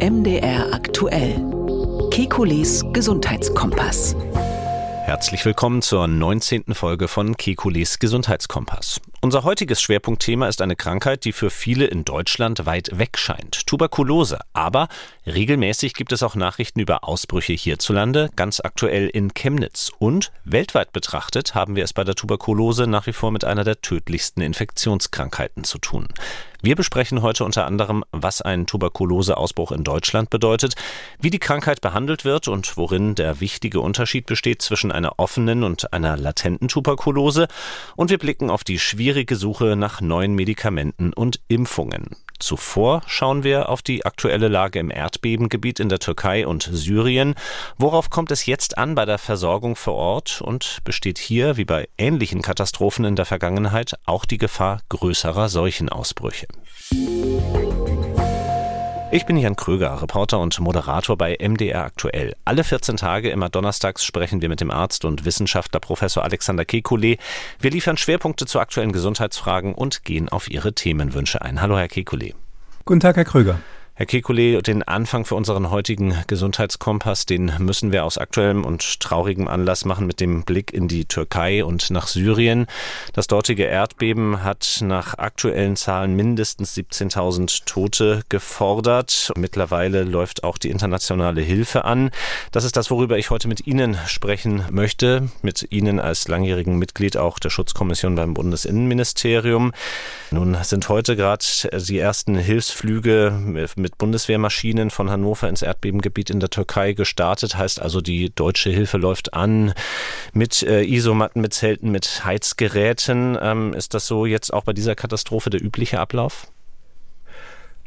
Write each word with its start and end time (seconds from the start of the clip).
MDR 0.00 0.72
aktuell. 0.72 1.44
Kekules 2.12 2.84
Gesundheitskompass. 2.92 4.14
Herzlich 5.04 5.44
willkommen 5.44 5.82
zur 5.82 6.06
19. 6.06 6.74
Folge 6.74 7.08
von 7.08 7.36
Kekules 7.36 7.98
Gesundheitskompass. 7.98 9.00
Unser 9.20 9.42
heutiges 9.42 9.82
Schwerpunktthema 9.82 10.46
ist 10.46 10.62
eine 10.62 10.76
Krankheit, 10.76 11.24
die 11.24 11.32
für 11.32 11.50
viele 11.50 11.86
in 11.86 12.04
Deutschland 12.04 12.66
weit 12.66 12.96
weg 12.96 13.18
scheint. 13.18 13.66
Tuberkulose. 13.66 14.38
Aber 14.52 14.86
regelmäßig 15.26 15.94
gibt 15.94 16.12
es 16.12 16.22
auch 16.22 16.36
Nachrichten 16.36 16.78
über 16.78 17.02
Ausbrüche 17.02 17.54
hierzulande, 17.54 18.30
ganz 18.36 18.60
aktuell 18.60 19.08
in 19.08 19.34
Chemnitz. 19.34 19.90
Und 19.98 20.30
weltweit 20.44 20.92
betrachtet 20.92 21.56
haben 21.56 21.74
wir 21.74 21.82
es 21.82 21.92
bei 21.92 22.04
der 22.04 22.14
Tuberkulose 22.14 22.86
nach 22.86 23.08
wie 23.08 23.12
vor 23.12 23.32
mit 23.32 23.44
einer 23.44 23.64
der 23.64 23.80
tödlichsten 23.80 24.42
Infektionskrankheiten 24.42 25.64
zu 25.64 25.78
tun. 25.78 26.06
Wir 26.60 26.74
besprechen 26.74 27.22
heute 27.22 27.44
unter 27.44 27.66
anderem, 27.66 28.02
was 28.10 28.42
ein 28.42 28.66
Tuberkuloseausbruch 28.66 29.70
in 29.70 29.84
Deutschland 29.84 30.28
bedeutet, 30.28 30.74
wie 31.20 31.30
die 31.30 31.38
Krankheit 31.38 31.80
behandelt 31.80 32.24
wird 32.24 32.48
und 32.48 32.76
worin 32.76 33.14
der 33.14 33.38
wichtige 33.38 33.80
Unterschied 33.80 34.26
besteht 34.26 34.60
zwischen 34.60 34.90
einer 34.90 35.20
offenen 35.20 35.62
und 35.62 35.92
einer 35.92 36.16
latenten 36.16 36.66
Tuberkulose. 36.66 37.46
Und 37.94 38.10
wir 38.10 38.18
blicken 38.18 38.50
auf 38.50 38.64
die 38.64 38.80
schwierige 38.80 39.36
Suche 39.36 39.76
nach 39.76 40.00
neuen 40.00 40.34
Medikamenten 40.34 41.12
und 41.12 41.40
Impfungen. 41.46 42.16
Zuvor 42.38 43.02
schauen 43.06 43.44
wir 43.44 43.68
auf 43.68 43.82
die 43.82 44.04
aktuelle 44.04 44.48
Lage 44.48 44.78
im 44.78 44.90
Erdbebengebiet 44.90 45.80
in 45.80 45.88
der 45.88 45.98
Türkei 45.98 46.46
und 46.46 46.68
Syrien. 46.72 47.34
Worauf 47.78 48.10
kommt 48.10 48.30
es 48.30 48.46
jetzt 48.46 48.78
an 48.78 48.94
bei 48.94 49.04
der 49.04 49.18
Versorgung 49.18 49.76
vor 49.76 49.94
Ort 49.94 50.40
und 50.40 50.78
besteht 50.84 51.18
hier, 51.18 51.56
wie 51.56 51.64
bei 51.64 51.88
ähnlichen 51.98 52.42
Katastrophen 52.42 53.04
in 53.04 53.16
der 53.16 53.26
Vergangenheit, 53.26 53.94
auch 54.06 54.24
die 54.24 54.38
Gefahr 54.38 54.80
größerer 54.88 55.48
Seuchenausbrüche? 55.48 56.46
Ich 59.10 59.24
bin 59.24 59.38
Jan 59.38 59.56
Kröger, 59.56 60.02
Reporter 60.02 60.38
und 60.38 60.60
Moderator 60.60 61.16
bei 61.16 61.34
MDR 61.40 61.82
Aktuell. 61.82 62.36
Alle 62.44 62.62
14 62.62 62.98
Tage 62.98 63.30
immer 63.30 63.48
donnerstags 63.48 64.04
sprechen 64.04 64.42
wir 64.42 64.50
mit 64.50 64.60
dem 64.60 64.70
Arzt 64.70 65.06
und 65.06 65.24
Wissenschaftler 65.24 65.80
Professor 65.80 66.22
Alexander 66.24 66.64
Kekulé. 66.64 67.18
Wir 67.58 67.70
liefern 67.70 67.96
Schwerpunkte 67.96 68.44
zu 68.44 68.60
aktuellen 68.60 68.92
Gesundheitsfragen 68.92 69.74
und 69.74 70.04
gehen 70.04 70.28
auf 70.28 70.50
Ihre 70.50 70.74
Themenwünsche 70.74 71.40
ein. 71.40 71.62
Hallo, 71.62 71.78
Herr 71.78 71.86
Kekulé. 71.86 72.34
Guten 72.84 73.00
Tag, 73.00 73.16
Herr 73.16 73.24
Kröger. 73.24 73.60
Herr 73.98 74.06
Kekulé, 74.06 74.62
den 74.62 74.84
Anfang 74.84 75.24
für 75.24 75.34
unseren 75.34 75.72
heutigen 75.72 76.14
Gesundheitskompass, 76.28 77.26
den 77.26 77.52
müssen 77.58 77.90
wir 77.90 78.04
aus 78.04 78.16
aktuellem 78.16 78.64
und 78.64 79.00
traurigem 79.00 79.48
Anlass 79.48 79.84
machen 79.84 80.06
mit 80.06 80.20
dem 80.20 80.44
Blick 80.44 80.72
in 80.72 80.86
die 80.86 81.06
Türkei 81.06 81.64
und 81.64 81.90
nach 81.90 82.06
Syrien. 82.06 82.68
Das 83.12 83.26
dortige 83.26 83.64
Erdbeben 83.64 84.44
hat 84.44 84.78
nach 84.82 85.18
aktuellen 85.18 85.74
Zahlen 85.74 86.14
mindestens 86.14 86.76
17.000 86.76 87.64
Tote 87.64 88.22
gefordert. 88.28 89.32
Mittlerweile 89.36 90.04
läuft 90.04 90.44
auch 90.44 90.58
die 90.58 90.70
internationale 90.70 91.40
Hilfe 91.40 91.84
an. 91.84 92.12
Das 92.52 92.62
ist 92.62 92.76
das, 92.76 92.92
worüber 92.92 93.18
ich 93.18 93.30
heute 93.30 93.48
mit 93.48 93.66
Ihnen 93.66 93.98
sprechen 94.06 94.62
möchte. 94.70 95.28
Mit 95.42 95.72
Ihnen 95.72 95.98
als 95.98 96.28
langjährigen 96.28 96.78
Mitglied 96.78 97.16
auch 97.16 97.40
der 97.40 97.50
Schutzkommission 97.50 98.14
beim 98.14 98.34
Bundesinnenministerium. 98.34 99.72
Nun 100.30 100.56
sind 100.62 100.88
heute 100.88 101.16
gerade 101.16 101.44
die 101.72 101.98
ersten 101.98 102.36
Hilfsflüge 102.36 103.36
mit 103.74 103.87
mit 103.88 103.96
Bundeswehrmaschinen 103.96 104.90
von 104.90 105.10
Hannover 105.10 105.48
ins 105.48 105.62
Erdbebengebiet 105.62 106.28
in 106.28 106.40
der 106.40 106.50
Türkei 106.50 106.92
gestartet. 106.92 107.56
Heißt 107.56 107.80
also, 107.80 108.02
die 108.02 108.30
deutsche 108.34 108.68
Hilfe 108.68 108.98
läuft 108.98 109.32
an 109.32 109.72
mit 110.34 110.62
äh, 110.62 110.84
Isomatten, 110.84 111.40
mit 111.40 111.54
Zelten, 111.54 111.90
mit 111.90 112.22
Heizgeräten. 112.24 113.38
Ähm, 113.40 113.72
ist 113.72 113.94
das 113.94 114.06
so 114.06 114.26
jetzt 114.26 114.52
auch 114.52 114.64
bei 114.64 114.74
dieser 114.74 114.94
Katastrophe 114.94 115.48
der 115.48 115.64
übliche 115.64 116.00
Ablauf? 116.00 116.48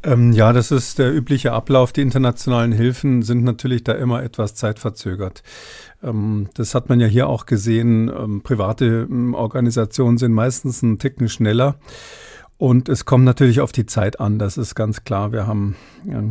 Ähm, 0.04 0.32
ja, 0.32 0.52
das 0.52 0.72
ist 0.72 0.98
der 0.98 1.14
übliche 1.14 1.52
Ablauf. 1.52 1.94
Die 1.94 2.02
internationalen 2.02 2.72
Hilfen 2.72 3.22
sind 3.22 3.44
natürlich 3.44 3.84
da 3.84 3.92
immer 3.92 4.24
etwas 4.24 4.56
zeitverzögert. 4.56 5.44
Ähm, 6.02 6.50
das 6.56 6.74
hat 6.74 6.90
man 6.90 7.00
ja 7.00 7.06
hier 7.06 7.28
auch 7.28 7.46
gesehen. 7.46 8.10
Ähm, 8.10 8.42
private 8.42 9.08
ähm, 9.08 9.36
Organisationen 9.36 10.18
sind 10.18 10.34
meistens 10.34 10.82
einen 10.82 10.98
Ticken 10.98 11.30
schneller. 11.30 11.76
Und 12.62 12.90
es 12.90 13.06
kommt 13.06 13.26
natürlich 13.26 13.60
auf 13.60 13.72
die 13.72 13.88
Zeit 13.88 14.20
an, 14.20 14.38
das 14.38 14.56
ist 14.56 14.76
ganz 14.76 15.04
klar. 15.04 15.32
Wir 15.32 15.48
haben, 15.48 15.76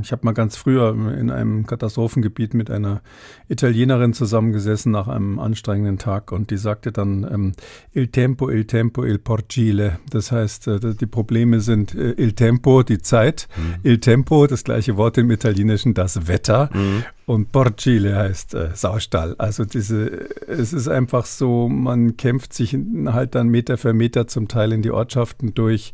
ich 0.01 0.13
habe 0.13 0.25
mal 0.25 0.31
ganz 0.31 0.55
früher 0.55 0.95
in 1.19 1.29
einem 1.29 1.67
Katastrophengebiet 1.67 2.55
mit 2.55 2.71
einer 2.71 3.01
Italienerin 3.49 4.13
zusammengesessen 4.13 4.93
nach 4.93 5.09
einem 5.09 5.41
anstrengenden 5.41 5.99
Tag 5.99 6.31
und 6.31 6.53
die 6.53 6.57
sagte 6.57 6.93
dann 6.93 7.25
ähm, 7.29 7.53
Il 7.95 8.13
tempo, 8.13 8.49
il 8.49 8.65
tempo, 8.67 9.05
il 9.05 9.19
porcile. 9.19 9.99
Das 10.11 10.31
heißt, 10.31 10.69
äh, 10.69 10.95
die 10.95 11.07
Probleme 11.07 11.59
sind 11.59 11.97
äh, 11.97 12.13
il 12.13 12.35
tempo, 12.35 12.85
die 12.85 12.99
Zeit, 12.99 13.49
mhm. 13.57 13.81
il 13.83 13.99
tempo, 13.99 14.47
das 14.47 14.63
gleiche 14.63 14.97
Wort 14.97 15.19
im 15.19 15.33
Italienischen, 15.33 15.95
das 15.95 16.29
Wetter. 16.29 16.71
Mhm. 16.73 17.05
Und 17.31 17.53
Porcile 17.53 18.17
heißt 18.17 18.55
äh, 18.55 18.71
Saustall. 18.75 19.37
Also 19.39 19.65
diese, 19.65 20.09
es 20.49 20.73
ist 20.73 20.89
einfach 20.89 21.27
so, 21.27 21.69
man 21.69 22.17
kämpft 22.17 22.53
sich 22.53 22.77
halt 23.07 23.37
dann 23.37 23.47
Meter 23.47 23.79
für 23.79 23.93
Meter 23.93 24.27
zum 24.27 24.49
Teil 24.49 24.73
in 24.73 24.83
die 24.83 24.91
Ortschaften 24.91 25.55
durch. 25.55 25.93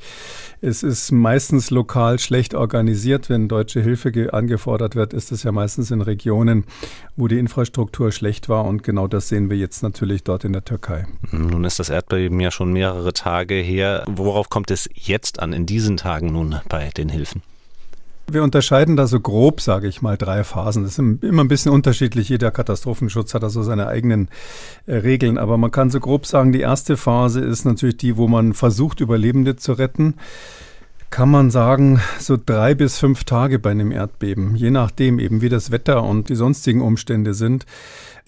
Es 0.62 0.82
ist 0.82 1.12
meistens 1.12 1.70
lokal 1.70 2.18
schlecht 2.20 2.54
organisiert. 2.54 3.28
Wenn 3.28 3.48
deutsche 3.48 3.82
Hilfe 3.82 4.32
angefordert 4.32 4.96
wird, 4.96 5.12
ist 5.12 5.30
es 5.30 5.42
ja 5.42 5.52
meistens 5.52 5.90
in 5.90 6.00
Regionen, 6.00 6.64
wo 7.16 7.28
die 7.28 7.38
Infrastruktur 7.38 8.12
schlecht 8.12 8.48
war. 8.48 8.64
Und 8.64 8.82
genau 8.82 9.06
das 9.06 9.28
sehen 9.28 9.50
wir 9.50 9.58
jetzt 9.58 9.82
natürlich 9.82 10.24
dort 10.24 10.42
in 10.44 10.54
der 10.54 10.64
Türkei. 10.64 11.06
Nun 11.32 11.64
ist 11.64 11.78
das 11.78 11.90
Erdbeben 11.90 12.40
ja 12.40 12.50
schon 12.50 12.72
mehrere 12.72 13.12
Tage 13.12 13.56
her. 13.56 14.04
Worauf 14.06 14.48
kommt 14.48 14.70
es 14.70 14.88
jetzt 14.94 15.38
an 15.38 15.52
in 15.52 15.66
diesen 15.66 15.98
Tagen 15.98 16.32
nun 16.32 16.56
bei 16.70 16.88
den 16.96 17.10
Hilfen? 17.10 17.42
Wir 18.28 18.42
unterscheiden 18.42 18.96
da 18.96 19.06
so 19.06 19.20
grob, 19.20 19.60
sage 19.60 19.86
ich 19.86 20.02
mal, 20.02 20.16
drei 20.16 20.42
Phasen. 20.42 20.82
Das 20.82 20.98
ist 20.98 20.98
immer 20.98 21.44
ein 21.44 21.48
bisschen 21.48 21.70
unterschiedlich. 21.70 22.28
Jeder 22.28 22.50
Katastrophenschutz 22.50 23.34
hat 23.34 23.44
da 23.44 23.50
so 23.50 23.62
seine 23.62 23.86
eigenen 23.86 24.28
äh, 24.86 24.96
Regeln. 24.96 25.38
Aber 25.38 25.56
man 25.58 25.70
kann 25.70 25.90
so 25.90 26.00
grob 26.00 26.26
sagen, 26.26 26.50
die 26.50 26.60
erste 26.60 26.96
Phase 26.96 27.40
ist 27.40 27.64
natürlich 27.64 27.98
die, 27.98 28.16
wo 28.16 28.26
man 28.26 28.52
versucht, 28.52 29.00
Überlebende 29.00 29.54
zu 29.54 29.74
retten. 29.74 30.14
Kann 31.10 31.30
man 31.30 31.50
sagen, 31.52 32.00
so 32.18 32.36
drei 32.36 32.74
bis 32.74 32.98
fünf 32.98 33.22
Tage 33.22 33.60
bei 33.60 33.70
einem 33.70 33.92
Erdbeben, 33.92 34.56
je 34.56 34.70
nachdem 34.70 35.20
eben 35.20 35.40
wie 35.40 35.48
das 35.48 35.70
Wetter 35.70 36.02
und 36.02 36.28
die 36.28 36.34
sonstigen 36.34 36.80
Umstände 36.80 37.32
sind. 37.32 37.64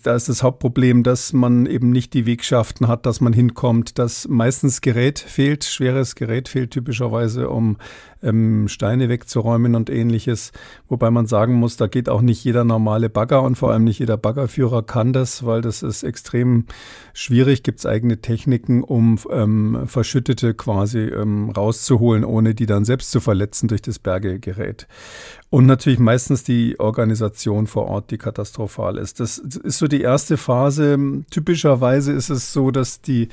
Da 0.05 0.15
ist 0.15 0.29
das 0.29 0.45
Hauptproblem, 0.45 1.03
dass 1.03 1.33
man 1.33 1.67
eben 1.67 1.91
nicht 1.91 2.15
die 2.15 2.25
Wegschaften 2.25 2.87
hat, 2.87 3.05
dass 3.05 3.21
man 3.21 3.33
hinkommt, 3.33 3.99
dass 3.99 4.29
meistens 4.29 4.81
Gerät 4.81 5.19
fehlt, 5.19 5.65
schweres 5.65 6.15
Gerät 6.15 6.49
fehlt 6.49 6.71
typischerweise, 6.71 7.51
um 7.51 7.79
ähm, 8.23 8.69
Steine 8.69 9.09
wegzuräumen 9.09 9.75
und 9.75 9.91
ähnliches. 9.91 10.53
Wobei 10.89 11.11
man 11.11 11.27
sagen 11.27 11.55
muss, 11.55 11.77
da 11.77 11.87
geht 11.87 12.09
auch 12.09 12.21
nicht 12.21 12.45
jeder 12.45 12.65
normale 12.65 13.09
Bagger 13.09 13.43
und 13.43 13.57
vor 13.57 13.73
allem 13.73 13.85
nicht 13.85 13.99
jeder 13.99 14.17
Baggerführer 14.17 14.83
kann 14.83 15.13
das, 15.13 15.45
weil 15.45 15.61
das 15.61 15.83
ist 15.83 16.03
extrem 16.03 16.65
schwierig. 17.13 17.63
Gibt 17.63 17.81
es 17.81 17.87
eigene 17.87 18.21
Techniken, 18.21 18.83
um 18.83 19.19
ähm, 19.31 19.85
Verschüttete 19.87 20.55
quasi 20.55 21.01
ähm, 21.01 21.51
rauszuholen, 21.51 22.25
ohne 22.25 22.55
die 22.55 22.67
dann 22.67 22.85
selbst 22.85 23.11
zu 23.11 23.21
verletzen 23.21 23.69
durch 23.69 23.83
das 23.83 23.99
Bergegerät. 23.99 24.87
Und 25.51 25.67
natürlich 25.67 25.99
meistens 25.99 26.45
die 26.45 26.79
Organisation 26.79 27.67
vor 27.67 27.87
Ort, 27.87 28.11
die 28.11 28.19
katastrophal 28.19 28.99
ist. 28.99 29.19
Das 29.19 29.39
ist 29.39 29.79
so 29.79 29.89
die 29.89 30.03
erste 30.03 30.37
Phase. 30.37 30.99
Typischerweise 31.31 32.13
ist 32.13 32.29
es 32.29 32.53
so, 32.53 32.71
dass 32.71 33.01
die 33.01 33.29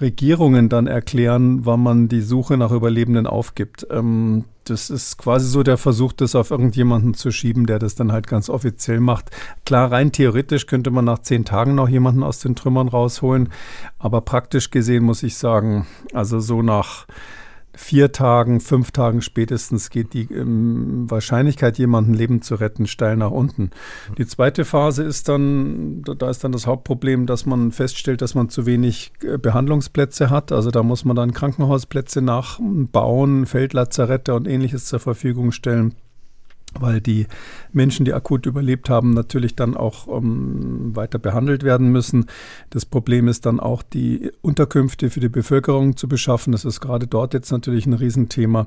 Regierungen 0.00 0.68
dann 0.68 0.86
erklären, 0.86 1.66
wann 1.66 1.82
man 1.82 2.08
die 2.08 2.20
Suche 2.20 2.56
nach 2.56 2.70
Überlebenden 2.70 3.26
aufgibt. 3.26 3.86
Ähm, 3.90 4.44
das 4.64 4.90
ist 4.90 5.18
quasi 5.18 5.48
so 5.48 5.62
der 5.62 5.76
Versuch, 5.76 6.12
das 6.12 6.34
auf 6.34 6.50
irgendjemanden 6.50 7.14
zu 7.14 7.30
schieben, 7.30 7.66
der 7.66 7.78
das 7.78 7.94
dann 7.94 8.12
halt 8.12 8.26
ganz 8.26 8.50
offiziell 8.50 9.00
macht. 9.00 9.30
Klar, 9.64 9.90
rein 9.90 10.12
theoretisch 10.12 10.66
könnte 10.66 10.90
man 10.90 11.04
nach 11.04 11.20
zehn 11.20 11.44
Tagen 11.44 11.74
noch 11.74 11.88
jemanden 11.88 12.22
aus 12.22 12.40
den 12.40 12.54
Trümmern 12.54 12.88
rausholen, 12.88 13.48
aber 13.98 14.20
praktisch 14.20 14.70
gesehen 14.70 15.04
muss 15.04 15.22
ich 15.22 15.36
sagen, 15.36 15.86
also 16.12 16.38
so 16.40 16.62
nach 16.62 17.06
vier 17.78 18.12
Tagen, 18.12 18.60
fünf 18.60 18.90
Tagen 18.90 19.22
spätestens 19.22 19.88
geht 19.90 20.12
die 20.12 20.32
ähm, 20.32 21.08
Wahrscheinlichkeit, 21.08 21.78
jemanden 21.78 22.12
lebend 22.12 22.44
zu 22.44 22.56
retten, 22.56 22.86
steil 22.86 23.16
nach 23.16 23.30
unten. 23.30 23.70
Die 24.18 24.26
zweite 24.26 24.64
Phase 24.64 25.04
ist 25.04 25.28
dann, 25.28 26.02
da 26.02 26.28
ist 26.28 26.42
dann 26.42 26.52
das 26.52 26.66
Hauptproblem, 26.66 27.26
dass 27.26 27.46
man 27.46 27.70
feststellt, 27.72 28.20
dass 28.20 28.34
man 28.34 28.48
zu 28.48 28.66
wenig 28.66 29.12
äh, 29.22 29.38
Behandlungsplätze 29.38 30.28
hat. 30.28 30.50
Also 30.50 30.70
da 30.70 30.82
muss 30.82 31.04
man 31.04 31.16
dann 31.16 31.32
Krankenhausplätze 31.32 32.20
nachbauen, 32.20 33.46
Feldlazarette 33.46 34.34
und 34.34 34.48
ähnliches 34.48 34.86
zur 34.86 34.98
Verfügung 34.98 35.52
stellen 35.52 35.94
weil 36.78 37.00
die 37.00 37.26
Menschen, 37.72 38.04
die 38.04 38.12
akut 38.12 38.46
überlebt 38.46 38.90
haben, 38.90 39.10
natürlich 39.10 39.56
dann 39.56 39.76
auch 39.76 40.06
um, 40.06 40.24
ähm, 40.24 40.96
weiter 40.96 41.18
behandelt 41.18 41.62
werden 41.62 41.90
müssen. 41.90 42.26
Das 42.70 42.84
Problem 42.84 43.28
ist 43.28 43.46
dann 43.46 43.60
auch, 43.60 43.82
die 43.82 44.30
Unterkünfte 44.42 45.10
für 45.10 45.20
die 45.20 45.28
Bevölkerung 45.28 45.96
zu 45.96 46.08
beschaffen. 46.08 46.52
Das 46.52 46.64
ist 46.64 46.80
gerade 46.80 47.06
dort 47.06 47.34
jetzt 47.34 47.50
natürlich 47.50 47.86
ein 47.86 47.94
Riesenthema. 47.94 48.66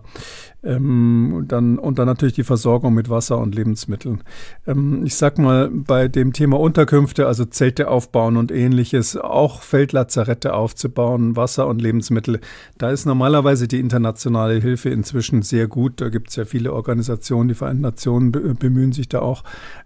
Ähm, 0.64 1.46
dann, 1.48 1.80
und 1.80 2.00
dann 2.00 2.06
natürlich 2.06 2.36
die 2.36 2.44
Versorgung 2.44 2.94
mit 2.94 3.10
Wasser 3.10 3.40
und 3.40 3.56
Lebensmitteln. 3.56 4.24
Ähm, 4.68 5.04
ich 5.06 5.16
sag 5.16 5.38
mal, 5.38 5.70
bei 5.72 6.08
dem 6.08 6.34
Thema 6.34 6.60
Unterkünfte, 6.60 7.28
also 7.28 7.46
Zelte 7.46 7.90
aufbauen 7.90 8.38
und 8.38 8.52
ähnliches, 8.52 9.18
auch 9.18 9.62
Feldlazarette 9.62 10.54
aufzubauen, 10.54 11.36
Wasser 11.36 11.68
und 11.68 11.82
Lebensmittel, 11.82 12.40
da 12.78 12.92
ist 12.92 13.06
normalerweise 13.06 13.68
die 13.68 13.80
internationale 13.80 14.60
Hilfe 14.60 14.90
inzwischen 14.90 15.42
sehr 15.42 15.68
gut. 15.68 16.00
Da 16.02 16.10
gibt 16.10 16.30
es 16.30 16.36
ja 16.36 16.46
viele 16.46 16.74
Organisationen, 16.74 17.50
die 17.50 17.56
Vereinten 17.56 17.91
Nationen 17.92 18.32
bemühen 18.32 18.94
sich 18.94 19.10
da 19.10 19.20
auch. 19.20 19.44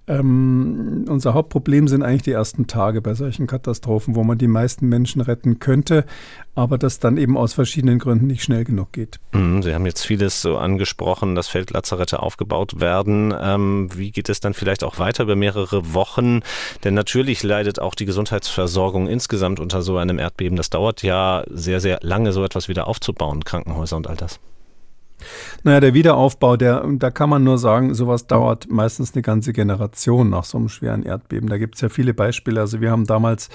Ähm, 0.07 1.05
unser 1.09 1.33
Hauptproblem 1.33 1.87
sind 1.87 2.03
eigentlich 2.03 2.21
die 2.21 2.31
ersten 2.31 2.67
Tage 2.67 3.01
bei 3.01 3.15
solchen 3.15 3.47
Katastrophen, 3.47 4.15
wo 4.15 4.23
man 4.23 4.37
die 4.37 4.47
meisten 4.47 4.87
Menschen 4.87 5.21
retten 5.21 5.57
könnte, 5.57 6.05
aber 6.53 6.77
das 6.77 6.99
dann 6.99 7.17
eben 7.17 7.35
aus 7.37 7.53
verschiedenen 7.53 7.97
Gründen 7.97 8.27
nicht 8.27 8.43
schnell 8.43 8.63
genug 8.63 8.91
geht. 8.91 9.19
Mhm, 9.33 9.63
Sie 9.63 9.73
haben 9.73 9.85
jetzt 9.87 10.05
vieles 10.05 10.43
so 10.43 10.57
angesprochen, 10.57 11.33
dass 11.33 11.47
Feldlazarette 11.47 12.21
aufgebaut 12.21 12.79
werden. 12.79 13.33
Ähm, 13.39 13.89
wie 13.95 14.11
geht 14.11 14.29
es 14.29 14.39
dann 14.39 14.53
vielleicht 14.53 14.83
auch 14.83 14.99
weiter 14.99 15.23
über 15.23 15.35
mehrere 15.35 15.95
Wochen? 15.95 16.41
Denn 16.83 16.93
natürlich 16.93 17.41
leidet 17.41 17.79
auch 17.79 17.95
die 17.95 18.05
Gesundheitsversorgung 18.05 19.07
insgesamt 19.07 19.59
unter 19.59 19.81
so 19.81 19.97
einem 19.97 20.19
Erdbeben. 20.19 20.55
Das 20.55 20.69
dauert 20.69 21.01
ja 21.01 21.43
sehr, 21.49 21.79
sehr 21.79 21.97
lange, 22.03 22.31
so 22.31 22.43
etwas 22.43 22.67
wieder 22.67 22.87
aufzubauen, 22.87 23.43
Krankenhäuser 23.43 23.97
und 23.97 24.07
all 24.07 24.15
das. 24.17 24.39
Naja, 25.63 25.79
der 25.79 25.93
Wiederaufbau, 25.93 26.57
der, 26.57 26.85
da 26.87 27.09
kann 27.09 27.29
man 27.29 27.43
nur 27.43 27.57
sagen, 27.57 27.93
sowas 27.93 28.27
dauert 28.27 28.69
meistens 28.69 29.13
eine 29.13 29.21
ganze 29.21 29.53
Generation 29.53 30.29
nach 30.29 30.43
so 30.43 30.57
einem 30.57 30.69
schweren 30.69 31.03
Erdbeben. 31.03 31.49
Da 31.49 31.57
gibt 31.57 31.75
es 31.75 31.81
ja 31.81 31.89
viele 31.89 32.13
Beispiele. 32.13 32.59
Also 32.59 32.81
wir 32.81 32.91
haben 32.91 33.05
damals 33.05 33.49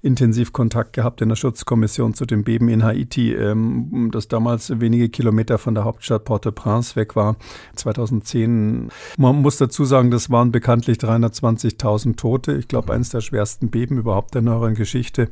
intensiv 0.00 0.52
Kontakt 0.52 0.92
gehabt 0.92 1.20
in 1.20 1.28
der 1.28 1.36
Schutzkommission 1.36 2.14
zu 2.14 2.26
dem 2.26 2.44
Beben 2.44 2.68
in 2.68 2.82
Haiti, 2.82 3.32
ähm, 3.32 4.10
das 4.12 4.28
damals 4.28 4.80
wenige 4.80 5.08
Kilometer 5.08 5.58
von 5.58 5.74
der 5.74 5.84
Hauptstadt 5.84 6.24
Port-au-Prince 6.24 6.96
weg 6.96 7.16
war, 7.16 7.36
2010. 7.76 8.88
Man 9.16 9.36
muss 9.42 9.58
dazu 9.58 9.84
sagen, 9.84 10.10
das 10.10 10.30
waren 10.30 10.52
bekanntlich 10.52 10.98
320.000 10.98 12.16
Tote. 12.16 12.52
Ich 12.54 12.68
glaube, 12.68 12.92
eines 12.92 13.10
der 13.10 13.20
schwersten 13.20 13.70
Beben 13.70 13.98
überhaupt 13.98 14.34
der 14.34 14.42
neueren 14.42 14.74
Geschichte. 14.74 15.28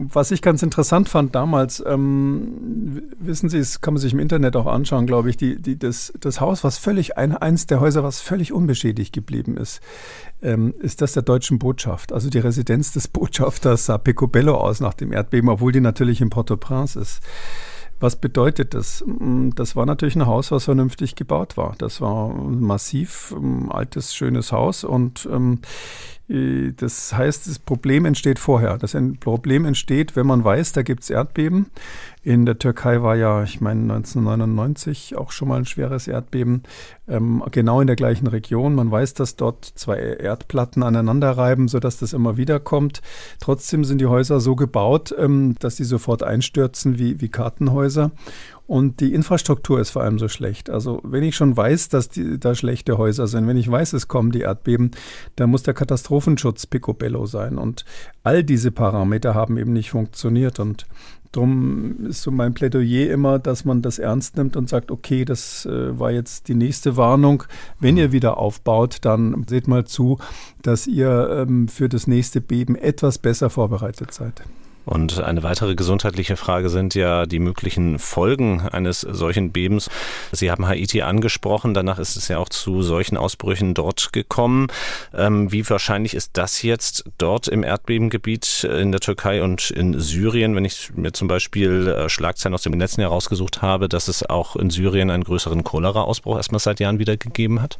Was 0.00 0.30
ich 0.30 0.42
ganz 0.42 0.62
interessant 0.62 1.08
fand 1.08 1.34
damals, 1.34 1.82
ähm, 1.84 3.02
wissen 3.18 3.48
Sie, 3.48 3.58
das 3.58 3.80
kann 3.80 3.94
man 3.94 4.00
sich 4.00 4.12
im 4.12 4.20
Internet 4.20 4.54
auch 4.54 4.66
anschauen, 4.66 4.97
glaube 5.06 5.30
ich, 5.30 5.36
die, 5.36 5.60
die, 5.60 5.78
das, 5.78 6.12
das 6.20 6.40
Haus, 6.40 6.64
was 6.64 6.78
völlig, 6.78 7.16
ein, 7.16 7.36
eins 7.36 7.66
der 7.66 7.80
Häuser, 7.80 8.02
was 8.02 8.20
völlig 8.20 8.52
unbeschädigt 8.52 9.12
geblieben 9.12 9.56
ist, 9.56 9.80
ähm, 10.42 10.74
ist 10.80 11.02
das 11.02 11.12
der 11.12 11.22
deutschen 11.22 11.58
Botschaft. 11.58 12.12
Also 12.12 12.30
die 12.30 12.38
Residenz 12.38 12.92
des 12.92 13.08
Botschafters 13.08 13.86
sah 13.86 13.98
picobello 13.98 14.56
aus 14.56 14.80
nach 14.80 14.94
dem 14.94 15.12
Erdbeben, 15.12 15.48
obwohl 15.48 15.72
die 15.72 15.80
natürlich 15.80 16.20
in 16.20 16.30
Port-au-Prince 16.30 16.98
ist. 16.98 17.20
Was 18.00 18.16
bedeutet 18.16 18.74
das? 18.74 19.04
Mm, 19.06 19.50
das 19.56 19.74
war 19.74 19.84
natürlich 19.84 20.16
ein 20.16 20.26
Haus, 20.26 20.50
was 20.50 20.64
vernünftig 20.64 21.16
gebaut 21.16 21.56
war. 21.56 21.74
Das 21.78 22.00
war 22.00 22.30
ein 22.30 22.60
massiv 22.60 23.34
ein 23.36 23.70
altes, 23.70 24.14
schönes 24.14 24.52
Haus 24.52 24.84
und 24.84 25.28
ähm, 25.30 25.60
äh, 25.62 26.17
das 26.28 27.14
heißt, 27.14 27.46
das 27.46 27.58
Problem 27.58 28.04
entsteht 28.04 28.38
vorher. 28.38 28.76
Das 28.76 28.94
Problem 29.20 29.64
entsteht, 29.64 30.14
wenn 30.14 30.26
man 30.26 30.44
weiß, 30.44 30.72
da 30.72 30.82
gibt 30.82 31.02
es 31.02 31.10
Erdbeben. 31.10 31.70
In 32.22 32.44
der 32.44 32.58
Türkei 32.58 33.00
war 33.02 33.16
ja, 33.16 33.42
ich 33.44 33.62
meine, 33.62 33.80
1999 33.80 35.16
auch 35.16 35.32
schon 35.32 35.48
mal 35.48 35.56
ein 35.56 35.64
schweres 35.64 36.06
Erdbeben, 36.06 36.64
ähm, 37.08 37.42
genau 37.50 37.80
in 37.80 37.86
der 37.86 37.96
gleichen 37.96 38.26
Region. 38.26 38.74
Man 38.74 38.90
weiß, 38.90 39.14
dass 39.14 39.36
dort 39.36 39.64
zwei 39.64 39.98
Erdplatten 39.98 40.82
aneinander 40.82 41.30
reiben, 41.30 41.68
sodass 41.68 41.98
das 41.98 42.12
immer 42.12 42.36
wieder 42.36 42.60
kommt. 42.60 43.00
Trotzdem 43.40 43.84
sind 43.84 44.02
die 44.02 44.06
Häuser 44.06 44.40
so 44.40 44.54
gebaut, 44.54 45.14
ähm, 45.18 45.54
dass 45.60 45.76
sie 45.76 45.84
sofort 45.84 46.22
einstürzen 46.22 46.98
wie, 46.98 47.22
wie 47.22 47.28
Kartenhäuser. 47.28 48.10
Und 48.68 49.00
die 49.00 49.14
Infrastruktur 49.14 49.80
ist 49.80 49.90
vor 49.90 50.02
allem 50.02 50.18
so 50.18 50.28
schlecht. 50.28 50.68
Also 50.68 51.00
wenn 51.02 51.22
ich 51.22 51.34
schon 51.34 51.56
weiß, 51.56 51.88
dass 51.88 52.10
die, 52.10 52.38
da 52.38 52.54
schlechte 52.54 52.98
Häuser 52.98 53.26
sind, 53.26 53.46
wenn 53.48 53.56
ich 53.56 53.70
weiß, 53.70 53.94
es 53.94 54.08
kommen 54.08 54.30
die 54.30 54.42
Erdbeben, 54.42 54.90
dann 55.36 55.48
muss 55.48 55.62
der 55.62 55.72
Katastrophenschutz 55.72 56.66
picobello 56.66 57.24
sein. 57.24 57.56
Und 57.56 57.86
all 58.22 58.44
diese 58.44 58.70
Parameter 58.70 59.34
haben 59.34 59.56
eben 59.56 59.72
nicht 59.72 59.90
funktioniert. 59.90 60.60
Und 60.60 60.86
Darum 61.32 62.06
ist 62.06 62.22
so 62.22 62.30
mein 62.30 62.54
Plädoyer 62.54 63.10
immer, 63.10 63.38
dass 63.38 63.64
man 63.64 63.82
das 63.82 63.98
ernst 63.98 64.36
nimmt 64.36 64.56
und 64.56 64.68
sagt, 64.68 64.90
okay, 64.90 65.24
das 65.24 65.66
äh, 65.66 65.98
war 65.98 66.10
jetzt 66.10 66.48
die 66.48 66.54
nächste 66.54 66.96
Warnung. 66.96 67.44
Wenn 67.80 67.98
ihr 67.98 68.12
wieder 68.12 68.38
aufbaut, 68.38 68.98
dann 69.02 69.44
seht 69.48 69.68
mal 69.68 69.84
zu, 69.84 70.18
dass 70.62 70.86
ihr 70.86 71.46
ähm, 71.46 71.68
für 71.68 71.88
das 71.88 72.06
nächste 72.06 72.40
Beben 72.40 72.76
etwas 72.76 73.18
besser 73.18 73.50
vorbereitet 73.50 74.12
seid. 74.14 74.42
Und 74.88 75.20
eine 75.20 75.42
weitere 75.42 75.74
gesundheitliche 75.74 76.36
Frage 76.36 76.70
sind 76.70 76.94
ja 76.94 77.26
die 77.26 77.40
möglichen 77.40 77.98
Folgen 77.98 78.62
eines 78.62 79.02
solchen 79.02 79.52
Bebens. 79.52 79.90
Sie 80.32 80.50
haben 80.50 80.66
Haiti 80.66 81.02
angesprochen, 81.02 81.74
danach 81.74 81.98
ist 81.98 82.16
es 82.16 82.28
ja 82.28 82.38
auch 82.38 82.48
zu 82.48 82.82
solchen 82.82 83.18
Ausbrüchen 83.18 83.74
dort 83.74 84.14
gekommen. 84.14 84.68
Ähm, 85.14 85.52
wie 85.52 85.68
wahrscheinlich 85.68 86.14
ist 86.14 86.30
das 86.38 86.62
jetzt 86.62 87.04
dort 87.18 87.48
im 87.48 87.64
Erdbebengebiet 87.64 88.64
in 88.64 88.90
der 88.90 89.00
Türkei 89.00 89.42
und 89.42 89.70
in 89.70 90.00
Syrien, 90.00 90.56
wenn 90.56 90.64
ich 90.64 90.90
mir 90.94 91.12
zum 91.12 91.28
Beispiel 91.28 91.88
äh, 91.88 92.08
Schlagzeilen 92.08 92.54
aus 92.54 92.62
dem 92.62 92.72
letzten 92.72 93.02
Jahr 93.02 93.10
rausgesucht 93.10 93.60
habe, 93.60 93.90
dass 93.90 94.08
es 94.08 94.28
auch 94.28 94.56
in 94.56 94.70
Syrien 94.70 95.10
einen 95.10 95.24
größeren 95.24 95.64
Cholera-Ausbruch 95.64 96.36
erstmal 96.36 96.60
seit 96.60 96.80
Jahren 96.80 96.98
wieder 96.98 97.18
gegeben 97.18 97.60
hat? 97.60 97.78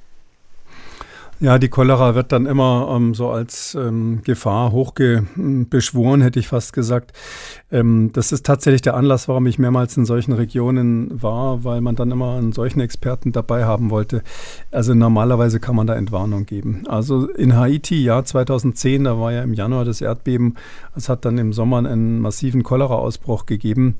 Ja, 1.40 1.58
die 1.58 1.68
Cholera 1.68 2.16
wird 2.16 2.32
dann 2.32 2.46
immer 2.46 2.92
ähm, 2.96 3.14
so 3.14 3.30
als 3.30 3.76
ähm, 3.76 4.22
Gefahr 4.24 4.72
hochbeschworen, 4.72 6.20
hätte 6.20 6.40
ich 6.40 6.48
fast 6.48 6.72
gesagt. 6.72 7.12
Ähm, 7.70 8.10
das 8.12 8.32
ist 8.32 8.44
tatsächlich 8.44 8.82
der 8.82 8.96
Anlass, 8.96 9.28
warum 9.28 9.46
ich 9.46 9.56
mehrmals 9.56 9.96
in 9.96 10.04
solchen 10.04 10.32
Regionen 10.32 11.22
war, 11.22 11.62
weil 11.62 11.80
man 11.80 11.94
dann 11.94 12.10
immer 12.10 12.38
einen 12.38 12.50
solchen 12.50 12.80
Experten 12.80 13.30
dabei 13.30 13.64
haben 13.64 13.90
wollte. 13.90 14.24
Also 14.72 14.94
normalerweise 14.94 15.60
kann 15.60 15.76
man 15.76 15.86
da 15.86 15.94
Entwarnung 15.94 16.44
geben. 16.44 16.82
Also 16.88 17.28
in 17.28 17.54
Haiti, 17.54 18.02
ja, 18.02 18.24
2010, 18.24 19.04
da 19.04 19.20
war 19.20 19.30
ja 19.30 19.42
im 19.42 19.54
Januar 19.54 19.84
das 19.84 20.00
Erdbeben. 20.00 20.56
Es 20.96 21.08
hat 21.08 21.24
dann 21.24 21.38
im 21.38 21.52
Sommer 21.52 21.78
einen 21.78 22.18
massiven 22.18 22.64
Cholera-Ausbruch 22.64 23.46
gegeben. 23.46 23.94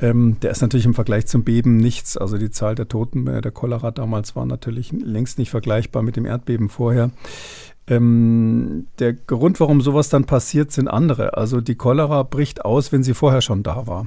Ähm, 0.00 0.36
der 0.40 0.50
ist 0.50 0.62
natürlich 0.62 0.86
im 0.86 0.94
Vergleich 0.94 1.26
zum 1.26 1.44
Beben 1.44 1.76
nichts. 1.76 2.16
Also 2.16 2.38
die 2.38 2.50
Zahl 2.50 2.74
der 2.74 2.88
Toten 2.88 3.24
bei 3.24 3.40
der 3.40 3.52
Cholera 3.52 3.90
damals 3.90 4.34
war 4.34 4.46
natürlich 4.46 4.92
längst 4.92 5.38
nicht 5.38 5.50
vergleichbar 5.50 6.02
mit 6.02 6.16
dem 6.16 6.24
Erdbeben 6.24 6.68
vorher. 6.68 7.10
Ähm, 7.86 8.86
der 8.98 9.12
Grund, 9.12 9.60
warum 9.60 9.80
sowas 9.80 10.08
dann 10.08 10.24
passiert, 10.24 10.72
sind 10.72 10.88
andere. 10.88 11.36
Also 11.36 11.60
die 11.60 11.74
Cholera 11.74 12.22
bricht 12.22 12.64
aus, 12.64 12.92
wenn 12.92 13.02
sie 13.02 13.14
vorher 13.14 13.40
schon 13.40 13.62
da 13.62 13.86
war. 13.86 14.06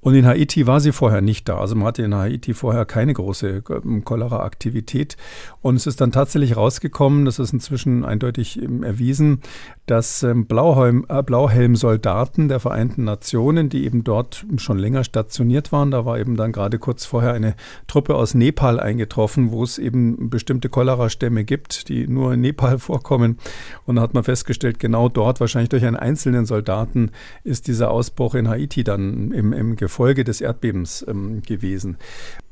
Und 0.00 0.14
in 0.14 0.26
Haiti 0.26 0.66
war 0.66 0.80
sie 0.80 0.92
vorher 0.92 1.20
nicht 1.20 1.48
da. 1.48 1.58
Also 1.58 1.74
man 1.74 1.88
hatte 1.88 2.02
in 2.02 2.14
Haiti 2.14 2.54
vorher 2.54 2.86
keine 2.86 3.12
große 3.12 3.62
ähm, 3.84 4.04
Cholera-Aktivität. 4.04 5.16
Und 5.60 5.76
es 5.76 5.86
ist 5.86 6.00
dann 6.00 6.10
tatsächlich 6.10 6.56
rausgekommen, 6.56 7.26
das 7.26 7.38
ist 7.38 7.52
inzwischen 7.52 8.04
eindeutig 8.04 8.62
ähm, 8.62 8.82
erwiesen, 8.82 9.40
dass 9.86 10.22
ähm, 10.22 10.46
äh, 10.48 11.22
Blauhelm-Soldaten 11.22 12.48
der 12.48 12.60
Vereinten 12.60 13.04
Nationen, 13.04 13.68
die 13.68 13.84
eben 13.84 14.02
dort 14.04 14.46
schon 14.56 14.78
länger 14.78 15.04
stationiert 15.04 15.70
waren, 15.72 15.90
da 15.90 16.06
war 16.06 16.18
eben 16.18 16.36
dann 16.36 16.52
gerade 16.52 16.78
kurz 16.78 17.04
vorher 17.04 17.34
eine 17.34 17.54
Truppe 17.86 18.14
aus 18.14 18.34
Nepal 18.34 18.80
eingetroffen, 18.80 19.50
wo 19.50 19.62
es 19.62 19.78
eben 19.78 20.30
bestimmte 20.30 20.70
Cholera-Stämme 20.70 21.44
gibt, 21.44 21.88
die 21.88 22.06
nur 22.06 22.32
in 22.32 22.40
Nepal 22.40 22.78
vorkommen. 22.78 23.38
Und 23.84 23.96
da 23.96 24.02
hat 24.02 24.14
man 24.14 24.24
festgestellt, 24.24 24.78
genau 24.78 25.10
dort, 25.10 25.40
wahrscheinlich 25.40 25.68
durch 25.68 25.84
einen 25.84 25.96
einzelnen 25.96 26.46
Soldaten, 26.46 27.10
ist 27.44 27.68
dieser 27.68 27.90
Ausbruch 27.90 28.34
in 28.34 28.48
Haiti 28.48 28.82
dann 28.82 29.32
im, 29.32 29.52
im 29.52 29.76
Folge 29.90 30.24
des 30.24 30.40
Erdbebens 30.40 31.04
ähm, 31.06 31.42
gewesen. 31.42 31.98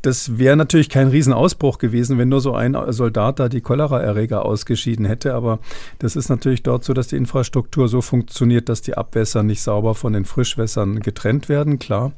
Das 0.02 0.38
wäre 0.38 0.56
natürlich 0.56 0.88
kein 0.88 1.08
Riesenausbruch 1.08 1.78
gewesen, 1.78 2.18
wenn 2.18 2.28
nur 2.28 2.40
so 2.40 2.54
ein 2.54 2.76
Soldat 2.90 3.40
da 3.40 3.48
die 3.48 3.60
Cholera-Erreger 3.60 4.44
ausgeschieden 4.44 5.04
hätte. 5.04 5.34
Aber 5.34 5.58
das 5.98 6.14
ist 6.14 6.28
natürlich 6.28 6.62
dort 6.62 6.84
so, 6.84 6.94
dass 6.94 7.08
die 7.08 7.16
Infrastruktur 7.16 7.88
so 7.88 8.00
funktioniert, 8.00 8.68
dass 8.68 8.80
die 8.80 8.96
Abwässer 8.96 9.42
nicht 9.42 9.60
sauber 9.60 9.96
von 9.96 10.12
den 10.12 10.24
Frischwässern 10.24 11.00
getrennt 11.00 11.48
werden, 11.48 11.80
klar. 11.80 12.12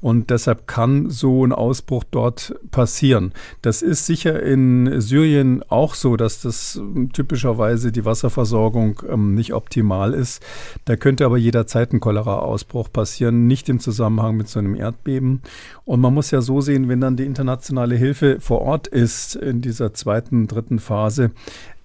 Und 0.00 0.30
deshalb 0.30 0.66
kann 0.66 1.10
so 1.10 1.44
ein 1.44 1.52
Ausbruch 1.52 2.04
dort 2.10 2.54
passieren. 2.70 3.32
Das 3.60 3.82
ist 3.82 4.06
sicher 4.06 4.42
in 4.42 5.00
Syrien 5.00 5.62
auch 5.68 5.94
so, 5.94 6.16
dass 6.16 6.40
das 6.40 6.80
typischerweise 7.12 7.92
die 7.92 8.04
Wasserversorgung 8.04 9.02
ähm, 9.10 9.34
nicht 9.34 9.52
optimal 9.52 10.14
ist. 10.14 10.42
Da 10.84 10.96
könnte 10.96 11.26
aber 11.26 11.36
jederzeit 11.36 11.92
ein 11.92 12.00
Cholera-Ausbruch 12.00 12.90
passieren, 12.92 13.46
nicht 13.46 13.68
im 13.68 13.80
Zusammenhang 13.80 14.36
mit 14.36 14.48
so 14.48 14.58
einem 14.58 14.74
Erdbeben. 14.74 15.42
Und 15.86 16.00
man 16.00 16.12
muss 16.12 16.32
ja 16.32 16.42
so 16.42 16.60
sehen, 16.60 16.88
wenn 16.88 17.00
dann 17.00 17.16
die 17.16 17.24
internationale 17.24 17.94
Hilfe 17.94 18.40
vor 18.40 18.60
Ort 18.60 18.88
ist 18.88 19.36
in 19.36 19.62
dieser 19.62 19.94
zweiten, 19.94 20.48
dritten 20.48 20.80
Phase, 20.80 21.30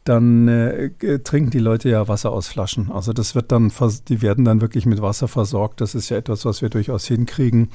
dann 0.04 0.48
äh, 0.48 1.20
trinken 1.20 1.52
die 1.52 1.60
Leute 1.60 1.88
ja 1.90 2.08
Wasser 2.08 2.32
aus 2.32 2.48
Flaschen. 2.48 2.92
Also 2.92 3.14
das 3.14 3.36
wird 3.36 3.52
dann, 3.52 3.72
die 4.10 4.22
werden 4.24 4.44
dann 4.44 4.60
wirklich 4.60 4.88
mit 4.88 5.04
Wasser 5.04 5.28
versorgt. 5.28 5.82
Das 5.82 5.94
ist 5.94 6.10
ja 6.10 6.18
etwas, 6.18 6.46
was 6.46 6.64
wir 6.64 6.70
durchaus 6.70 7.06
hinkriegen. 7.06 7.70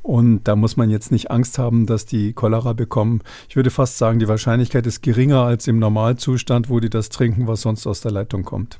Und 0.00 0.44
da 0.44 0.56
muss 0.56 0.78
man 0.78 0.88
jetzt 0.88 1.12
nicht 1.12 1.30
Angst 1.30 1.58
haben, 1.58 1.84
dass 1.84 2.06
die 2.06 2.32
Cholera 2.32 2.72
bekommen. 2.72 3.20
Ich 3.50 3.56
würde 3.56 3.70
fast 3.70 3.98
sagen, 3.98 4.18
die 4.18 4.28
Wahrscheinlichkeit 4.28 4.86
ist 4.86 5.02
geringer 5.02 5.42
als 5.42 5.66
im 5.66 5.78
Normalzustand, 5.78 6.70
wo 6.70 6.80
die 6.80 6.88
das 6.88 7.10
trinken, 7.10 7.46
was 7.46 7.60
sonst 7.60 7.86
aus 7.86 8.00
der 8.00 8.12
Leitung 8.12 8.42
kommt. 8.42 8.78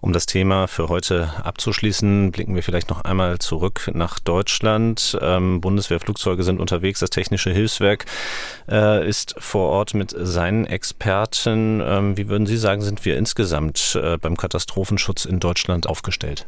Um 0.00 0.14
das 0.14 0.24
Thema 0.24 0.66
für 0.66 0.88
heute 0.88 1.30
abzuschließen, 1.44 2.32
blicken 2.32 2.54
wir 2.54 2.62
vielleicht 2.62 2.88
noch 2.88 3.02
einmal 3.04 3.38
zurück 3.38 3.90
nach 3.92 4.18
Deutschland. 4.18 5.18
Ähm, 5.20 5.60
Bundeswehrflugzeuge 5.60 6.42
sind 6.42 6.58
unterwegs. 6.58 7.00
Das 7.00 7.10
Technische 7.10 7.50
Hilfswerk 7.50 8.06
äh, 8.68 9.06
ist 9.06 9.34
vor 9.38 9.68
Ort 9.68 9.92
mit 9.92 10.14
seinen 10.16 10.64
Experten. 10.64 11.82
Ähm, 11.84 12.16
wie 12.16 12.28
würden 12.28 12.46
Sie 12.46 12.56
sagen, 12.56 12.80
sind 12.80 13.04
wir 13.04 13.18
insgesamt 13.18 13.98
äh, 14.02 14.16
beim 14.16 14.38
Katastrophenschutz 14.38 15.26
in 15.26 15.38
Deutschland 15.38 15.86
aufgestellt? 15.86 16.46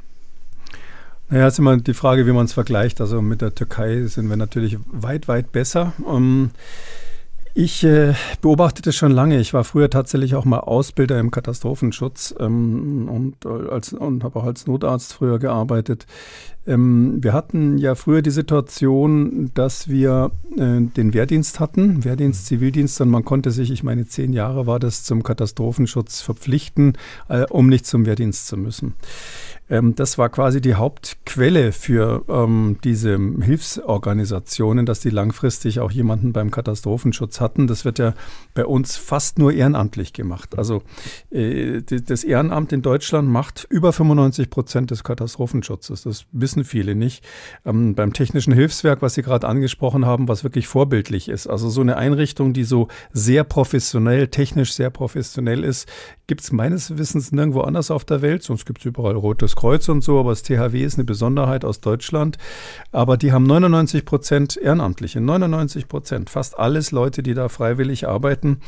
Naja, 1.29 1.47
ist 1.47 1.59
immer 1.59 1.77
die 1.77 1.95
Frage, 1.95 2.27
wie 2.27 2.33
man 2.33 2.47
es 2.47 2.55
vergleicht. 2.55 3.03
Also 3.03 3.21
mit 3.21 3.43
der 3.43 3.55
Türkei 3.55 4.05
sind 4.07 4.29
wir 4.29 4.37
natürlich 4.37 4.79
weit, 4.91 5.29
weit 5.29 5.53
besser. 5.53 5.93
Ähm, 6.09 6.53
Ich 7.55 7.85
äh, 7.85 8.15
beobachte 8.41 8.81
das 8.81 8.97
schon 8.97 9.13
lange. 9.13 9.39
Ich 9.39 9.53
war 9.53 9.65
früher 9.65 9.91
tatsächlich 9.91 10.35
auch 10.35 10.47
mal 10.47 10.61
Ausbilder 10.61 11.21
im 11.21 11.31
Katastrophenschutz 11.31 12.35
ähm, 12.39 13.09
und, 13.09 13.45
als, 13.45 13.93
und 13.93 14.25
habe 14.25 14.39
auch 14.39 14.45
als 14.45 14.67
Notarzt 14.67 15.13
früher 15.13 15.39
gearbeitet. 15.39 16.07
Ähm, 16.66 17.19
wir 17.23 17.33
hatten 17.33 17.78
ja 17.78 17.95
früher 17.95 18.23
die 18.23 18.31
Situation, 18.31 19.50
dass 19.54 19.88
wir 19.88 20.31
äh, 20.57 20.81
den 20.81 21.12
Wehrdienst 21.12 21.59
hatten, 21.59 22.04
Wehrdienst, 22.04 22.47
Zivildienst, 22.47 23.00
und 23.00 23.11
man 23.11 23.25
konnte 23.25 23.50
sich, 23.50 23.71
ich 23.71 23.83
meine, 23.83 24.07
zehn 24.07 24.33
Jahre 24.33 24.66
war 24.66 24.78
das 24.78 25.02
zum 25.02 25.23
Katastrophenschutz 25.23 26.21
verpflichten, 26.21 26.97
äh, 27.28 27.45
um 27.50 27.69
nicht 27.69 27.87
zum 27.87 28.07
Wehrdienst 28.07 28.47
zu 28.47 28.57
müssen. 28.57 28.95
Ähm, 29.73 29.95
das 29.95 30.19
war 30.19 30.28
quasi 30.28 30.61
die 30.61 30.75
Hauptquelle 30.75 31.73
für 31.73 32.25
ähm, 32.28 32.76
diese 32.85 33.19
Hilfsorganisationen, 33.40 34.85
dass 34.85 35.00
die 35.00 35.09
langfristig 35.09 35.81
auch 35.81 35.90
jemanden 35.90 36.35
beim 36.35 36.50
Katastrophenschutz 36.50 37.40
hatten. 37.40 37.66
Das 37.66 37.87
wird 37.87 37.99
ja 37.99 38.12
bei 38.52 38.66
uns 38.66 38.97
fast 38.97 39.38
nur 39.38 39.50
ehrenamtlich 39.50 40.12
gemacht. 40.12 40.59
Also 40.59 40.83
äh, 41.31 41.81
das 41.81 42.23
Ehrenamt 42.23 42.73
in 42.73 42.83
Deutschland 42.83 43.31
macht 43.31 43.66
über 43.71 43.95
95 43.95 44.50
Prozent 44.50 44.90
des 44.90 45.04
Katastrophenschutzes. 45.04 46.02
Das 46.02 46.26
wissen 46.33 46.52
viele 46.65 46.95
nicht. 46.95 47.25
Ähm, 47.65 47.95
beim 47.95 48.13
Technischen 48.13 48.53
Hilfswerk, 48.53 49.03
was 49.03 49.15
Sie 49.15 49.23
gerade 49.23 49.49
angesprochen 49.49 50.07
haben, 50.07 50.29
was 50.29 50.45
wirklich 50.45 50.69
vorbildlich 50.69 51.29
ist. 51.29 51.47
Also 51.47 51.69
so 51.71 51.81
eine 51.81 51.97
Einrichtung, 51.97 52.53
die 52.53 52.65
so 52.65 52.89
sehr 53.13 53.45
professionell, 53.45 54.29
technisch 54.29 54.75
sehr 54.75 54.91
professionell 54.91 55.65
ist, 55.65 55.89
gibt 56.27 56.43
es 56.43 56.53
meines 56.53 56.97
Wissens 56.97 57.33
nirgendwo 57.33 57.63
anders 57.63 57.91
auf 57.91 58.05
der 58.05 58.23
Welt. 58.23 58.43
Sonst 58.43 58.65
gibt 58.67 58.81
es 58.81 58.85
überall 58.85 59.17
Rotes 59.17 59.57
Kreuz 59.57 59.89
und 59.89 60.03
so, 60.03 60.21
aber 60.21 60.31
das 60.31 60.43
THW 60.43 60.83
ist 60.83 60.95
eine 60.95 61.05
Besonderheit 61.05 61.65
aus 61.65 61.81
Deutschland. 61.81 62.39
Aber 62.93 63.17
die 63.17 63.33
haben 63.33 63.45
99 63.45 64.05
Prozent 64.05 64.57
Ehrenamtliche, 64.57 65.21
99 65.21 65.89
Prozent. 65.89 66.31
Fast 66.31 66.59
alles 66.59 66.91
Leute, 66.93 67.23
die 67.23 67.35
da 67.35 67.49
freiwillig 67.49 68.09
arbeiten. 68.09 68.61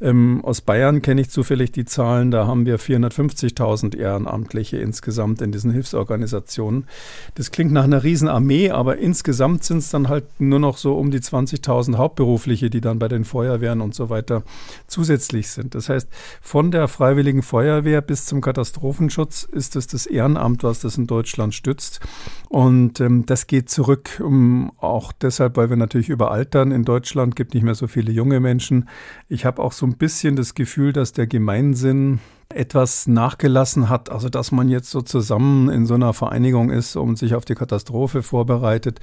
Ähm, 0.00 0.44
aus 0.44 0.60
Bayern 0.60 1.02
kenne 1.02 1.20
ich 1.20 1.30
zufällig 1.30 1.72
die 1.72 1.84
Zahlen, 1.84 2.30
da 2.30 2.46
haben 2.46 2.66
wir 2.66 2.78
450.000 2.78 3.96
Ehrenamtliche 3.96 4.76
insgesamt 4.76 5.40
in 5.40 5.52
diesen 5.52 5.70
Hilfsorganisationen. 5.70 6.86
Das 7.34 7.50
klingt 7.50 7.72
nach 7.72 7.84
einer 7.84 8.02
Riesenarmee, 8.02 8.70
aber 8.70 8.98
insgesamt 8.98 9.64
sind 9.64 9.78
es 9.78 9.90
dann 9.90 10.08
halt 10.08 10.24
nur 10.38 10.58
noch 10.58 10.76
so 10.76 10.96
um 10.96 11.10
die 11.10 11.20
20.000 11.20 11.96
Hauptberufliche, 11.96 12.70
die 12.70 12.80
dann 12.80 12.98
bei 12.98 13.08
den 13.08 13.24
Feuerwehren 13.24 13.80
und 13.80 13.94
so 13.94 14.10
weiter 14.10 14.42
zusätzlich 14.86 15.48
sind. 15.48 15.74
Das 15.74 15.88
heißt, 15.88 16.08
von 16.40 16.70
der 16.70 16.88
Freiwilligen 16.88 17.42
Feuerwehr 17.42 18.02
bis 18.02 18.26
zum 18.26 18.40
Katastrophenschutz 18.40 19.44
ist 19.44 19.76
es 19.76 19.86
das 19.86 20.06
Ehrenamt, 20.06 20.62
was 20.62 20.80
das 20.80 20.98
in 20.98 21.06
Deutschland 21.06 21.54
stützt. 21.54 22.00
Und 22.48 23.00
ähm, 23.00 23.26
das 23.26 23.46
geht 23.46 23.70
zurück, 23.70 24.20
um, 24.22 24.72
auch 24.78 25.12
deshalb, 25.12 25.56
weil 25.56 25.70
wir 25.70 25.76
natürlich 25.76 26.08
überaltern. 26.08 26.70
In 26.70 26.84
Deutschland 26.84 27.36
gibt 27.36 27.54
nicht 27.54 27.62
mehr 27.62 27.74
so 27.74 27.86
viele 27.86 28.12
junge 28.12 28.40
Menschen. 28.40 28.88
Ich 29.28 29.44
habe 29.44 29.62
auch 29.62 29.72
so 29.72 29.85
ein 29.86 29.96
bisschen 29.96 30.36
das 30.36 30.54
Gefühl, 30.54 30.92
dass 30.92 31.12
der 31.12 31.26
Gemeinsinn 31.26 32.20
etwas 32.48 33.06
nachgelassen 33.06 33.88
hat, 33.88 34.10
also 34.10 34.28
dass 34.28 34.52
man 34.52 34.68
jetzt 34.68 34.90
so 34.90 35.02
zusammen 35.02 35.68
in 35.68 35.86
so 35.86 35.94
einer 35.94 36.12
Vereinigung 36.12 36.70
ist 36.70 36.96
und 36.96 37.18
sich 37.18 37.34
auf 37.34 37.44
die 37.44 37.54
Katastrophe 37.54 38.22
vorbereitet. 38.22 39.00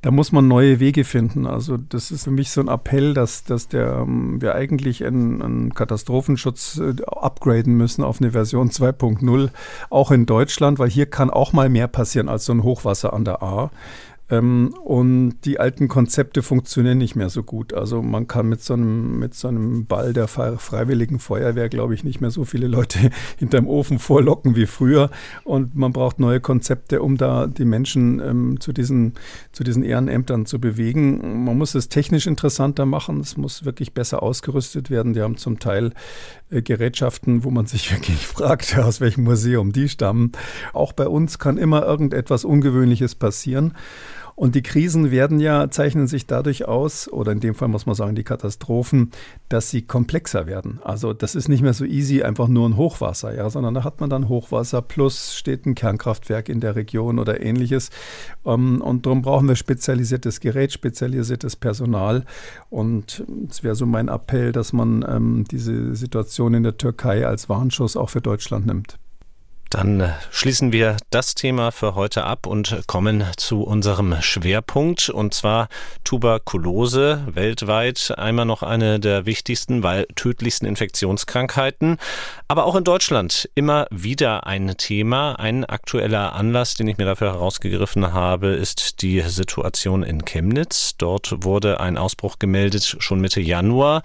Da 0.00 0.10
muss 0.10 0.32
man 0.32 0.48
neue 0.48 0.80
Wege 0.80 1.04
finden. 1.04 1.46
Also 1.46 1.76
das 1.76 2.10
ist 2.10 2.24
für 2.24 2.32
mich 2.32 2.50
so 2.50 2.60
ein 2.60 2.66
Appell, 2.66 3.14
dass, 3.14 3.44
dass 3.44 3.68
der, 3.68 3.98
ähm, 3.98 4.42
wir 4.42 4.56
eigentlich 4.56 5.04
einen, 5.04 5.40
einen 5.40 5.74
Katastrophenschutz 5.74 6.78
äh, 6.78 7.02
upgraden 7.06 7.74
müssen 7.74 8.02
auf 8.02 8.20
eine 8.20 8.32
Version 8.32 8.70
2.0, 8.70 9.50
auch 9.90 10.10
in 10.10 10.26
Deutschland, 10.26 10.80
weil 10.80 10.90
hier 10.90 11.06
kann 11.06 11.30
auch 11.30 11.52
mal 11.52 11.68
mehr 11.68 11.86
passieren 11.86 12.28
als 12.28 12.46
so 12.46 12.52
ein 12.52 12.64
Hochwasser 12.64 13.12
an 13.12 13.24
der 13.24 13.42
A. 13.44 13.70
Ähm, 14.32 14.74
und 14.82 15.34
die 15.44 15.60
alten 15.60 15.88
Konzepte 15.88 16.42
funktionieren 16.42 16.96
nicht 16.96 17.16
mehr 17.16 17.28
so 17.28 17.42
gut. 17.42 17.74
Also 17.74 18.00
man 18.00 18.26
kann 18.26 18.48
mit 18.48 18.62
so 18.62 18.72
einem, 18.72 19.18
mit 19.18 19.34
so 19.34 19.48
einem 19.48 19.84
Ball 19.84 20.14
der 20.14 20.26
Freiwilligen 20.26 21.18
Feuerwehr, 21.18 21.68
glaube 21.68 21.94
ich, 21.94 22.02
nicht 22.02 22.22
mehr 22.22 22.30
so 22.30 22.46
viele 22.46 22.66
Leute 22.66 23.10
hinterm 23.38 23.66
Ofen 23.66 23.98
vorlocken 23.98 24.56
wie 24.56 24.64
früher. 24.64 25.10
Und 25.44 25.76
man 25.76 25.92
braucht 25.92 26.18
neue 26.18 26.40
Konzepte, 26.40 27.02
um 27.02 27.18
da 27.18 27.46
die 27.46 27.66
Menschen 27.66 28.20
ähm, 28.20 28.58
zu, 28.58 28.72
diesen, 28.72 29.12
zu 29.52 29.64
diesen 29.64 29.82
Ehrenämtern 29.82 30.46
zu 30.46 30.58
bewegen. 30.58 31.44
Man 31.44 31.58
muss 31.58 31.74
es 31.74 31.90
technisch 31.90 32.26
interessanter 32.26 32.86
machen. 32.86 33.20
Es 33.20 33.36
muss 33.36 33.66
wirklich 33.66 33.92
besser 33.92 34.22
ausgerüstet 34.22 34.88
werden. 34.88 35.12
Die 35.12 35.20
haben 35.20 35.36
zum 35.36 35.58
Teil 35.58 35.92
äh, 36.48 36.62
Gerätschaften, 36.62 37.44
wo 37.44 37.50
man 37.50 37.66
sich 37.66 37.92
wirklich 37.92 38.26
fragt, 38.26 38.78
aus 38.78 39.02
welchem 39.02 39.24
Museum 39.24 39.72
die 39.72 39.90
stammen. 39.90 40.32
Auch 40.72 40.94
bei 40.94 41.06
uns 41.06 41.38
kann 41.38 41.58
immer 41.58 41.84
irgendetwas 41.84 42.46
Ungewöhnliches 42.46 43.14
passieren. 43.14 43.74
Und 44.34 44.54
die 44.54 44.62
Krisen 44.62 45.10
werden 45.10 45.40
ja, 45.40 45.70
zeichnen 45.70 46.06
sich 46.06 46.26
dadurch 46.26 46.66
aus, 46.66 47.08
oder 47.08 47.32
in 47.32 47.40
dem 47.40 47.54
Fall 47.54 47.68
muss 47.68 47.86
man 47.86 47.94
sagen, 47.94 48.14
die 48.14 48.24
Katastrophen, 48.24 49.10
dass 49.48 49.70
sie 49.70 49.82
komplexer 49.82 50.46
werden. 50.46 50.80
Also 50.82 51.12
das 51.12 51.34
ist 51.34 51.48
nicht 51.48 51.62
mehr 51.62 51.74
so 51.74 51.84
easy, 51.84 52.22
einfach 52.22 52.48
nur 52.48 52.68
ein 52.68 52.76
Hochwasser, 52.76 53.34
ja, 53.34 53.48
sondern 53.50 53.74
da 53.74 53.84
hat 53.84 54.00
man 54.00 54.10
dann 54.10 54.28
Hochwasser 54.28 54.82
plus 54.82 55.34
steht 55.34 55.66
ein 55.66 55.74
Kernkraftwerk 55.74 56.48
in 56.48 56.60
der 56.60 56.76
Region 56.76 57.18
oder 57.18 57.42
ähnliches. 57.42 57.90
Ähm, 58.44 58.80
und 58.80 59.06
darum 59.06 59.22
brauchen 59.22 59.48
wir 59.48 59.56
spezialisiertes 59.56 60.40
Gerät, 60.40 60.72
spezialisiertes 60.72 61.56
Personal. 61.56 62.24
Und 62.70 63.24
es 63.48 63.62
wäre 63.62 63.74
so 63.74 63.86
mein 63.86 64.08
Appell, 64.08 64.52
dass 64.52 64.72
man 64.72 65.04
ähm, 65.08 65.44
diese 65.50 65.94
Situation 65.94 66.54
in 66.54 66.62
der 66.62 66.76
Türkei 66.76 67.26
als 67.26 67.48
Warnschuss 67.48 67.96
auch 67.96 68.10
für 68.10 68.20
Deutschland 68.20 68.66
nimmt. 68.66 68.98
Dann 69.72 70.00
äh, 70.00 70.10
schließen 70.30 70.70
wir 70.70 70.98
das 71.08 71.34
Thema 71.34 71.70
für 71.70 71.94
heute 71.94 72.24
ab 72.24 72.46
und 72.46 72.82
kommen 72.86 73.24
zu 73.38 73.62
unserem 73.62 74.20
Schwerpunkt 74.20 75.08
und 75.08 75.32
zwar 75.32 75.68
Tuberkulose. 76.04 77.22
Weltweit 77.32 78.12
einmal 78.18 78.44
noch 78.44 78.62
eine 78.62 79.00
der 79.00 79.24
wichtigsten, 79.24 79.82
weil 79.82 80.06
tödlichsten 80.14 80.66
Infektionskrankheiten, 80.66 81.96
aber 82.48 82.66
auch 82.66 82.76
in 82.76 82.84
Deutschland 82.84 83.48
immer 83.54 83.86
wieder 83.90 84.46
ein 84.46 84.74
Thema, 84.76 85.38
ein 85.38 85.64
aktueller 85.64 86.34
Anlass, 86.34 86.74
den 86.74 86.88
ich 86.88 86.98
mir 86.98 87.06
dafür 87.06 87.32
herausgegriffen 87.32 88.12
habe, 88.12 88.48
ist 88.48 89.00
die 89.00 89.22
Situation 89.22 90.02
in 90.02 90.26
Chemnitz. 90.26 90.96
Dort 90.98 91.44
wurde 91.44 91.80
ein 91.80 91.96
Ausbruch 91.96 92.38
gemeldet 92.38 92.96
schon 92.98 93.22
Mitte 93.22 93.40
Januar 93.40 94.02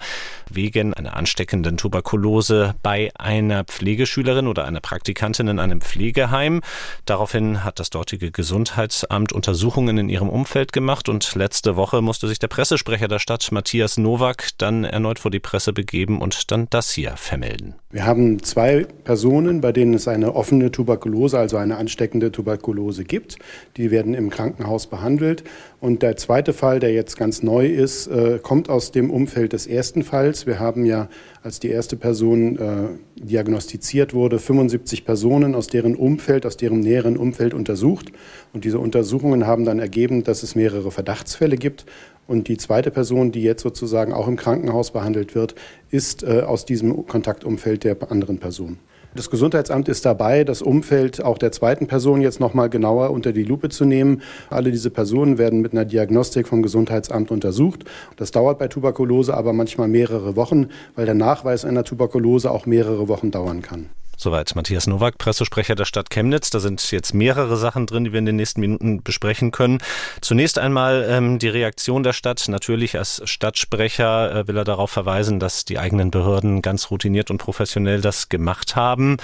wegen 0.50 0.94
einer 0.94 1.14
ansteckenden 1.14 1.76
Tuberkulose 1.76 2.74
bei 2.82 3.10
einer 3.18 3.64
Pflegeschülerin 3.64 4.46
oder 4.46 4.64
einer 4.64 4.80
Praktikantin 4.80 5.57
in 5.58 5.68
in 5.68 5.72
einem 5.72 5.80
Pflegeheim. 5.80 6.60
Daraufhin 7.04 7.64
hat 7.64 7.80
das 7.80 7.90
dortige 7.90 8.30
Gesundheitsamt 8.30 9.32
Untersuchungen 9.32 9.98
in 9.98 10.08
ihrem 10.08 10.28
Umfeld 10.28 10.72
gemacht 10.72 11.08
und 11.08 11.34
letzte 11.34 11.76
Woche 11.76 12.00
musste 12.00 12.28
sich 12.28 12.38
der 12.38 12.48
Pressesprecher 12.48 13.08
der 13.08 13.18
Stadt, 13.18 13.50
Matthias 13.50 13.98
Nowak, 13.98 14.50
dann 14.58 14.84
erneut 14.84 15.18
vor 15.18 15.30
die 15.30 15.40
Presse 15.40 15.72
begeben 15.72 16.20
und 16.20 16.50
dann 16.50 16.68
das 16.70 16.92
hier 16.92 17.16
vermelden. 17.16 17.74
Wir 17.90 18.04
haben 18.04 18.42
zwei 18.42 18.86
Personen, 19.04 19.62
bei 19.62 19.72
denen 19.72 19.94
es 19.94 20.06
eine 20.08 20.34
offene 20.34 20.70
Tuberkulose, 20.70 21.38
also 21.38 21.56
eine 21.56 21.78
ansteckende 21.78 22.30
Tuberkulose 22.30 23.04
gibt. 23.04 23.38
Die 23.78 23.90
werden 23.90 24.12
im 24.12 24.28
Krankenhaus 24.28 24.86
behandelt. 24.88 25.42
Und 25.80 26.02
der 26.02 26.16
zweite 26.16 26.52
Fall, 26.52 26.80
der 26.80 26.92
jetzt 26.92 27.16
ganz 27.16 27.42
neu 27.42 27.66
ist, 27.66 28.08
äh, 28.08 28.40
kommt 28.42 28.68
aus 28.68 28.92
dem 28.92 29.10
Umfeld 29.10 29.54
des 29.54 29.66
ersten 29.66 30.02
Falls. 30.02 30.46
Wir 30.46 30.58
haben 30.58 30.84
ja, 30.84 31.08
als 31.42 31.60
die 31.60 31.70
erste 31.70 31.96
Person 31.96 32.58
äh, 32.58 33.22
diagnostiziert 33.24 34.12
wurde, 34.12 34.38
75 34.38 35.06
Personen 35.06 35.47
aus 35.54 35.66
deren 35.66 35.96
Umfeld, 35.96 36.46
aus 36.46 36.56
deren 36.56 36.80
näheren 36.80 37.16
Umfeld 37.16 37.54
untersucht. 37.54 38.12
Und 38.52 38.64
diese 38.64 38.78
Untersuchungen 38.78 39.46
haben 39.46 39.64
dann 39.64 39.78
ergeben, 39.78 40.24
dass 40.24 40.42
es 40.42 40.54
mehrere 40.54 40.90
Verdachtsfälle 40.90 41.56
gibt. 41.56 41.86
Und 42.26 42.48
die 42.48 42.58
zweite 42.58 42.90
Person, 42.90 43.32
die 43.32 43.42
jetzt 43.42 43.62
sozusagen 43.62 44.12
auch 44.12 44.28
im 44.28 44.36
Krankenhaus 44.36 44.90
behandelt 44.90 45.34
wird, 45.34 45.54
ist 45.90 46.22
äh, 46.22 46.42
aus 46.42 46.64
diesem 46.64 47.06
Kontaktumfeld 47.06 47.84
der 47.84 47.96
anderen 48.10 48.38
Person. 48.38 48.78
Das 49.14 49.30
Gesundheitsamt 49.30 49.88
ist 49.88 50.04
dabei, 50.04 50.44
das 50.44 50.60
Umfeld 50.60 51.24
auch 51.24 51.38
der 51.38 51.50
zweiten 51.50 51.86
Person 51.86 52.20
jetzt 52.20 52.40
noch 52.40 52.52
mal 52.52 52.68
genauer 52.68 53.10
unter 53.10 53.32
die 53.32 53.42
Lupe 53.42 53.70
zu 53.70 53.86
nehmen. 53.86 54.20
Alle 54.50 54.70
diese 54.70 54.90
Personen 54.90 55.38
werden 55.38 55.60
mit 55.62 55.72
einer 55.72 55.86
Diagnostik 55.86 56.46
vom 56.46 56.62
Gesundheitsamt 56.62 57.30
untersucht. 57.30 57.84
Das 58.16 58.30
dauert 58.30 58.58
bei 58.58 58.68
Tuberkulose 58.68 59.34
aber 59.34 59.54
manchmal 59.54 59.88
mehrere 59.88 60.36
Wochen, 60.36 60.68
weil 60.94 61.06
der 61.06 61.14
Nachweis 61.14 61.64
einer 61.64 61.84
Tuberkulose 61.84 62.50
auch 62.50 62.66
mehrere 62.66 63.08
Wochen 63.08 63.30
dauern 63.30 63.62
kann. 63.62 63.86
Soweit 64.20 64.56
Matthias 64.56 64.88
Nowak, 64.88 65.16
Pressesprecher 65.16 65.76
der 65.76 65.84
Stadt 65.84 66.10
Chemnitz. 66.10 66.50
Da 66.50 66.58
sind 66.58 66.90
jetzt 66.90 67.14
mehrere 67.14 67.56
Sachen 67.56 67.86
drin, 67.86 68.02
die 68.02 68.12
wir 68.12 68.18
in 68.18 68.26
den 68.26 68.34
nächsten 68.34 68.60
Minuten 68.60 69.00
besprechen 69.04 69.52
können. 69.52 69.78
Zunächst 70.20 70.58
einmal 70.58 71.06
ähm, 71.08 71.38
die 71.38 71.46
Reaktion 71.46 72.02
der 72.02 72.12
Stadt. 72.12 72.44
Natürlich 72.48 72.98
als 72.98 73.22
Stadtsprecher 73.24 74.34
äh, 74.34 74.48
will 74.48 74.56
er 74.56 74.64
darauf 74.64 74.90
verweisen, 74.90 75.38
dass 75.38 75.64
die 75.64 75.78
eigenen 75.78 76.10
Behörden 76.10 76.62
ganz 76.62 76.90
routiniert 76.90 77.30
und 77.30 77.38
professionell 77.38 78.00
das 78.00 78.28
gemacht 78.28 78.74
haben. 78.74 79.18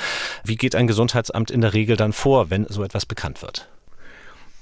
Wie 0.44 0.54
geht 0.54 0.76
ein 0.76 0.86
Gesundheitsamt 0.86 1.50
in 1.50 1.60
der 1.60 1.74
Regel 1.74 1.96
dann 1.96 2.12
vor, 2.12 2.50
wenn 2.50 2.64
so 2.68 2.84
etwas 2.84 3.04
bekannt 3.04 3.42
wird? 3.42 3.68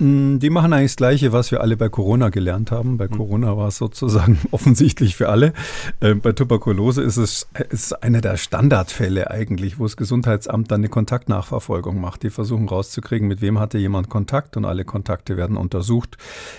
Mm, 0.03 0.41
die 0.41 0.51
machen 0.51 0.73
eigentlich 0.73 0.91
das 0.91 0.97
Gleiche, 0.97 1.33
was 1.33 1.53
wir 1.53 1.61
alle 1.61 1.77
bei 1.77 1.89
Corona 1.89 2.31
gelernt 2.31 2.73
haben. 2.73 2.97
Bei 2.97 3.07
mhm. 3.07 3.17
Corona 3.17 3.57
war 3.57 3.69
es 3.69 3.77
sozusagen 3.77 4.37
offensichtlich 4.51 5.15
für 5.15 5.29
alle. 5.29 5.53
Ähm, 6.01 6.21
bei 6.21 6.33
Tuberkulose 6.33 7.03
ist 7.03 7.19
es 7.19 7.47
ist 7.71 7.93
einer 8.03 8.21
der 8.21 8.37
Standardfälle 8.37 9.31
eigentlich, 9.31 9.79
wo 9.79 9.85
das 9.85 9.97
Gesundheitsamt 9.97 10.73
dann 10.73 10.81
eine 10.81 10.89
Kontaktnachverfolgung 10.89 12.01
macht. 12.01 12.25
Die 12.25 12.31
versuchen 12.31 12.69
rauszukriegen, 12.69 13.29
mit 13.29 13.43
wem 13.43 13.61
hatte 13.61 13.79
jemand 13.79 14.09
Kontakt 14.09 14.57
und 14.57 14.65
alle 14.65 14.85
Kontakte 14.85 15.37
werden 15.37 15.57
untersucht. 15.57 16.17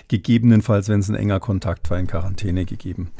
Gegebenenfalls, 0.07 0.87
wenn 0.87 1.01
es 1.01 1.09
ein 1.09 1.15
enger 1.15 1.41
Kontakt 1.41 1.89
war, 1.89 1.99
in 1.99 2.07
Quarantäne 2.07 2.63
gegeben. 2.63 3.11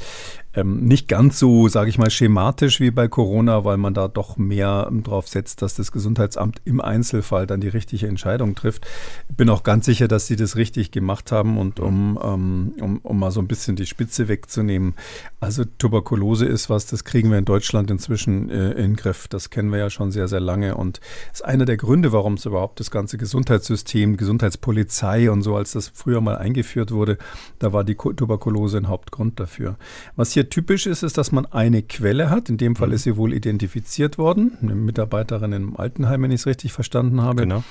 Ähm, 0.56 0.86
nicht 0.86 1.08
ganz 1.08 1.40
so, 1.40 1.68
sage 1.68 1.90
ich 1.90 1.98
mal, 1.98 2.10
schematisch 2.10 2.80
wie 2.80 2.92
bei 2.92 3.08
Corona, 3.08 3.66
weil 3.66 3.78
man 3.78 3.94
da 3.94 4.08
doch 4.08 4.38
mehr 4.38 4.92
drauf 5.04 5.28
setzt, 5.28 5.62
dass 5.62 5.76
das 5.76 5.92
Gesundheitsamt 5.92 6.62
im 6.66 6.80
Einzelfall 6.80 7.48
dann 7.48 7.62
die 7.62 7.70
richtige 7.70 8.08
Entscheidung 8.08 8.54
trifft. 8.54 8.86
Ich 9.30 9.36
bin 9.36 9.50
auch 9.50 9.64
ganz 9.64 9.86
sicher, 9.86 10.08
dass 10.08 10.28
sie 10.28 10.36
das 10.36 10.56
richtig 10.56 10.92
gemacht 10.92 11.32
haben 11.32 11.58
und 11.58 11.80
um, 11.80 12.20
ähm, 12.22 12.74
um, 12.80 12.98
um 13.00 13.20
mal 13.20 13.32
so 13.32 13.40
ein 13.40 13.48
bisschen 13.48 13.76
die 13.76 13.88
Spitze 13.88 14.28
wegzunehmen. 14.28 14.94
Also 15.40 15.64
Tuberkulose 15.66 16.46
ist 16.46 16.70
was, 16.70 16.86
das 16.86 17.04
kriegen 17.04 17.32
wir 17.32 17.40
in 17.40 17.46
Deutschland 17.46 17.90
inzwischen 17.90 18.50
äh, 18.50 18.72
in 18.72 18.92
den 18.92 18.96
Griff. 18.96 19.28
Das 19.28 19.50
kennen 19.50 19.72
wir 19.72 19.80
ja 19.80 19.90
schon 19.90 20.12
sehr, 20.12 20.28
sehr 20.28 20.40
lange 20.40 20.76
und 20.76 21.02
ist 21.32 21.44
einer 21.44 21.66
der 21.66 21.78
Gründe, 21.78 22.12
warum 22.12 22.36
es 22.36 22.46
überhaupt 22.46 22.80
das 22.80 22.92
ganze 22.92 23.18
Gesundheitssystem, 23.18 24.18
Gesundheitspolizei 24.18 25.32
und 25.32 25.42
so, 25.42 25.56
als 25.56 25.72
das 25.72 25.92
früher 25.94 26.22
mal 26.22 26.38
eingeführt 26.38 26.92
wurde, 26.92 27.18
da 27.60 27.74
war 27.74 27.84
die 27.84 27.96
Tuberkulose 27.96 28.78
ein 28.78 28.88
Hauptgrund 28.88 29.40
dafür. 29.40 29.78
Was 30.16 30.32
hier 30.32 30.43
typisch 30.50 30.88
ist, 30.88 31.04
ist, 31.04 31.18
dass 31.18 31.32
man 31.32 31.46
eine 31.46 31.82
Quelle 31.82 32.30
hat. 32.30 32.50
In 32.50 32.58
dem 32.58 32.76
Fall 32.76 32.90
mhm. 32.90 32.94
ist 32.96 33.04
sie 33.04 33.18
wohl 33.18 33.34
identifiziert 33.34 34.18
worden, 34.18 34.58
eine 34.62 34.76
Mitarbeiterin 34.76 35.54
im 35.54 35.78
Altenheim, 35.78 36.24
wenn 36.24 36.32
ich 36.32 36.42
es 36.42 36.46
richtig 36.46 36.74
verstanden 36.74 37.22
habe. 37.22 37.44
Genau. 37.44 37.64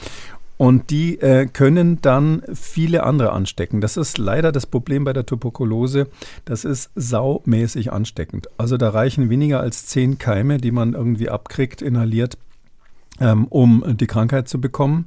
Und 0.59 0.91
die 0.91 1.21
äh, 1.21 1.47
können 1.47 2.01
dann 2.03 2.43
viele 2.55 3.03
andere 3.03 3.33
anstecken. 3.33 3.81
Das 3.81 3.97
ist 3.97 4.19
leider 4.19 4.53
das 4.53 4.67
Problem 4.67 5.03
bei 5.03 5.13
der 5.13 5.27
Tuberkulose. 5.27 6.07
Das 6.45 6.65
ist 6.65 6.91
saumäßig 6.95 7.93
ansteckend. 7.93 8.49
Also 8.59 8.77
da 8.77 8.91
reichen 8.91 9.29
weniger 9.29 9.59
als 9.59 9.87
zehn 9.87 10.19
Keime, 10.19 10.59
die 10.59 10.71
man 10.71 10.93
irgendwie 10.93 11.31
abkriegt, 11.31 11.83
inhaliert, 11.83 12.39
um 13.49 13.85
die 13.97 14.07
Krankheit 14.07 14.49
zu 14.49 14.61
bekommen. 14.61 15.07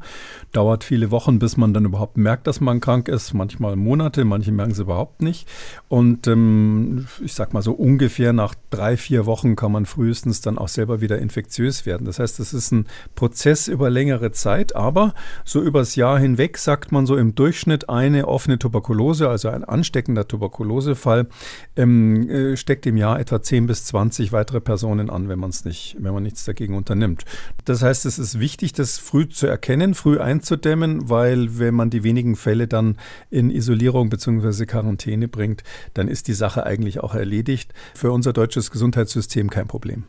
Dauert 0.52 0.84
viele 0.84 1.12
Wochen, 1.12 1.40
bis 1.40 1.58
man 1.58 1.74
dann 1.74 1.86
überhaupt 1.86 2.18
merkt, 2.18 2.48
dass 2.48 2.62
man 2.62 2.80
krank 2.80 3.08
ist. 3.08 3.34
Manchmal 3.34 3.76
Monate, 3.76 4.24
manche 4.26 4.52
merken 4.52 4.72
es 4.72 4.80
überhaupt 4.80 5.22
nicht. 5.22 5.48
Und 5.88 6.28
ähm, 6.28 7.08
ich 7.24 7.34
sag 7.34 7.54
mal 7.54 7.62
so 7.62 7.74
ungefähr 7.74 8.34
nach 8.34 8.56
drei, 8.70 8.98
vier 8.98 9.26
Wochen 9.26 9.56
kann 9.56 9.72
man 9.72 9.86
frühestens 9.86 10.42
dann 10.42 10.58
auch 10.58 10.68
selber 10.68 11.02
wieder 11.02 11.20
infektiös 11.20 11.86
werden. 11.86 12.06
Das 12.06 12.20
heißt, 12.20 12.40
es 12.40 12.54
ist 12.54 12.72
ein 12.72 12.88
Prozess 13.16 13.68
über 13.68 13.90
längere 13.90 14.32
Zeit, 14.32 14.76
aber 14.76 15.14
so 15.44 15.62
übers 15.62 15.96
Jahr 15.96 16.20
hinweg 16.20 16.58
sagt 16.58 16.92
man 16.92 17.06
so 17.06 17.18
im 17.18 17.36
Durchschnitt 17.36 17.90
eine 17.90 18.28
offene 18.28 18.60
Tuberkulose, 18.60 19.30
also 19.30 19.50
ein 19.50 19.64
ansteckender 19.64 20.28
Tuberkulosefall, 20.28 21.28
ähm, 21.76 22.30
äh, 22.30 22.58
steckt 22.58 22.86
im 22.86 22.98
Jahr 22.98 23.20
etwa 23.20 23.42
10 23.42 23.68
bis 23.68 23.86
20 23.86 24.32
weitere 24.32 24.62
Personen 24.62 25.10
an, 25.10 25.30
wenn 25.30 25.40
man 25.40 25.52
nicht, 25.66 25.96
wenn 26.00 26.14
man 26.14 26.24
nichts 26.24 26.46
dagegen 26.46 26.76
unternimmt. 26.76 27.24
Das 27.66 27.82
heißt, 27.82 28.05
es 28.06 28.20
ist 28.20 28.40
wichtig, 28.40 28.74
das 28.74 28.98
früh 28.98 29.28
zu 29.28 29.48
erkennen, 29.48 29.94
früh 29.94 30.20
einzudämmen, 30.20 31.10
weil 31.10 31.60
wenn 31.60 31.74
man 31.74 31.90
die 31.90 32.04
wenigen 32.04 32.36
Fälle 32.36 32.68
dann 32.68 32.98
in 33.30 33.50
Isolierung 33.50 34.10
bzw. 34.10 34.66
Quarantäne 34.66 35.28
bringt, 35.28 35.64
dann 35.94 36.08
ist 36.08 36.28
die 36.28 36.34
Sache 36.34 36.66
eigentlich 36.66 37.02
auch 37.02 37.16
erledigt. 37.16 37.74
Für 37.94 38.12
unser 38.12 38.34
deutsches 38.34 38.72
Gesundheitssystem 38.72 39.50
kein 39.50 39.68
Problem. 39.68 40.04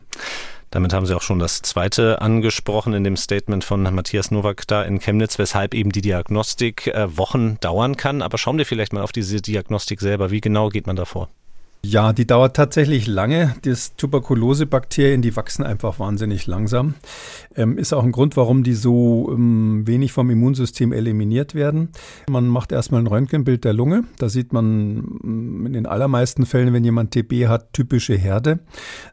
Damit 0.69 0.91
haben 0.91 1.05
Sie 1.05 1.15
auch 1.15 1.21
schon 1.21 1.39
das 1.39 1.61
zweite 1.61 2.21
angesprochen 2.21 2.93
in 2.93 3.03
dem 3.03 3.15
Statement 3.15 3.63
von 3.63 3.83
Matthias 3.83 4.31
Nowak 4.31 4.67
da 4.67 4.83
in 4.83 4.99
Chemnitz, 4.99 5.39
weshalb 5.39 5.73
eben 5.73 5.91
die 5.91 6.01
Diagnostik 6.01 6.87
äh, 6.87 7.17
Wochen 7.17 7.57
dauern 7.61 7.95
kann. 7.95 8.21
Aber 8.21 8.37
schauen 8.37 8.57
wir 8.57 8.65
vielleicht 8.65 8.91
mal 8.91 9.01
auf 9.01 9.13
diese 9.13 9.41
Diagnostik 9.41 10.01
selber. 10.01 10.29
Wie 10.29 10.41
genau 10.41 10.67
geht 10.69 10.85
man 10.85 10.97
da 10.97 11.05
vor? 11.05 11.29
Ja, 11.85 12.11
die 12.11 12.27
dauert 12.27 12.55
tatsächlich 12.55 13.07
lange. 13.07 13.55
Das 13.61 13.95
Tuberkulosebakterien, 13.95 15.21
die 15.21 15.35
wachsen 15.37 15.63
einfach 15.63 15.99
wahnsinnig 15.99 16.45
langsam. 16.45 16.95
Ähm, 17.57 17.79
ist 17.79 17.91
auch 17.91 18.03
ein 18.03 18.11
Grund, 18.11 18.37
warum 18.37 18.63
die 18.63 18.75
so 18.75 19.31
ähm, 19.33 19.81
wenig 19.85 20.13
vom 20.13 20.29
Immunsystem 20.29 20.93
eliminiert 20.93 21.55
werden. 21.55 21.89
Man 22.29 22.47
macht 22.47 22.71
erstmal 22.71 23.01
ein 23.01 23.07
Röntgenbild 23.07 23.65
der 23.65 23.73
Lunge. 23.73 24.03
Da 24.19 24.29
sieht 24.29 24.53
man 24.53 24.97
mm, 24.97 25.65
in 25.65 25.73
den 25.73 25.85
allermeisten 25.87 26.45
Fällen, 26.45 26.71
wenn 26.71 26.83
jemand 26.83 27.11
TB 27.11 27.47
hat, 27.47 27.73
typische 27.73 28.15
Herde. 28.15 28.59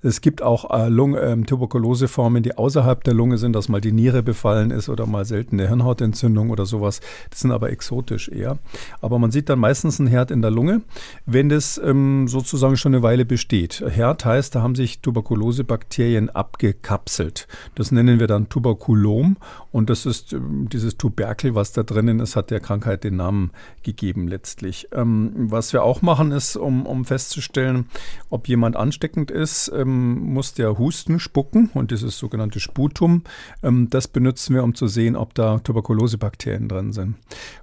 Es 0.02 0.20
gibt 0.20 0.42
auch 0.42 0.70
äh, 0.70 0.90
Lung, 0.90 1.14
äh, 1.14 1.34
Tuberkuloseformen, 1.38 2.42
die 2.42 2.58
außerhalb 2.58 3.02
der 3.02 3.14
Lunge 3.14 3.38
sind, 3.38 3.54
dass 3.54 3.70
mal 3.70 3.80
die 3.80 3.92
Niere 3.92 4.22
befallen 4.22 4.70
ist 4.70 4.90
oder 4.90 5.06
mal 5.06 5.24
seltene 5.24 5.66
Hirnhautentzündung 5.66 6.50
oder 6.50 6.66
sowas. 6.66 7.00
Das 7.30 7.40
sind 7.40 7.50
aber 7.50 7.70
exotisch 7.70 8.28
eher. 8.28 8.58
Aber 9.00 9.18
man 9.18 9.30
sieht 9.30 9.48
dann 9.48 9.58
meistens 9.58 9.98
einen 9.98 10.08
Herd 10.08 10.30
in 10.30 10.42
der 10.42 10.50
Lunge, 10.50 10.82
wenn 11.24 11.48
das 11.48 11.80
ähm, 11.82 12.28
sozusagen 12.28 12.76
schon 12.76 12.94
eine 12.94 13.02
Weile 13.02 13.24
besteht. 13.24 13.82
Herd 13.88 14.26
heißt, 14.26 14.54
da 14.54 14.60
haben 14.60 14.74
sich 14.74 15.00
Tuberkulosebakterien 15.00 16.28
abgekapselt. 16.28 17.48
Das 17.74 17.90
nennen 17.90 18.20
wir 18.20 18.26
dann 18.26 18.33
dann 18.34 18.48
Tuberkulom 18.48 19.36
und 19.72 19.90
das 19.90 20.06
ist 20.06 20.32
ähm, 20.32 20.68
dieses 20.70 20.96
Tuberkel, 20.96 21.54
was 21.54 21.72
da 21.72 21.82
drinnen 21.82 22.20
ist, 22.20 22.36
hat 22.36 22.50
der 22.50 22.60
Krankheit 22.60 23.04
den 23.04 23.16
Namen 23.16 23.50
gegeben 23.82 24.28
letztlich. 24.28 24.88
Ähm, 24.92 25.32
was 25.34 25.72
wir 25.72 25.82
auch 25.82 26.02
machen 26.02 26.32
ist, 26.32 26.56
um, 26.56 26.86
um 26.86 27.04
festzustellen, 27.04 27.86
ob 28.30 28.48
jemand 28.48 28.76
ansteckend 28.76 29.30
ist, 29.30 29.72
ähm, 29.74 30.32
muss 30.32 30.54
der 30.54 30.78
Husten 30.78 31.20
spucken 31.20 31.70
und 31.74 31.90
dieses 31.90 32.18
sogenannte 32.18 32.60
Sputum, 32.60 33.22
ähm, 33.62 33.88
das 33.90 34.08
benutzen 34.08 34.54
wir, 34.54 34.64
um 34.64 34.74
zu 34.74 34.86
sehen, 34.86 35.16
ob 35.16 35.34
da 35.34 35.58
Tuberkulosebakterien 35.58 36.68
drin 36.68 36.92
sind. 36.92 37.16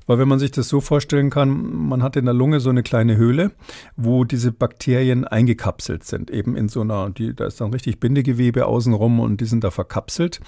Weil 0.08 0.20
wenn 0.20 0.28
man 0.28 0.40
sich 0.40 0.52
das 0.52 0.68
so 0.68 0.82
vorstellen 0.82 1.30
kann, 1.30 1.88
man 1.88 2.04
hat 2.04 2.16
in 2.16 2.26
der 2.26 2.34
Lunge 2.34 2.60
so 2.60 2.70
eine 2.70 2.84
kleine 2.84 3.18
Höhle, 3.18 3.52
wo 3.96 4.24
diese 4.24 4.52
Bakterien 4.52 5.26
eingekapselt 5.26 6.04
sind, 6.04 6.30
eben 6.32 6.56
in 6.56 6.70
so 6.70 6.82
einer, 6.82 7.10
die, 7.10 7.34
da 7.36 7.46
ist 7.46 7.62
dann 7.62 7.72
richtig 7.72 8.00
Bindegewebe 8.00 8.66
außenrum 8.66 9.20
und 9.20 9.42
die 9.42 9.46
sind 9.46 9.64
da 9.64 9.72
verkapselt. 9.72 10.40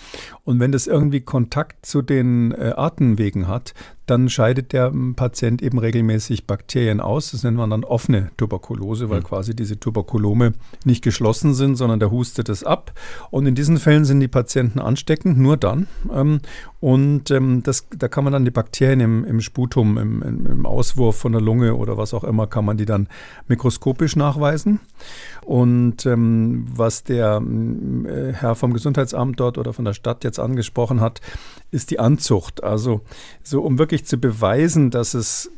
Und 0.43 0.60
wenn 0.60 0.71
das 0.71 0.88
irgendwie 0.88 1.21
Kontakt 1.21 1.86
zu 1.86 2.02
den 2.02 2.52
äh, 2.52 2.73
Atemwegen 2.76 3.47
hat, 3.47 3.73
dann 4.06 4.30
scheidet 4.30 4.73
der 4.73 4.88
ähm, 4.88 5.15
Patient 5.15 5.62
eben 5.62 5.78
regelmäßig 5.78 6.45
Bakterien 6.45 6.99
aus. 6.99 7.32
Das 7.32 7.43
nennt 7.43 7.58
man 7.58 7.69
dann 7.69 7.84
offene 7.84 8.32
Tuberkulose, 8.38 9.10
weil 9.10 9.21
mhm. 9.21 9.26
quasi 9.26 9.56
diese 9.56 9.80
Tuberkulome 9.80 10.54
nicht 10.84 11.04
geschlossen 11.04 11.54
sind, 11.54 11.76
sondern 11.76 11.99
der 11.99 12.12
hustet 12.12 12.49
es 12.49 12.63
ab. 12.63 12.91
Und 13.32 13.45
in 13.45 13.56
diesen 13.56 13.78
Fällen 13.78 14.06
sind 14.06 14.19
die 14.19 14.28
Patienten 14.28 14.80
ansteckend, 14.80 15.38
nur 15.38 15.58
dann. 15.58 15.88
Ähm, 16.12 16.39
und 16.84 17.32
ähm, 17.32 17.63
das, 17.63 17.88
da 17.98 18.10
kann 18.10 18.26
man 18.26 18.34
dann 18.34 18.43
die 18.43 18.52
Bakterien 18.52 19.00
im, 19.00 19.24
im 19.24 19.39
Sputum, 19.39 19.98
im, 19.98 20.22
im, 20.22 20.65
Auswurf 20.65 21.15
von 21.15 21.32
der 21.32 21.39
Lunge 21.39 21.76
oder 21.76 21.96
was 21.96 22.13
auch 22.13 22.26
immer, 22.26 22.46
kann 22.46 22.65
man 22.65 22.76
die 22.76 22.84
dann 22.84 23.08
mikroskopisch 23.48 24.17
nachweisen. 24.17 24.82
Und 25.46 26.06
ähm, 26.06 26.65
was 26.76 27.06
der 27.06 27.41
äh, 27.41 28.34
Herr 28.34 28.56
vom 28.56 28.74
Gesundheitsamt 28.74 29.39
dort 29.39 29.58
oder 29.58 29.72
von 29.72 29.86
der 29.86 29.93
Stadt 29.93 30.26
jetzt 30.26 30.39
angesprochen 30.39 31.00
hat, 31.00 31.22
ist 31.72 31.89
die 31.89 32.00
Anzucht. 32.00 32.65
Also 32.65 33.00
so 33.43 33.62
um 33.62 33.80
wirklich 33.80 34.04
zu 34.04 34.17
beweisen, 34.17 34.91
dass 34.91 35.13
es 35.13 35.54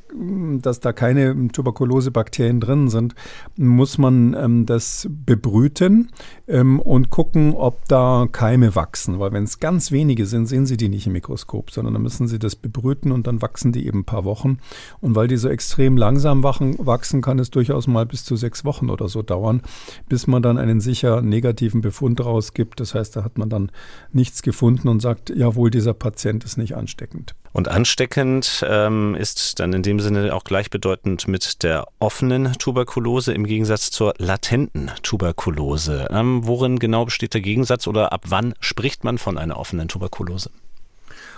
dass 0.61 0.79
da 0.79 0.93
keine 0.93 1.49
Tuberkulosebakterien 1.49 2.59
drin 2.59 2.89
sind, 2.89 3.15
muss 3.57 3.97
man 3.97 4.33
ähm, 4.33 4.65
das 4.65 5.07
bebrüten 5.09 6.11
ähm, 6.47 6.79
und 6.79 7.09
gucken, 7.09 7.53
ob 7.53 7.85
da 7.87 8.27
Keime 8.31 8.75
wachsen. 8.75 9.19
Weil 9.19 9.33
wenn 9.33 9.43
es 9.43 9.59
ganz 9.59 9.91
wenige 9.91 10.25
sind, 10.25 10.47
sehen 10.47 10.65
Sie 10.65 10.77
die 10.77 10.89
nicht 10.89 11.07
im 11.07 11.14
Mikroskop, 11.15 11.71
sondern 11.71 11.93
dann 11.95 12.03
müssen 12.03 12.27
Sie 12.27 12.39
das 12.39 12.55
bebrüten 12.55 13.11
und 13.11 13.25
dann 13.27 13.41
wachsen 13.41 13.71
die 13.71 13.87
eben 13.87 13.99
ein 13.99 14.05
paar 14.05 14.25
Wochen. 14.25 14.59
Und 15.01 15.15
weil 15.15 15.27
die 15.27 15.37
so 15.37 15.49
extrem 15.49 15.97
langsam 15.97 16.43
wachsen, 16.43 17.21
kann 17.21 17.39
es 17.39 17.49
durchaus 17.49 17.87
mal 17.87 18.05
bis 18.05 18.23
zu 18.25 18.35
sechs 18.35 18.65
Wochen 18.65 18.89
oder 18.89 19.07
so 19.07 19.21
dauern, 19.21 19.61
bis 20.09 20.27
man 20.27 20.41
dann 20.41 20.57
einen 20.57 20.81
sicher 20.81 21.21
negativen 21.21 21.81
Befund 21.81 22.23
rausgibt. 22.23 22.79
Das 22.79 22.93
heißt, 22.93 23.15
da 23.15 23.23
hat 23.23 23.37
man 23.37 23.49
dann 23.49 23.71
nichts 24.11 24.41
gefunden 24.41 24.87
und 24.87 25.01
sagt, 25.01 25.29
jawohl, 25.29 25.71
dieser 25.71 25.93
Patient 25.93 26.43
ist 26.43 26.57
nicht 26.57 26.75
ansteckend. 26.75 27.35
Und 27.55 27.69
ansteckend 27.69 28.65
ähm, 28.67 29.15
ist 29.15 29.61
dann 29.61 29.71
in 29.71 29.81
dem 29.81 30.01
Sinne 30.01 30.35
auch 30.35 30.43
gleichbedeutend 30.43 31.29
mit 31.29 31.63
der 31.63 31.87
offenen 31.99 32.51
Tuberkulose 32.53 33.31
im 33.31 33.45
Gegensatz 33.45 33.91
zur 33.91 34.13
latenten 34.17 34.91
Tuberkulose. 35.03 36.09
Ähm, 36.11 36.45
worin 36.45 36.79
genau 36.79 37.05
besteht 37.05 37.33
der 37.33 37.39
Gegensatz 37.39 37.87
oder 37.87 38.11
ab 38.11 38.25
wann 38.27 38.55
spricht 38.59 39.05
man 39.05 39.17
von 39.17 39.37
einer 39.37 39.57
offenen 39.57 39.87
Tuberkulose? 39.87 40.49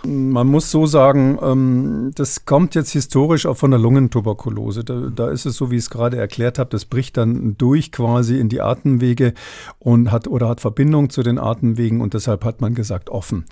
Man 0.07 0.47
muss 0.47 0.71
so 0.71 0.85
sagen, 0.85 1.37
ähm, 1.41 2.11
das 2.15 2.45
kommt 2.45 2.75
jetzt 2.75 2.91
historisch 2.91 3.45
auch 3.45 3.57
von 3.57 3.71
der 3.71 3.79
Lungentuberkulose. 3.79 4.85
Da, 4.85 5.09
da 5.13 5.29
ist 5.29 5.45
es 5.45 5.57
so, 5.57 5.69
wie 5.69 5.75
ich 5.75 5.83
es 5.83 5.89
gerade 5.89 6.17
erklärt 6.17 6.59
habe, 6.59 6.69
das 6.69 6.85
bricht 6.85 7.17
dann 7.17 7.57
durch 7.57 7.91
quasi 7.91 8.39
in 8.39 8.47
die 8.47 8.61
Atemwege 8.61 9.33
und 9.79 10.11
hat 10.11 10.27
oder 10.27 10.47
hat 10.47 10.61
Verbindung 10.61 11.09
zu 11.09 11.23
den 11.23 11.37
Atemwegen 11.37 11.99
und 11.99 12.13
deshalb 12.13 12.45
hat 12.45 12.61
man 12.61 12.73
gesagt 12.73 13.09
offen. 13.09 13.45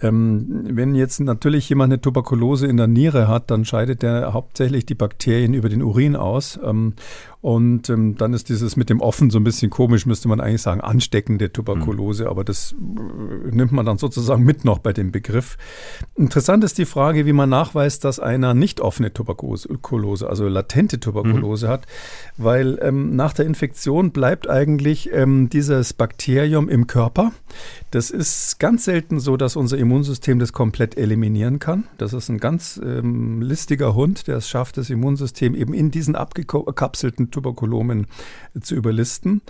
Ähm, 0.00 0.64
wenn 0.70 0.94
jetzt 0.94 1.20
natürlich 1.20 1.68
jemand 1.68 1.92
eine 1.92 2.00
Tuberkulose 2.00 2.66
in 2.66 2.76
der 2.76 2.86
Niere 2.86 3.26
hat, 3.26 3.50
dann 3.50 3.64
scheidet 3.64 4.04
er 4.04 4.32
hauptsächlich 4.32 4.86
die 4.86 4.94
Bakterien 4.94 5.54
über 5.54 5.68
den 5.68 5.82
Urin 5.82 6.14
aus. 6.14 6.58
Ähm, 6.62 6.94
und 7.40 7.88
ähm, 7.88 8.16
dann 8.16 8.32
ist 8.32 8.48
dieses 8.48 8.76
mit 8.76 8.90
dem 8.90 9.00
Offen 9.00 9.30
so 9.30 9.38
ein 9.38 9.44
bisschen 9.44 9.70
komisch, 9.70 10.06
müsste 10.06 10.28
man 10.28 10.40
eigentlich 10.40 10.62
sagen, 10.62 10.80
ansteckende 10.80 11.52
Tuberkulose. 11.52 12.24
Mhm. 12.24 12.30
Aber 12.30 12.44
das 12.44 12.72
äh, 12.72 13.54
nimmt 13.54 13.70
man 13.70 13.86
dann 13.86 13.98
sozusagen 13.98 14.44
mit 14.44 14.64
noch 14.64 14.78
bei 14.78 14.92
dem 14.92 15.12
Begriff. 15.12 15.56
Interessant 16.16 16.64
ist 16.64 16.78
die 16.78 16.84
Frage, 16.84 17.26
wie 17.26 17.32
man 17.32 17.48
nachweist, 17.48 18.04
dass 18.04 18.18
einer 18.18 18.54
nicht 18.54 18.80
offene 18.80 19.12
Tuberkulose, 19.12 20.28
also 20.28 20.48
latente 20.48 20.98
Tuberkulose 20.98 21.66
mhm. 21.66 21.70
hat, 21.70 21.86
weil 22.36 22.78
ähm, 22.82 23.14
nach 23.14 23.32
der 23.32 23.46
Infektion 23.46 24.10
bleibt 24.10 24.50
eigentlich 24.50 25.10
ähm, 25.12 25.48
dieses 25.48 25.92
Bakterium 25.92 26.68
im 26.68 26.88
Körper. 26.88 27.32
Das 27.90 28.10
ist 28.10 28.58
ganz 28.58 28.84
selten 28.84 29.18
so, 29.18 29.38
dass 29.38 29.56
unser 29.56 29.78
Immunsystem 29.78 30.38
das 30.38 30.52
komplett 30.52 30.98
eliminieren 30.98 31.58
kann. 31.58 31.84
Das 31.96 32.12
ist 32.12 32.28
ein 32.28 32.38
ganz 32.38 32.78
ähm, 32.84 33.40
listiger 33.40 33.94
Hund, 33.94 34.26
der 34.26 34.36
es 34.36 34.48
schafft, 34.48 34.76
das 34.76 34.90
Immunsystem 34.90 35.54
eben 35.54 35.72
in 35.72 35.90
diesen 35.90 36.14
abgekapselten 36.14 37.30
Tuberkulomen 37.30 38.06
zu 38.60 38.74
überlisten. 38.74 39.40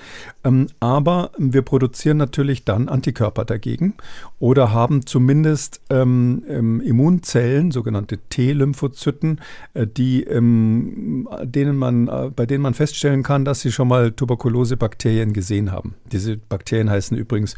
Ähm, 0.44 0.68
aber 0.79 1.33
wir 1.37 1.62
produzieren 1.62 2.16
natürlich 2.16 2.64
dann 2.64 2.88
Antikörper 2.88 3.44
dagegen 3.44 3.94
oder 4.38 4.72
haben 4.72 5.05
zumindest 5.05 5.81
ähm, 5.90 6.44
ähm, 6.48 6.81
Immunzellen, 6.81 7.72
sogenannte 7.72 8.18
T-Lymphozyten, 8.18 9.40
äh, 9.74 9.87
die, 9.88 10.22
ähm, 10.22 11.29
denen 11.42 11.77
man, 11.77 12.07
äh, 12.07 12.31
bei 12.35 12.46
denen 12.46 12.62
man 12.62 12.74
feststellen 12.74 13.24
kann, 13.24 13.44
dass 13.44 13.62
sie 13.62 13.72
schon 13.72 13.88
mal 13.88 14.12
Tuberkulosebakterien 14.12 15.33
gesehen 15.33 15.72
haben. 15.72 15.94
Diese 16.12 16.37
Bakterien 16.37 16.88
heißen 16.88 17.16
übrigens 17.16 17.57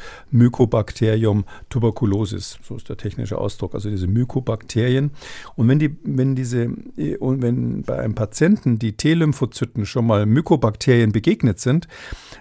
Mycobacterium 0.71 1.45
tuberculosis, 1.69 2.59
so 2.63 2.77
ist 2.77 2.89
der 2.89 2.97
technische 2.97 3.39
Ausdruck, 3.39 3.75
also 3.75 3.91
diese 3.91 4.07
Mykobakterien. 4.07 5.11
Und 5.57 5.69
wenn 5.69 5.79
die, 5.79 5.97
wenn 6.05 6.37
diese, 6.37 6.71
und 7.19 7.43
wenn 7.43 7.83
bei 7.83 7.99
einem 7.99 8.15
Patienten 8.15 8.79
die 8.79 8.97
T-Lymphozyten 8.97 9.85
schon 9.87 10.07
mal 10.07 10.27
Mykobakterien 10.27 11.13
begegnet 11.13 11.61
sind, 11.61 11.89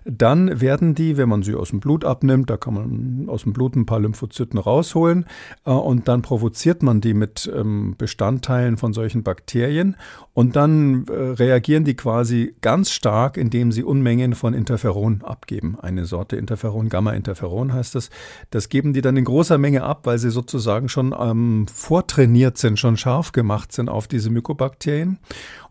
dann 0.05 0.61
werden 0.61 0.95
die, 0.95 1.17
wenn 1.17 1.29
man 1.29 1.43
sie 1.43 1.55
aus 1.55 1.69
dem 1.69 1.79
Blut 1.79 2.05
abnimmt, 2.05 2.49
da 2.49 2.57
kann 2.57 2.73
man 2.73 3.29
aus 3.29 3.43
dem 3.43 3.53
Blut 3.53 3.75
ein 3.75 3.85
paar 3.85 3.99
Lymphozyten 3.99 4.59
rausholen 4.59 5.25
äh, 5.65 5.71
und 5.71 6.07
dann 6.07 6.21
provoziert 6.21 6.83
man 6.83 7.01
die 7.01 7.13
mit 7.13 7.51
ähm, 7.53 7.95
Bestandteilen 7.97 8.77
von 8.77 8.93
solchen 8.93 9.23
Bakterien 9.23 9.95
und 10.33 10.55
dann 10.55 11.05
äh, 11.07 11.13
reagieren 11.13 11.83
die 11.83 11.95
quasi 11.95 12.55
ganz 12.61 12.91
stark, 12.91 13.37
indem 13.37 13.71
sie 13.71 13.83
Unmengen 13.83 14.35
von 14.35 14.53
Interferon 14.53 15.21
abgeben. 15.23 15.77
Eine 15.81 16.05
Sorte 16.05 16.35
Interferon, 16.35 16.89
Gamma-Interferon 16.89 17.73
heißt 17.73 17.95
das. 17.95 18.09
Das 18.49 18.69
geben 18.69 18.93
die 18.93 19.01
dann 19.01 19.17
in 19.17 19.25
großer 19.25 19.57
Menge 19.57 19.83
ab, 19.83 20.01
weil 20.05 20.17
sie 20.17 20.31
sozusagen 20.31 20.89
schon 20.89 21.15
ähm, 21.17 21.67
vortrainiert 21.67 22.57
sind, 22.57 22.79
schon 22.79 22.97
scharf 22.97 23.31
gemacht 23.31 23.71
sind 23.71 23.89
auf 23.89 24.07
diese 24.07 24.29
Mykobakterien. 24.29 25.19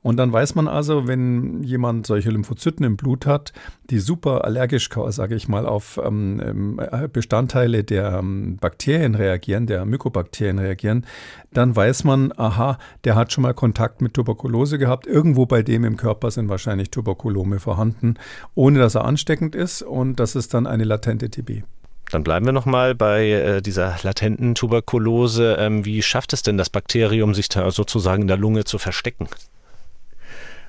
Und 0.01 0.17
dann 0.17 0.33
weiß 0.33 0.55
man 0.55 0.69
also, 0.69 1.09
wenn 1.09 1.63
jemand 1.65 2.07
solche 2.07 2.31
Lymphozyten 2.31 2.85
im 2.85 2.97
Blut 2.97 3.27
hat, 3.27 3.53
die 3.91 3.99
super 3.99 4.45
allergisch, 4.45 4.89
sage 5.09 5.35
ich 5.35 5.49
mal, 5.49 5.67
auf 5.67 6.01
ähm, 6.03 6.41
ähm, 6.43 7.11
Bestandteile 7.13 7.83
der 7.85 8.19
ähm, 8.19 8.59
Bakterien 8.61 9.15
reagieren, 9.15 9.67
der 9.67 9.85
Mykobakterien 9.85 10.59
reagieren, 10.59 11.05
dann 11.53 11.75
weiß 11.75 12.05
man, 12.05 12.33
aha, 12.37 12.79
der 13.05 13.17
hat 13.17 13.33
schon 13.33 13.43
mal 13.43 13.55
Kontakt 13.55 14.01
mit 14.01 14.15
Tuberkulose 14.15 14.79
gehabt. 14.79 15.07
Irgendwo 15.07 15.47
bei 15.47 15.63
dem 15.63 15.85
im 15.85 15.97
Körper 15.97 16.31
sind 16.31 16.49
wahrscheinlich 16.49 16.91
Tuberkulome 16.91 17.59
vorhanden, 17.59 18.15
ohne 18.55 18.79
dass 18.79 18.95
er 18.95 19.05
ansteckend 19.05 19.57
ist. 19.57 19.83
Und 19.83 20.21
das 20.21 20.37
ist 20.37 20.55
dann 20.55 20.67
eine 20.67 20.85
latente 20.85 21.29
TB. 21.29 21.65
Dann 22.11 22.25
bleiben 22.25 22.47
wir 22.47 22.53
nochmal 22.53 22.95
bei 22.95 23.31
äh, 23.31 23.63
dieser 23.63 23.97
latenten 24.03 24.55
Tuberkulose. 24.55 25.57
Ähm, 25.59 25.85
wie 25.85 26.03
schafft 26.03 26.33
es 26.33 26.43
denn 26.43 26.57
das 26.57 26.71
Bakterium, 26.71 27.35
sich 27.35 27.49
da 27.49 27.71
sozusagen 27.71 28.23
in 28.23 28.29
der 28.29 28.39
Lunge 28.39 28.65
zu 28.65 28.79
verstecken? 28.79 29.29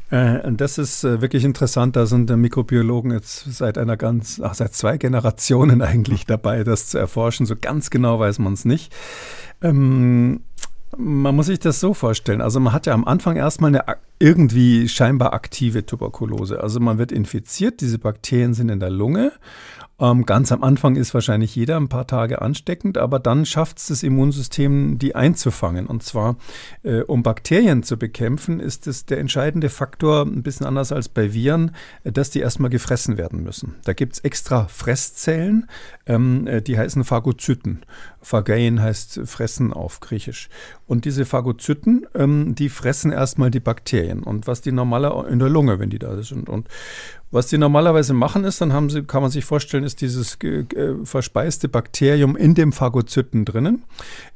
Äh, 0.10 0.52
das 0.52 0.78
ist 0.78 1.04
äh, 1.04 1.22
wirklich 1.22 1.46
interessant. 1.46 1.96
Da 1.96 2.06
sind 2.06 2.30
Mikrobiologen 2.30 3.12
jetzt 3.12 3.46
seit 3.54 3.78
einer 3.78 3.96
ganz, 3.96 4.42
ach, 4.44 4.54
seit 4.54 4.74
zwei 4.74 4.98
Generationen 4.98 5.82
eigentlich 5.84 6.26
dabei, 6.26 6.64
das 6.64 6.88
zu 6.88 6.98
erforschen. 6.98 7.46
So 7.46 7.56
ganz 7.56 7.90
genau 7.90 8.20
weiß 8.20 8.40
man 8.40 8.54
es 8.54 8.66
nicht. 8.66 8.94
Ähm, 9.62 10.42
man 10.98 11.36
muss 11.36 11.46
sich 11.46 11.60
das 11.60 11.80
so 11.80 11.94
vorstellen. 11.94 12.42
Also 12.42 12.60
man 12.60 12.74
hat 12.74 12.88
ja 12.88 12.94
am 12.94 13.06
Anfang 13.06 13.38
erstmal 13.38 13.70
eine 13.70 13.84
irgendwie 14.18 14.90
scheinbar 14.90 15.34
aktive 15.34 15.86
Tuberkulose. 15.86 16.62
Also 16.62 16.80
man 16.80 16.98
wird 16.98 17.12
infiziert, 17.12 17.80
diese 17.80 18.00
Bakterien 18.00 18.54
sind 18.54 18.70
in 18.70 18.80
der 18.80 18.90
Lunge 18.90 19.32
ähm, 20.00 20.26
ganz 20.26 20.52
am 20.52 20.64
Anfang 20.64 20.96
ist 20.96 21.14
wahrscheinlich 21.14 21.56
jeder 21.56 21.78
ein 21.78 21.90
paar 21.90 22.08
Tage 22.08 22.42
ansteckend, 22.42 22.98
aber 22.98 23.20
dann 23.20 23.46
schafft 23.46 23.80
es 23.80 23.88
das 23.88 24.04
Immunsystem, 24.04 24.98
die 25.00 25.16
einzufangen. 25.16 25.88
Und 25.88 26.04
zwar, 26.04 26.38
äh, 26.84 27.02
um 27.02 27.24
Bakterien 27.24 27.84
zu 27.84 27.98
bekämpfen, 27.98 28.60
ist 28.60 28.88
es 28.88 29.06
der 29.06 29.20
entscheidende 29.20 29.70
Faktor, 29.70 30.26
ein 30.26 30.44
bisschen 30.44 30.66
anders 30.66 30.92
als 30.92 31.10
bei 31.10 31.34
Viren, 31.34 31.72
äh, 32.04 32.12
dass 32.12 32.30
die 32.30 32.40
erstmal 32.40 32.70
gefressen 32.70 33.18
werden 33.18 33.44
müssen. 33.44 33.76
Da 33.84 33.94
gibt 33.94 34.14
es 34.14 34.20
extra 34.20 34.68
Fresszellen, 34.68 35.68
ähm, 36.06 36.48
äh, 36.48 36.62
die 36.62 36.78
heißen 36.78 37.04
Phagozyten. 37.04 37.82
Phagein 38.22 38.82
heißt 38.82 39.22
fressen 39.26 39.74
auf 39.74 40.00
Griechisch. 40.00 40.50
Und 40.88 41.06
diese 41.06 41.26
Phagozyten, 41.26 42.06
ähm, 42.16 42.56
die 42.56 42.70
fressen 42.70 43.12
erstmal 43.12 43.52
die 43.52 43.60
Bakterien. 43.60 44.24
Und 44.24 44.48
was 44.48 44.62
die 44.62 44.72
normaler 44.72 45.28
in 45.28 45.40
der 45.40 45.50
Lunge, 45.50 45.80
wenn 45.80 45.90
die 45.90 46.00
da 46.00 46.22
sind. 46.22 46.50
Und 46.50 46.68
was 47.32 47.48
die 47.48 47.58
normalerweise 47.58 48.14
machen 48.14 48.44
ist, 48.44 48.60
dann 48.60 48.74
haben 48.74 48.90
sie, 48.90 49.04
kann 49.04 49.22
man 49.22 49.32
sich 49.32 49.46
vorstellen, 49.46 49.84
ist 49.84 50.02
dieses 50.02 50.38
äh, 50.44 50.66
verspeiste 51.04 51.70
Bakterium 51.70 52.36
in 52.36 52.56
dem 52.56 52.72
Phagozyten 52.72 53.46
drinnen, 53.46 53.84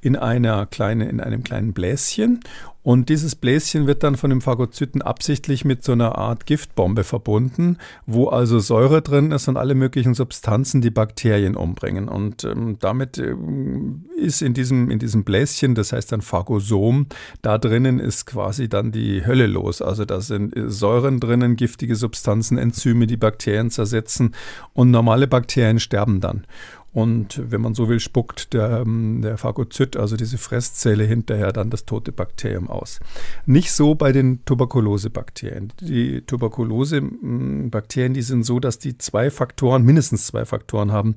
in 0.02 0.16
einer 0.16 0.66
kleine, 0.68 1.10
in 1.10 1.20
einem 1.20 1.44
kleinen 1.44 1.74
Bläschen. 1.74 2.42
Und 2.84 3.08
dieses 3.08 3.36
Bläschen 3.36 3.88
wird 3.88 4.04
dann 4.04 4.18
von 4.18 4.30
dem 4.30 4.42
Phagozyten 4.42 5.02
absichtlich 5.02 5.64
mit 5.64 5.84
so 5.84 5.94
einer 5.94 6.18
Art 6.18 6.46
Giftbombe 6.46 7.06
verbunden, 7.06 7.78
wo 8.06 8.28
also 8.28 8.60
Säure 8.60 9.02
drin 9.02 9.32
ist 9.32 9.48
und 9.48 9.56
alle 9.56 9.74
möglichen 9.74 10.14
Substanzen, 10.14 10.82
die 10.82 10.92
Bakterien 10.92 11.56
umbringen. 11.56 12.10
Und 12.10 12.44
ähm, 12.44 12.78
damit 12.80 13.18
ähm, 13.18 14.04
ist 14.18 14.42
in 14.42 14.54
diesem, 14.54 14.92
in 14.92 15.00
diesem 15.00 15.24
Bläschen, 15.24 15.76
das 15.76 15.94
heißt 15.94 16.12
dann 16.12 16.22
Phagosom, 16.22 17.08
da 17.42 17.58
drinnen 17.58 18.00
ist 18.00 18.26
quasi 18.26 18.68
dann 18.68 18.92
die 18.92 19.26
Hölle 19.26 19.48
los. 19.48 19.82
Also 19.82 20.04
da 20.04 20.20
sind 20.20 20.56
äh, 20.56 20.70
Säuren 20.70 21.22
drinnen, 21.22 21.56
giftige 21.56 21.96
Substanzen, 21.96 22.58
Enzyme, 22.58 23.08
die 23.08 23.18
Bakterien 23.18 23.70
zersetzen 23.70 24.36
und 24.74 24.92
normale 24.92 25.28
Bakterien 25.28 25.80
sterben 25.80 26.20
dann. 26.20 26.46
Und 26.94 27.42
wenn 27.52 27.60
man 27.60 27.74
so 27.74 27.90
will, 27.90 28.00
spuckt 28.00 28.54
der, 28.54 28.82
ähm, 28.82 29.22
der 29.24 29.38
Phagozyt, 29.38 29.98
also 29.98 30.16
diese 30.16 30.38
Fresszelle, 30.38 31.04
hinterher 31.04 31.52
dann 31.52 31.72
das 31.72 31.86
tote 31.86 32.12
Bakterium 32.12 32.70
aus. 32.70 33.00
Nicht 33.48 33.72
so 33.72 33.96
bei 33.96 34.12
den 34.12 34.46
Tuberkulosebakterien. 34.46 35.74
Die 35.82 36.22
Tuberkulosebakterien, 36.22 38.14
die 38.14 38.22
sind 38.22 38.44
so, 38.44 38.60
dass 38.60 38.78
die 38.78 38.98
zwei 39.00 39.32
Faktoren, 39.32 39.84
mindestens 39.84 40.28
zwei 40.28 40.46
Faktoren 40.46 40.92
haben, 40.92 41.16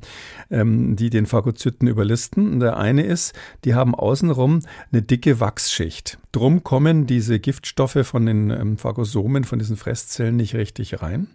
ähm, 0.51 0.97
die 0.97 1.11
den 1.11 1.27
Phagozyten 1.27 1.89
überlisten. 1.89 2.59
Der 2.59 2.79
eine 2.79 3.03
ist, 3.03 3.35
die 3.65 3.75
haben 3.75 3.95
außenrum 3.95 4.61
eine 4.91 5.03
dicke 5.03 5.41
Wachsschicht. 5.41 6.19
Drum 6.33 6.63
kommen 6.65 7.07
diese 7.07 7.39
Giftstoffe 7.39 8.01
von 8.03 8.27
den 8.27 8.51
ähm, 8.51 8.79
Phagosomen, 8.79 9.45
von 9.45 9.59
diesen 9.59 9.77
Fresszellen 9.77 10.37
nicht 10.37 10.55
richtig 10.55 11.01
rein. 11.03 11.29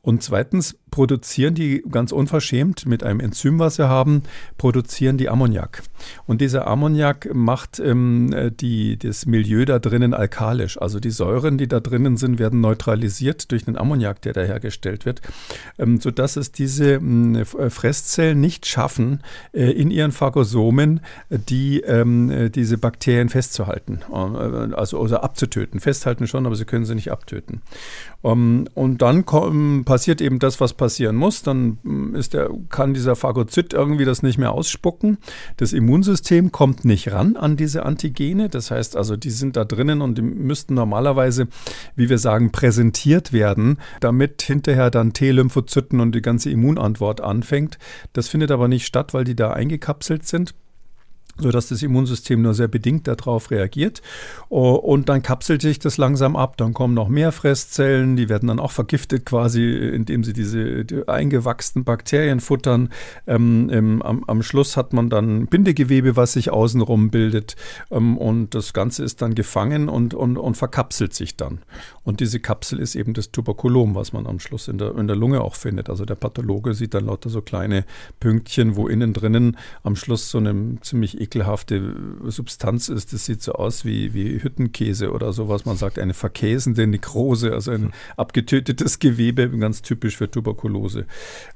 Und 0.00 0.22
zweitens 0.22 0.76
produzieren 0.90 1.54
die 1.54 1.82
ganz 1.90 2.12
unverschämt 2.12 2.86
mit 2.86 3.04
einem 3.04 3.20
Enzym, 3.20 3.58
was 3.58 3.76
sie 3.76 3.88
haben, 3.88 4.22
produzieren 4.58 5.16
die 5.16 5.28
Ammoniak. 5.28 5.82
Und 6.26 6.40
dieser 6.40 6.66
Ammoniak 6.66 7.32
macht 7.32 7.78
ähm, 7.78 8.52
die, 8.60 8.98
das 8.98 9.26
Milieu 9.26 9.64
da 9.64 9.78
drinnen 9.78 10.12
alkalisch. 10.12 10.80
Also 10.80 10.98
die 10.98 11.10
Säuren, 11.10 11.56
die 11.56 11.68
da 11.68 11.80
drinnen 11.80 12.16
sind, 12.16 12.38
werden 12.38 12.60
neutralisiert 12.60 13.50
durch 13.52 13.64
den 13.64 13.76
Ammoniak, 13.76 14.22
der 14.22 14.32
da 14.32 14.42
hergestellt 14.42 15.06
wird, 15.06 15.22
ähm, 15.78 16.00
sodass 16.00 16.36
es 16.36 16.52
diese 16.52 16.94
äh, 16.94 17.44
Fresszellen 17.70 18.40
nicht 18.40 18.66
schaffen, 18.66 19.20
äh, 19.52 19.70
in 19.70 19.90
ihren 19.90 20.12
Phagosomen 20.12 21.00
die, 21.30 21.80
ähm, 21.80 22.50
diese 22.52 22.76
Bakterien 22.76 23.28
festzuhalten, 23.28 24.00
äh, 24.30 24.74
also 24.74 24.98
oder 24.98 25.24
abzutöten. 25.24 25.80
Festhalten 25.80 26.26
schon, 26.26 26.46
aber 26.46 26.56
sie 26.56 26.64
können 26.64 26.84
sie 26.84 26.94
nicht 26.94 27.10
abtöten. 27.10 27.62
Um, 28.22 28.68
und 28.74 29.02
dann 29.02 29.26
kommen, 29.26 29.84
passiert 29.84 30.20
eben 30.20 30.38
das, 30.38 30.60
was 30.60 30.74
passieren 30.74 31.16
muss. 31.16 31.42
Dann 31.42 31.78
mm, 31.82 32.14
ist 32.14 32.34
der, 32.34 32.50
kann 32.68 32.94
dieser 32.94 33.16
Phagozyt 33.16 33.72
irgendwie 33.72 34.04
das 34.04 34.22
nicht 34.22 34.38
mehr 34.38 34.52
ausspucken. 34.52 35.18
Das 35.56 35.72
Immunsystem 35.72 36.52
kommt 36.52 36.84
nicht 36.84 37.12
ran 37.12 37.36
an 37.36 37.56
diese 37.56 37.84
Antigene. 37.84 38.48
Das 38.48 38.70
heißt 38.70 38.96
also, 38.96 39.16
die 39.16 39.30
sind 39.30 39.56
da 39.56 39.64
drinnen 39.64 40.02
und 40.02 40.18
die 40.18 40.22
müssten 40.22 40.74
normalerweise, 40.74 41.48
wie 41.96 42.08
wir 42.08 42.18
sagen, 42.18 42.52
präsentiert 42.52 43.32
werden, 43.32 43.78
damit 44.00 44.42
hinterher 44.42 44.90
dann 44.90 45.12
T-Lymphozyten 45.12 46.00
und 46.00 46.14
die 46.14 46.22
ganze 46.22 46.50
Immunantwort 46.50 47.20
anfängt. 47.20 47.78
Das 48.12 48.28
findet 48.28 48.52
aber 48.52 48.68
nicht 48.68 48.86
statt, 48.86 49.14
weil 49.14 49.24
die 49.24 49.36
da 49.36 49.52
eingekapselt 49.52 50.26
sind 50.26 50.54
sodass 51.38 51.68
das 51.68 51.82
Immunsystem 51.82 52.42
nur 52.42 52.54
sehr 52.54 52.68
bedingt 52.68 53.08
darauf 53.08 53.50
reagiert. 53.50 54.02
Und 54.48 55.08
dann 55.08 55.22
kapselt 55.22 55.62
sich 55.62 55.78
das 55.78 55.96
langsam 55.96 56.36
ab. 56.36 56.56
Dann 56.56 56.74
kommen 56.74 56.94
noch 56.94 57.08
mehr 57.08 57.32
Fresszellen, 57.32 58.16
die 58.16 58.28
werden 58.28 58.48
dann 58.48 58.60
auch 58.60 58.70
vergiftet 58.70 59.24
quasi, 59.24 59.62
indem 59.72 60.24
sie 60.24 60.32
diese 60.32 60.84
die 60.84 61.08
eingewachsenen 61.08 61.84
Bakterien 61.84 62.40
futtern. 62.40 62.90
Ähm, 63.26 64.02
am, 64.04 64.24
am, 64.24 64.42
Schluss 64.42 64.76
hat 64.76 64.92
man 64.92 65.08
dann 65.08 65.46
Bindegewebe, 65.46 66.16
was 66.16 66.34
sich 66.34 66.50
außenrum 66.50 67.10
bildet. 67.10 67.56
Ähm, 67.90 68.18
und 68.18 68.54
das 68.54 68.72
Ganze 68.72 69.04
ist 69.04 69.22
dann 69.22 69.34
gefangen 69.34 69.88
und, 69.88 70.14
und, 70.14 70.36
und 70.36 70.56
verkapselt 70.56 71.14
sich 71.14 71.36
dann. 71.36 71.60
Und 72.04 72.20
diese 72.20 72.40
Kapsel 72.40 72.78
ist 72.78 72.94
eben 72.94 73.14
das 73.14 73.30
Tuberkulom, 73.30 73.94
was 73.94 74.12
man 74.12 74.26
am 74.26 74.40
Schluss 74.40 74.68
in 74.68 74.78
der, 74.78 74.96
in 74.96 75.06
der 75.06 75.16
Lunge 75.16 75.40
auch 75.40 75.54
findet. 75.54 75.88
Also 75.88 76.04
der 76.04 76.16
Pathologe 76.16 76.74
sieht 76.74 76.94
dann 76.94 77.06
lauter 77.06 77.30
so 77.30 77.40
kleine 77.40 77.84
Pünktchen, 78.20 78.76
wo 78.76 78.88
innen 78.88 79.12
drinnen 79.12 79.56
am 79.82 79.96
Schluss 79.96 80.30
so 80.30 80.38
eine 80.38 80.76
ziemlich 80.82 81.20
ekelhafte 81.22 81.94
Substanz 82.26 82.88
ist. 82.88 83.12
Das 83.12 83.24
sieht 83.24 83.42
so 83.42 83.52
aus 83.52 83.84
wie, 83.84 84.14
wie 84.14 84.42
Hüttenkäse 84.42 85.12
oder 85.12 85.32
sowas. 85.32 85.64
Man 85.64 85.76
sagt 85.76 85.98
eine 85.98 86.14
verkäsende 86.14 86.86
Nekrose, 86.86 87.52
also 87.52 87.70
ein 87.70 87.92
abgetötetes 88.16 88.98
Gewebe, 88.98 89.48
ganz 89.50 89.82
typisch 89.82 90.16
für 90.16 90.30
Tuberkulose. 90.30 91.06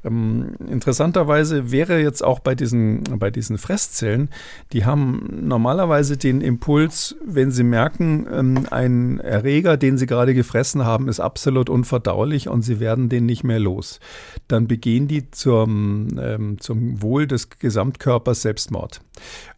Ähm, 0.05 0.55
interessanterweise 0.69 1.71
wäre 1.71 2.01
jetzt 2.01 2.23
auch 2.23 2.41
bei 2.41 2.55
diesen, 2.55 3.03
bei 3.19 3.31
diesen 3.31 3.59
Fresszellen, 3.59 4.29
die 4.73 4.85
haben 4.85 5.43
normalerweise 5.43 6.17
den 6.17 6.41
Impuls, 6.41 7.17
wenn 7.25 7.51
sie 7.51 7.65
merken, 7.65 8.27
ähm, 8.33 8.67
ein 8.71 9.21
Erreger, 9.21 9.77
den 9.77 9.99
sie 9.99 10.07
gerade 10.07 10.35
gefressen 10.35 10.85
haben, 10.85 11.09
ist 11.09 11.21
absolut 11.21 11.69
unverdaulich 11.69 12.49
und 12.49 12.63
sie 12.63 12.81
werden 12.81 13.09
den 13.09 13.27
nicht 13.27 13.45
mehr 13.45 13.61
los. 13.61 14.01
Dann 14.49 14.69
begehen 14.69 15.09
die 15.09 15.31
zum, 15.31 16.09
ähm, 16.21 16.61
zum 16.61 17.03
Wohl 17.03 17.27
des 17.27 17.51
Gesamtkörpers 17.51 18.43
Selbstmord. 18.43 19.01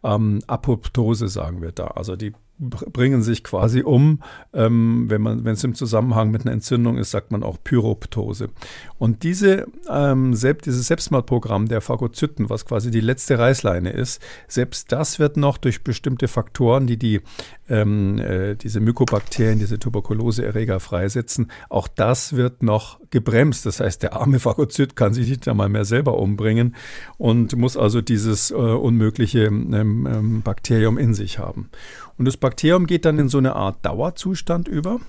Ähm, 0.03 0.41
Apoptose 0.47 1.27
sagen 1.27 1.61
wir 1.61 1.71
da. 1.71 1.87
Also 1.87 2.15
die 2.15 2.33
bringen 2.59 3.21
sich 3.21 3.43
quasi 3.43 3.81
um. 3.81 4.21
Ähm, 4.53 5.05
wenn 5.09 5.47
es 5.47 5.63
im 5.63 5.73
Zusammenhang 5.73 6.29
mit 6.29 6.41
einer 6.41 6.51
Entzündung 6.51 6.97
ist, 6.97 7.11
sagt 7.11 7.31
man 7.31 7.43
auch 7.43 7.57
Pyroptose. 7.63 8.49
Und 8.97 9.23
diese, 9.23 9.67
ähm, 9.89 10.33
selbst, 10.33 10.65
dieses 10.65 10.87
Selbstmordprogramm 10.87 11.67
der 11.67 11.81
Phagozyten, 11.81 12.49
was 12.49 12.65
quasi 12.65 12.91
die 12.91 12.99
letzte 12.99 13.39
Reißleine 13.39 13.91
ist, 13.91 14.21
selbst 14.47 14.91
das 14.91 15.19
wird 15.19 15.37
noch 15.37 15.57
durch 15.57 15.83
bestimmte 15.83 16.27
Faktoren, 16.27 16.85
die, 16.85 16.97
die 16.97 17.21
ähm, 17.69 18.17
äh, 18.19 18.55
diese 18.55 18.79
Mykobakterien, 18.79 19.59
diese 19.59 19.79
Tuberkuloseerreger 19.79 20.79
freisetzen, 20.79 21.51
auch 21.69 21.87
das 21.87 22.35
wird 22.35 22.63
noch 22.63 22.99
gebremst. 23.11 23.65
Das 23.65 23.79
heißt, 23.79 24.03
der 24.03 24.15
arme 24.15 24.39
Phagozyt 24.39 24.95
kann 24.95 25.13
sich 25.13 25.29
nicht 25.29 25.47
einmal 25.47 25.69
mehr 25.69 25.85
selber 25.85 26.17
umbringen 26.17 26.75
und 27.17 27.55
muss 27.55 27.77
also 27.77 28.01
dieses 28.01 28.51
äh, 28.51 28.55
unmögliche 28.55 29.45
ähm, 29.45 29.73
ähm, 29.73 30.41
Bakterium 30.41 30.97
in 30.97 31.13
sich 31.13 31.39
haben. 31.39 31.69
Und 32.17 32.25
das 32.25 32.35
Bakterium 32.49 32.87
geht 32.87 33.05
dann 33.05 33.19
in 33.19 33.29
so 33.29 33.37
eine 33.37 33.55
Art 33.55 33.85
Dauerzustand 33.85 34.67
über 34.67 34.99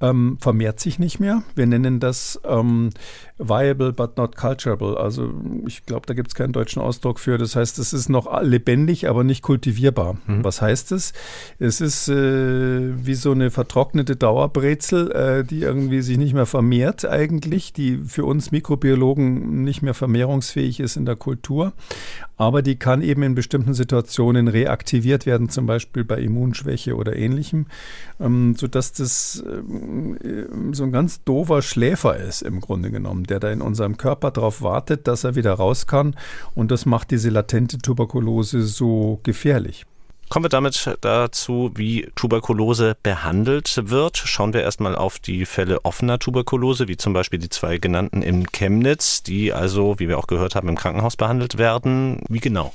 ähm, 0.00 0.38
vermehrt 0.40 0.78
sich 0.80 0.98
nicht 0.98 1.18
mehr. 1.18 1.42
Wir 1.54 1.66
nennen 1.66 1.98
das 1.98 2.40
ähm, 2.44 2.90
viable 3.38 3.92
but 3.92 4.16
not 4.16 4.36
culturable. 4.36 4.96
Also 4.96 5.32
ich 5.66 5.86
glaube, 5.86 6.06
da 6.06 6.14
gibt 6.14 6.28
es 6.28 6.34
keinen 6.34 6.52
deutschen 6.52 6.80
Ausdruck 6.80 7.18
für. 7.18 7.38
Das 7.38 7.56
heißt, 7.56 7.78
es 7.78 7.92
ist 7.92 8.08
noch 8.08 8.42
lebendig, 8.42 9.08
aber 9.08 9.24
nicht 9.24 9.42
kultivierbar. 9.42 10.16
Mhm. 10.26 10.44
Was 10.44 10.62
heißt 10.62 10.92
es? 10.92 11.12
Es 11.58 11.80
ist 11.80 12.08
äh, 12.08 13.04
wie 13.04 13.14
so 13.14 13.32
eine 13.32 13.50
vertrocknete 13.50 14.16
Dauerbrezel, 14.16 15.10
äh, 15.10 15.44
die 15.44 15.62
irgendwie 15.62 16.02
sich 16.02 16.18
nicht 16.18 16.34
mehr 16.34 16.46
vermehrt 16.46 17.04
eigentlich, 17.04 17.72
die 17.72 17.98
für 17.98 18.24
uns 18.24 18.52
Mikrobiologen 18.52 19.64
nicht 19.64 19.82
mehr 19.82 19.94
vermehrungsfähig 19.94 20.80
ist 20.80 20.96
in 20.96 21.06
der 21.06 21.16
Kultur. 21.16 21.72
Aber 22.36 22.62
die 22.62 22.76
kann 22.76 23.02
eben 23.02 23.24
in 23.24 23.34
bestimmten 23.34 23.74
Situationen 23.74 24.46
reaktiviert 24.46 25.26
werden, 25.26 25.48
zum 25.48 25.66
Beispiel 25.66 26.04
bei 26.04 26.20
Immunschwäche 26.20 26.94
oder 26.94 27.16
ähnlichem, 27.16 27.66
ähm, 28.20 28.54
sodass 28.54 28.92
das 28.92 29.42
äh, 29.48 30.46
so 30.72 30.84
ein 30.84 30.92
ganz 30.92 31.22
doofer 31.24 31.62
Schläfer 31.62 32.16
ist 32.16 32.42
im 32.42 32.60
Grunde 32.60 32.90
genommen, 32.90 33.24
der 33.24 33.40
da 33.40 33.50
in 33.50 33.62
unserem 33.62 33.96
Körper 33.96 34.30
darauf 34.30 34.62
wartet, 34.62 35.06
dass 35.08 35.24
er 35.24 35.34
wieder 35.34 35.54
raus 35.54 35.86
kann. 35.86 36.14
Und 36.54 36.70
das 36.70 36.86
macht 36.86 37.10
diese 37.10 37.30
latente 37.30 37.78
Tuberkulose 37.78 38.62
so 38.62 39.20
gefährlich. 39.22 39.84
Kommen 40.28 40.44
wir 40.44 40.50
damit 40.50 40.98
dazu, 41.00 41.70
wie 41.74 42.10
Tuberkulose 42.14 42.96
behandelt 43.02 43.80
wird. 43.84 44.18
Schauen 44.18 44.52
wir 44.52 44.60
erstmal 44.60 44.94
auf 44.94 45.18
die 45.18 45.46
Fälle 45.46 45.86
offener 45.86 46.18
Tuberkulose, 46.18 46.86
wie 46.86 46.98
zum 46.98 47.14
Beispiel 47.14 47.38
die 47.38 47.48
zwei 47.48 47.78
genannten 47.78 48.20
in 48.20 48.46
Chemnitz, 48.52 49.22
die 49.22 49.54
also, 49.54 49.98
wie 49.98 50.08
wir 50.08 50.18
auch 50.18 50.26
gehört 50.26 50.54
haben, 50.54 50.68
im 50.68 50.76
Krankenhaus 50.76 51.16
behandelt 51.16 51.56
werden. 51.56 52.20
Wie 52.28 52.40
genau? 52.40 52.74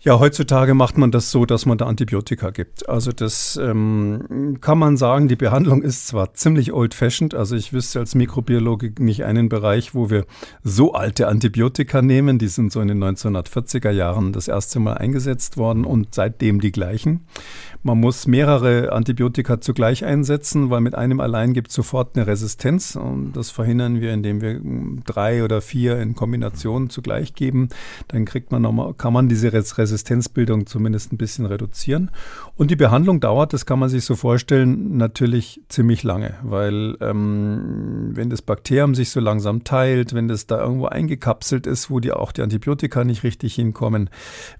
Ja, 0.00 0.20
heutzutage 0.20 0.74
macht 0.74 0.96
man 0.96 1.10
das 1.10 1.32
so, 1.32 1.44
dass 1.44 1.66
man 1.66 1.76
da 1.76 1.86
Antibiotika 1.86 2.50
gibt. 2.50 2.88
Also 2.88 3.10
das 3.10 3.58
ähm, 3.60 4.58
kann 4.60 4.78
man 4.78 4.96
sagen, 4.96 5.26
die 5.26 5.34
Behandlung 5.34 5.82
ist 5.82 6.06
zwar 6.06 6.34
ziemlich 6.34 6.72
old-fashioned, 6.72 7.34
also 7.34 7.56
ich 7.56 7.72
wüsste 7.72 7.98
als 7.98 8.14
Mikrobiologe 8.14 8.92
nicht 9.00 9.24
einen 9.24 9.48
Bereich, 9.48 9.96
wo 9.96 10.08
wir 10.08 10.24
so 10.62 10.92
alte 10.92 11.26
Antibiotika 11.26 12.00
nehmen. 12.00 12.38
Die 12.38 12.46
sind 12.46 12.70
so 12.70 12.80
in 12.80 12.86
den 12.86 13.02
1940er 13.02 13.90
Jahren 13.90 14.32
das 14.32 14.46
erste 14.46 14.78
Mal 14.78 14.94
eingesetzt 14.98 15.56
worden 15.56 15.84
und 15.84 16.14
seitdem 16.14 16.60
die 16.60 16.70
gleichen. 16.70 17.26
Man 17.82 17.98
muss 17.98 18.26
mehrere 18.26 18.92
Antibiotika 18.92 19.60
zugleich 19.60 20.04
einsetzen, 20.04 20.68
weil 20.68 20.80
mit 20.80 20.96
einem 20.96 21.20
allein 21.20 21.54
gibt 21.54 21.68
es 21.68 21.74
sofort 21.74 22.16
eine 22.16 22.26
Resistenz. 22.26 22.96
Und 22.96 23.32
das 23.34 23.50
verhindern 23.50 24.00
wir, 24.00 24.12
indem 24.12 24.40
wir 24.40 24.60
drei 25.06 25.44
oder 25.44 25.60
vier 25.60 25.98
in 26.00 26.14
Kombination 26.14 26.90
zugleich 26.90 27.34
geben. 27.34 27.68
Dann 28.08 28.24
kriegt 28.24 28.50
man 28.50 28.62
nochmal, 28.62 28.94
kann 28.94 29.12
man 29.12 29.28
diese 29.28 29.52
Resistenzbildung 29.98 30.66
zumindest 30.66 31.12
ein 31.12 31.18
bisschen 31.18 31.44
reduzieren. 31.46 32.10
Und 32.56 32.70
die 32.70 32.76
Behandlung 32.76 33.20
dauert, 33.20 33.52
das 33.52 33.66
kann 33.66 33.78
man 33.78 33.88
sich 33.88 34.04
so 34.04 34.14
vorstellen, 34.14 34.96
natürlich 34.96 35.60
ziemlich 35.68 36.04
lange, 36.04 36.34
weil 36.42 36.96
ähm, 37.00 38.10
wenn 38.12 38.30
das 38.30 38.42
Bakterium 38.42 38.94
sich 38.94 39.10
so 39.10 39.20
langsam 39.20 39.64
teilt, 39.64 40.14
wenn 40.14 40.28
das 40.28 40.46
da 40.46 40.60
irgendwo 40.60 40.86
eingekapselt 40.86 41.66
ist, 41.66 41.90
wo 41.90 41.98
die 42.00 42.12
auch 42.12 42.32
die 42.32 42.42
Antibiotika 42.42 43.04
nicht 43.04 43.24
richtig 43.24 43.54
hinkommen, 43.54 44.10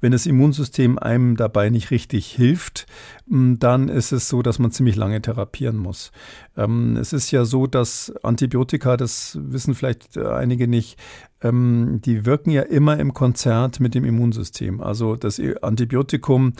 wenn 0.01 0.13
das 0.13 0.27
Immunsystem 0.27 0.99
einem 0.99 1.37
dabei 1.37 1.71
nicht 1.71 1.91
richtig 1.91 2.27
hilft, 2.27 2.87
dann 3.27 3.89
ist 3.89 4.13
es 4.13 4.29
so, 4.29 4.43
dass 4.43 4.59
man 4.59 4.71
ziemlich 4.71 4.97
lange 4.97 5.21
therapieren 5.21 5.77
muss. 5.77 6.11
Ähm, 6.57 6.97
es 6.97 7.13
ist 7.13 7.31
ja 7.31 7.45
so, 7.45 7.67
dass 7.67 8.13
Antibiotika, 8.23 8.97
das 8.97 9.39
wissen 9.41 9.75
vielleicht 9.75 10.17
einige 10.17 10.67
nicht, 10.67 10.99
ähm, 11.43 12.01
die 12.05 12.27
wirken 12.27 12.51
ja 12.51 12.63
immer 12.63 12.99
im 12.99 13.15
Konzert 13.15 13.81
mit 13.81 13.95
dem 13.95 14.05
Immunsystem. 14.05 14.81
Also 14.81 15.17
das 15.17 15.41
Antibiotikum 15.63 16.55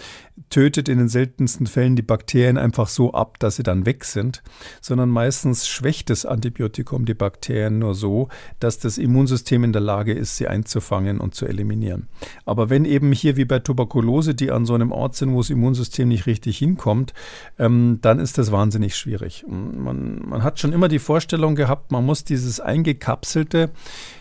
tötet 0.51 0.89
in 0.89 0.99
den 0.99 1.09
seltensten 1.09 1.67
Fällen 1.67 1.97
die 1.97 2.03
Bakterien 2.03 2.59
einfach 2.59 2.89
so 2.89 3.13
ab, 3.13 3.39
dass 3.39 3.57
sie 3.57 3.63
dann 3.63 3.87
weg 3.87 4.05
sind, 4.05 4.43
sondern 4.81 5.11
meistens 5.11 5.69
schwächt 5.69 6.11
das 6.11 6.25
Antibiotikum 6.25 7.05
die 7.05 7.15
Bakterien 7.15 7.79
nur 7.79 7.95
so, 7.95 8.29
dass 8.61 8.79
das 8.79 8.99
Immunsystem 8.99 9.65
in 9.65 9.73
der 9.73 9.83
Lage 9.83 10.13
ist, 10.13 10.37
sie 10.37 10.47
einzufangen 10.47 11.19
und 11.19 11.35
zu 11.35 11.47
eliminieren. 11.47 12.09
Aber 12.45 12.71
wenn 12.71 12.85
eben 12.85 13.13
hier 13.13 13.37
wie 13.37 13.45
bei 13.45 13.59
Tuberkulose, 13.59 14.35
die 14.35 14.51
an 14.51 14.65
so 14.65 14.75
einem 14.75 14.93
Ort 14.93 15.17
sind, 15.17 15.33
wo 15.33 15.39
das 15.39 15.51
Immunsystem 15.51 16.09
nicht 16.09 16.27
richtig 16.27 16.59
hinkommt, 16.59 17.15
ähm, 17.59 17.99
dann 18.01 18.21
ist 18.21 18.39
das 18.39 18.53
wahnsinnig 18.53 18.97
schwierig. 18.97 19.45
Man, 19.49 20.23
man 20.29 20.43
hat 20.43 20.61
schon 20.61 20.73
immer 20.73 20.89
die 20.89 20.99
Vorstellung 20.99 21.57
gehabt, 21.57 21.91
man 21.91 22.07
muss 22.07 22.25
dieses 22.25 22.61
eingekapselte 22.61 23.71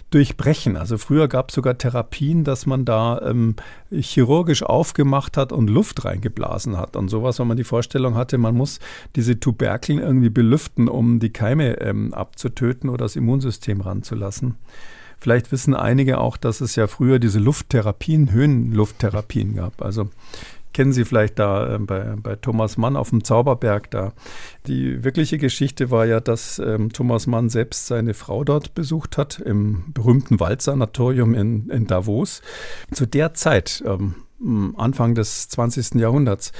durchbrechen. 0.09 0.77
Also 0.77 0.97
früher 0.97 1.27
gab 1.27 1.49
es 1.49 1.55
sogar 1.55 1.77
Therapien, 1.77 2.43
dass 2.43 2.65
man 2.65 2.85
da 2.85 3.21
ähm, 3.21 3.55
chirurgisch 3.91 4.63
aufgemacht 4.63 5.37
hat 5.37 5.51
und 5.51 5.69
Luft 5.69 6.05
reingeblasen 6.05 6.77
hat 6.77 6.95
und 6.95 7.09
sowas, 7.09 7.39
weil 7.39 7.45
man 7.45 7.57
die 7.57 7.63
Vorstellung 7.63 8.15
hatte, 8.15 8.37
man 8.37 8.55
muss 8.55 8.79
diese 9.15 9.39
Tuberkeln 9.39 9.99
irgendwie 9.99 10.29
belüften, 10.29 10.87
um 10.87 11.19
die 11.19 11.31
Keime 11.31 11.81
ähm, 11.81 12.13
abzutöten 12.13 12.89
oder 12.89 13.05
das 13.05 13.15
Immunsystem 13.15 13.81
ranzulassen. 13.81 14.55
Vielleicht 15.19 15.51
wissen 15.51 15.73
einige 15.73 16.19
auch, 16.19 16.37
dass 16.37 16.61
es 16.61 16.75
ja 16.75 16.85
früher 16.85 17.17
diese 17.17 17.39
Lufttherapien, 17.39 18.31
Höhenlufttherapien 18.31 19.55
gab. 19.55 19.81
Also 19.81 20.09
kennen 20.77 20.93
Sie 20.93 21.05
vielleicht 21.05 21.39
da 21.39 21.73
äh, 21.73 21.79
bei, 21.79 22.13
bei 22.21 22.35
Thomas 22.35 22.77
Mann 22.77 22.97
auf 22.97 23.09
dem 23.09 23.23
Zauberberg 23.23 23.89
da. 23.89 24.13
Die 24.67 25.03
wirkliche 25.03 25.39
Geschichte 25.39 25.89
war 25.89 26.05
ja, 26.05 26.19
dass 26.19 26.59
ähm, 26.59 26.93
Thomas 26.93 27.25
Mann 27.25 27.49
selbst 27.49 27.87
seine 27.87 28.13
Frau 28.13 28.43
dort 28.43 28.75
besucht 28.75 29.17
hat, 29.17 29.39
im 29.39 29.91
berühmten 29.95 30.39
Waldsanatorium 30.39 31.33
in, 31.33 31.71
in 31.71 31.87
Davos. 31.87 32.43
Zu 32.91 33.07
der 33.07 33.33
Zeit, 33.33 33.83
ähm, 33.87 34.13
Anfang 34.39 35.15
des 35.15 35.49
20. 35.49 35.95
Jahrhunderts 35.95 36.51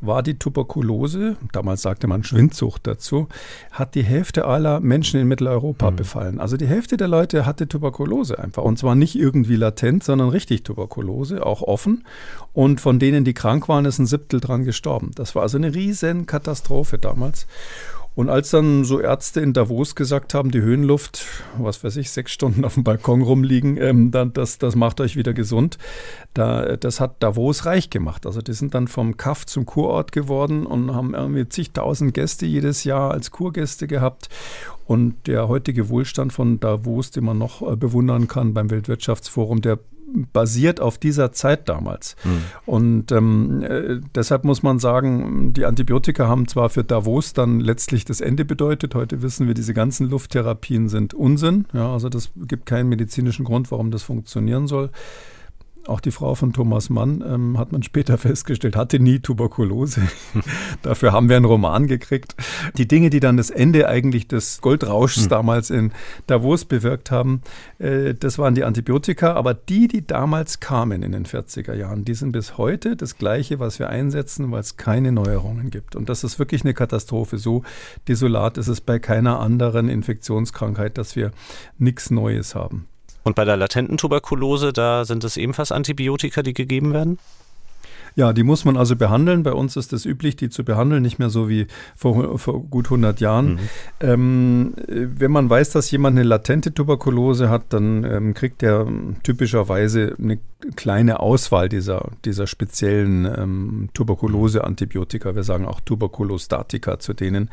war 0.00 0.22
die 0.22 0.38
Tuberkulose, 0.38 1.36
damals 1.52 1.82
sagte 1.82 2.06
man 2.06 2.22
Schwindsucht 2.22 2.86
dazu, 2.86 3.28
hat 3.72 3.96
die 3.96 4.04
Hälfte 4.04 4.44
aller 4.44 4.78
Menschen 4.80 5.18
in 5.20 5.26
Mitteleuropa 5.26 5.90
mhm. 5.90 5.96
befallen. 5.96 6.40
Also 6.40 6.56
die 6.56 6.66
Hälfte 6.66 6.96
der 6.96 7.08
Leute 7.08 7.44
hatte 7.44 7.66
Tuberkulose 7.66 8.38
einfach. 8.38 8.62
Und 8.62 8.78
zwar 8.78 8.94
nicht 8.94 9.16
irgendwie 9.16 9.56
latent, 9.56 10.04
sondern 10.04 10.28
richtig 10.28 10.62
Tuberkulose, 10.62 11.44
auch 11.44 11.62
offen. 11.62 12.04
Und 12.52 12.80
von 12.80 13.00
denen, 13.00 13.24
die 13.24 13.34
krank 13.34 13.68
waren, 13.68 13.84
ist 13.84 13.98
ein 13.98 14.06
Siebtel 14.06 14.40
dran 14.40 14.64
gestorben. 14.64 15.10
Das 15.16 15.34
war 15.34 15.42
also 15.42 15.58
eine 15.58 15.74
riesen 15.74 16.26
Katastrophe 16.26 16.98
damals. 16.98 17.46
Und 18.14 18.28
als 18.28 18.50
dann 18.50 18.84
so 18.84 19.00
Ärzte 19.00 19.40
in 19.40 19.52
Davos 19.52 19.96
gesagt 19.96 20.34
haben, 20.34 20.52
die 20.52 20.60
Höhenluft, 20.60 21.26
was 21.58 21.82
weiß 21.82 21.96
ich, 21.96 22.10
sechs 22.10 22.32
Stunden 22.32 22.64
auf 22.64 22.74
dem 22.74 22.84
Balkon 22.84 23.22
rumliegen, 23.22 23.76
ähm, 23.76 24.12
dann, 24.12 24.32
das, 24.32 24.58
das 24.58 24.76
macht 24.76 25.00
euch 25.00 25.16
wieder 25.16 25.32
gesund, 25.32 25.78
da, 26.32 26.76
das 26.76 27.00
hat 27.00 27.22
Davos 27.22 27.66
reich 27.66 27.90
gemacht. 27.90 28.24
Also 28.24 28.40
die 28.40 28.52
sind 28.52 28.74
dann 28.74 28.86
vom 28.86 29.16
Kaff 29.16 29.46
zum 29.46 29.66
Kurort 29.66 30.12
geworden 30.12 30.64
und 30.64 30.94
haben 30.94 31.14
irgendwie 31.14 31.48
zigtausend 31.48 32.14
Gäste 32.14 32.46
jedes 32.46 32.84
Jahr 32.84 33.10
als 33.10 33.32
Kurgäste 33.32 33.88
gehabt. 33.88 34.28
Und 34.86 35.26
der 35.26 35.48
heutige 35.48 35.88
Wohlstand 35.88 36.32
von 36.32 36.60
Davos, 36.60 37.10
den 37.10 37.24
man 37.24 37.38
noch 37.38 37.62
äh, 37.62 37.74
bewundern 37.74 38.28
kann 38.28 38.54
beim 38.54 38.70
Weltwirtschaftsforum, 38.70 39.60
der 39.60 39.78
basiert 40.32 40.80
auf 40.80 40.98
dieser 40.98 41.32
Zeit 41.32 41.68
damals. 41.68 42.16
Mhm. 42.24 42.42
Und 42.66 43.12
ähm, 43.12 43.62
äh, 43.62 44.00
deshalb 44.14 44.44
muss 44.44 44.62
man 44.62 44.78
sagen, 44.78 45.52
die 45.52 45.64
Antibiotika 45.64 46.28
haben 46.28 46.46
zwar 46.48 46.70
für 46.70 46.84
Davos 46.84 47.32
dann 47.32 47.60
letztlich 47.60 48.04
das 48.04 48.20
Ende 48.20 48.44
bedeutet. 48.44 48.94
Heute 48.94 49.22
wissen 49.22 49.46
wir, 49.46 49.54
diese 49.54 49.74
ganzen 49.74 50.08
Lufttherapien 50.08 50.88
sind 50.88 51.14
Unsinn. 51.14 51.66
Ja, 51.72 51.92
also 51.92 52.08
das 52.08 52.30
gibt 52.36 52.66
keinen 52.66 52.88
medizinischen 52.88 53.44
Grund, 53.44 53.70
warum 53.70 53.90
das 53.90 54.02
funktionieren 54.02 54.66
soll. 54.66 54.90
Auch 55.86 56.00
die 56.00 56.12
Frau 56.12 56.34
von 56.34 56.52
Thomas 56.54 56.88
Mann, 56.88 57.22
ähm, 57.26 57.58
hat 57.58 57.72
man 57.72 57.82
später 57.82 58.16
festgestellt, 58.18 58.76
hatte 58.76 58.98
nie 58.98 59.20
Tuberkulose. 59.20 60.02
Dafür 60.82 61.12
haben 61.12 61.28
wir 61.28 61.36
einen 61.36 61.44
Roman 61.44 61.86
gekriegt. 61.86 62.34
Die 62.76 62.88
Dinge, 62.88 63.10
die 63.10 63.20
dann 63.20 63.36
das 63.36 63.50
Ende 63.50 63.88
eigentlich 63.88 64.26
des 64.26 64.60
Goldrauschs 64.60 65.22
hm. 65.22 65.28
damals 65.28 65.70
in 65.70 65.92
Davos 66.26 66.64
bewirkt 66.64 67.10
haben, 67.10 67.42
äh, 67.78 68.14
das 68.14 68.38
waren 68.38 68.54
die 68.54 68.64
Antibiotika. 68.64 69.34
Aber 69.34 69.52
die, 69.52 69.88
die 69.88 70.06
damals 70.06 70.60
kamen 70.60 71.02
in 71.02 71.12
den 71.12 71.26
40er 71.26 71.74
Jahren, 71.74 72.04
die 72.04 72.14
sind 72.14 72.32
bis 72.32 72.56
heute 72.56 72.96
das 72.96 73.18
Gleiche, 73.18 73.60
was 73.60 73.78
wir 73.78 73.90
einsetzen, 73.90 74.50
weil 74.50 74.60
es 74.60 74.76
keine 74.78 75.12
Neuerungen 75.12 75.70
gibt. 75.70 75.96
Und 75.96 76.08
das 76.08 76.24
ist 76.24 76.38
wirklich 76.38 76.64
eine 76.64 76.72
Katastrophe. 76.72 77.36
So 77.36 77.62
desolat 78.08 78.56
ist 78.56 78.68
es 78.68 78.80
bei 78.80 78.98
keiner 78.98 79.40
anderen 79.40 79.88
Infektionskrankheit, 79.88 80.96
dass 80.96 81.14
wir 81.14 81.32
nichts 81.78 82.10
Neues 82.10 82.54
haben. 82.54 82.86
Und 83.24 83.34
bei 83.34 83.44
der 83.44 83.56
latenten 83.56 83.96
Tuberkulose, 83.96 84.72
da 84.72 85.04
sind 85.04 85.24
es 85.24 85.36
ebenfalls 85.36 85.72
Antibiotika, 85.72 86.42
die 86.42 86.54
gegeben 86.54 86.92
werden? 86.92 87.18
Ja, 88.16 88.32
die 88.32 88.44
muss 88.44 88.64
man 88.64 88.76
also 88.76 88.94
behandeln. 88.94 89.42
Bei 89.42 89.52
uns 89.52 89.76
ist 89.76 89.92
es 89.92 90.04
üblich, 90.06 90.36
die 90.36 90.48
zu 90.48 90.64
behandeln, 90.64 91.02
nicht 91.02 91.18
mehr 91.18 91.30
so 91.30 91.48
wie 91.48 91.66
vor, 91.96 92.38
vor 92.38 92.62
gut 92.62 92.86
100 92.86 93.18
Jahren. 93.20 93.54
Mhm. 93.54 93.58
Ähm, 94.00 94.74
wenn 94.86 95.32
man 95.32 95.50
weiß, 95.50 95.70
dass 95.70 95.90
jemand 95.90 96.16
eine 96.16 96.28
latente 96.28 96.72
Tuberkulose 96.72 97.48
hat, 97.48 97.64
dann 97.70 98.04
ähm, 98.04 98.34
kriegt 98.34 98.62
er 98.62 98.86
typischerweise 99.24 100.14
eine 100.22 100.38
kleine 100.76 101.20
Auswahl 101.20 101.68
dieser, 101.68 102.10
dieser 102.24 102.46
speziellen 102.46 103.24
ähm, 103.24 103.88
Tuberkulose-Antibiotika. 103.94 105.34
Wir 105.34 105.44
sagen 105.44 105.66
auch 105.66 105.80
Tuberkulostatika 105.80 106.98
zu 106.98 107.12
denen. 107.14 107.50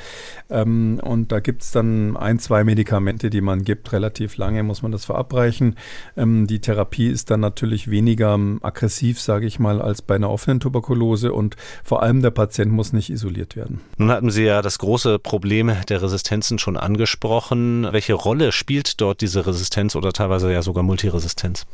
Ähm, 0.49 0.99
und 1.03 1.31
da 1.31 1.39
gibt 1.39 1.63
es 1.63 1.71
dann 1.71 2.17
ein, 2.17 2.39
zwei 2.39 2.63
Medikamente, 2.63 3.29
die 3.29 3.41
man 3.41 3.63
gibt. 3.63 3.91
Relativ 3.91 4.37
lange 4.37 4.63
muss 4.63 4.81
man 4.81 4.91
das 4.91 5.05
verabreichen. 5.05 5.75
Ähm, 6.17 6.47
die 6.47 6.59
Therapie 6.59 7.07
ist 7.07 7.31
dann 7.31 7.39
natürlich 7.39 7.89
weniger 7.89 8.33
ähm, 8.33 8.59
aggressiv, 8.61 9.19
sage 9.19 9.45
ich 9.45 9.59
mal, 9.59 9.81
als 9.81 10.01
bei 10.01 10.15
einer 10.15 10.29
offenen 10.29 10.59
Tuberkulose. 10.59 11.33
Und 11.33 11.55
vor 11.83 12.03
allem 12.03 12.21
der 12.21 12.31
Patient 12.31 12.71
muss 12.71 12.93
nicht 12.93 13.09
isoliert 13.09 13.55
werden. 13.55 13.81
Nun 13.97 14.11
hatten 14.11 14.31
Sie 14.31 14.43
ja 14.43 14.61
das 14.61 14.79
große 14.79 15.19
Problem 15.19 15.71
der 15.89 16.01
Resistenzen 16.01 16.59
schon 16.59 16.77
angesprochen. 16.77 17.87
Welche 17.91 18.13
Rolle 18.13 18.51
spielt 18.51 19.01
dort 19.01 19.21
diese 19.21 19.45
Resistenz 19.45 19.95
oder 19.95 20.13
teilweise 20.13 20.51
ja 20.51 20.61
sogar 20.61 20.83
Multiresistenz? 20.83 21.65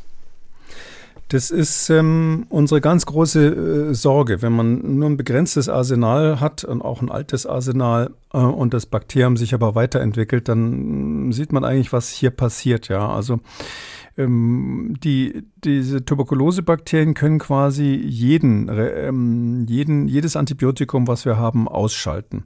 Das 1.28 1.50
ist 1.50 1.90
ähm, 1.90 2.46
unsere 2.48 2.80
ganz 2.80 3.04
große 3.04 3.90
äh, 3.90 3.94
Sorge. 3.94 4.40
Wenn 4.40 4.54
man 4.54 4.98
nur 4.98 5.10
ein 5.10 5.18
begrenztes 5.18 5.68
Arsenal 5.68 6.40
hat 6.40 6.64
und 6.64 6.80
auch 6.80 7.02
ein 7.02 7.10
altes 7.10 7.44
Arsenal 7.44 8.14
äh, 8.32 8.38
und 8.38 8.72
das 8.72 8.86
Bakterium 8.86 9.36
sich 9.36 9.52
aber 9.52 9.74
weiterentwickelt, 9.74 10.48
dann 10.48 11.30
sieht 11.32 11.52
man 11.52 11.64
eigentlich, 11.64 11.92
was 11.92 12.08
hier 12.08 12.30
passiert. 12.30 12.88
Ja, 12.88 13.10
also 13.10 13.40
ähm, 14.16 14.96
die, 15.04 15.44
diese 15.64 16.02
Tuberkulosebakterien 16.02 17.12
können 17.12 17.38
quasi 17.38 17.94
jeden, 17.94 18.70
ähm, 18.70 19.66
jeden, 19.68 20.08
jedes 20.08 20.34
Antibiotikum, 20.34 21.08
was 21.08 21.26
wir 21.26 21.36
haben, 21.36 21.68
ausschalten. 21.68 22.44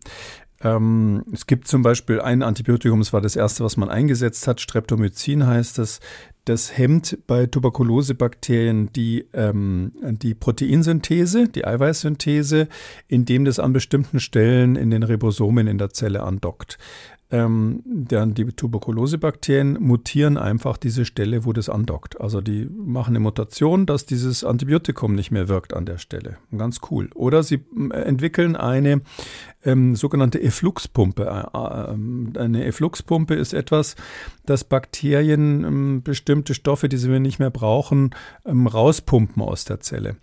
Ähm, 0.60 1.24
es 1.32 1.46
gibt 1.46 1.66
zum 1.66 1.82
Beispiel 1.82 2.20
ein 2.20 2.42
Antibiotikum, 2.42 3.00
das 3.00 3.12
war 3.12 3.20
das 3.20 3.36
erste, 3.36 3.64
was 3.64 3.76
man 3.76 3.88
eingesetzt 3.88 4.46
hat, 4.46 4.60
Streptomycin 4.60 5.46
heißt 5.46 5.78
das. 5.78 6.00
Das 6.44 6.76
hemmt 6.76 7.18
bei 7.28 7.46
Tuberkulosebakterien 7.46 8.92
die, 8.92 9.26
ähm, 9.32 9.92
die 10.02 10.34
Proteinsynthese, 10.34 11.48
die 11.48 11.64
Eiweißsynthese, 11.64 12.68
indem 13.06 13.44
das 13.44 13.60
an 13.60 13.72
bestimmten 13.72 14.18
Stellen 14.18 14.74
in 14.74 14.90
den 14.90 15.04
Ribosomen 15.04 15.68
in 15.68 15.78
der 15.78 15.90
Zelle 15.90 16.24
andockt. 16.24 16.78
Ähm, 17.32 17.82
dann 17.86 18.34
die 18.34 18.44
Tuberkulosebakterien 18.44 19.78
mutieren 19.80 20.36
einfach 20.36 20.76
diese 20.76 21.06
Stelle, 21.06 21.46
wo 21.46 21.54
das 21.54 21.70
andockt. 21.70 22.20
Also 22.20 22.42
die 22.42 22.66
machen 22.66 23.12
eine 23.12 23.20
Mutation, 23.20 23.86
dass 23.86 24.04
dieses 24.04 24.44
Antibiotikum 24.44 25.14
nicht 25.14 25.30
mehr 25.30 25.48
wirkt 25.48 25.72
an 25.72 25.86
der 25.86 25.96
Stelle. 25.96 26.36
Ganz 26.54 26.80
cool. 26.90 27.08
Oder 27.14 27.42
sie 27.42 27.64
äh, 27.90 28.02
entwickeln 28.02 28.54
eine 28.54 29.00
ähm, 29.64 29.96
sogenannte 29.96 30.42
Effluxpumpe. 30.42 31.24
Äh, 31.24 31.56
äh, 31.56 32.38
eine 32.38 32.64
Effluxpumpe 32.66 33.34
ist 33.34 33.54
etwas, 33.54 33.96
das 34.44 34.64
Bakterien 34.64 35.64
ähm, 35.64 36.02
bestimmte 36.02 36.52
Stoffe, 36.52 36.90
die 36.90 36.98
sie 36.98 37.18
nicht 37.18 37.38
mehr 37.38 37.50
brauchen, 37.50 38.10
ähm, 38.44 38.66
rauspumpen 38.66 39.42
aus 39.42 39.64
der 39.64 39.80
Zelle. 39.80 40.16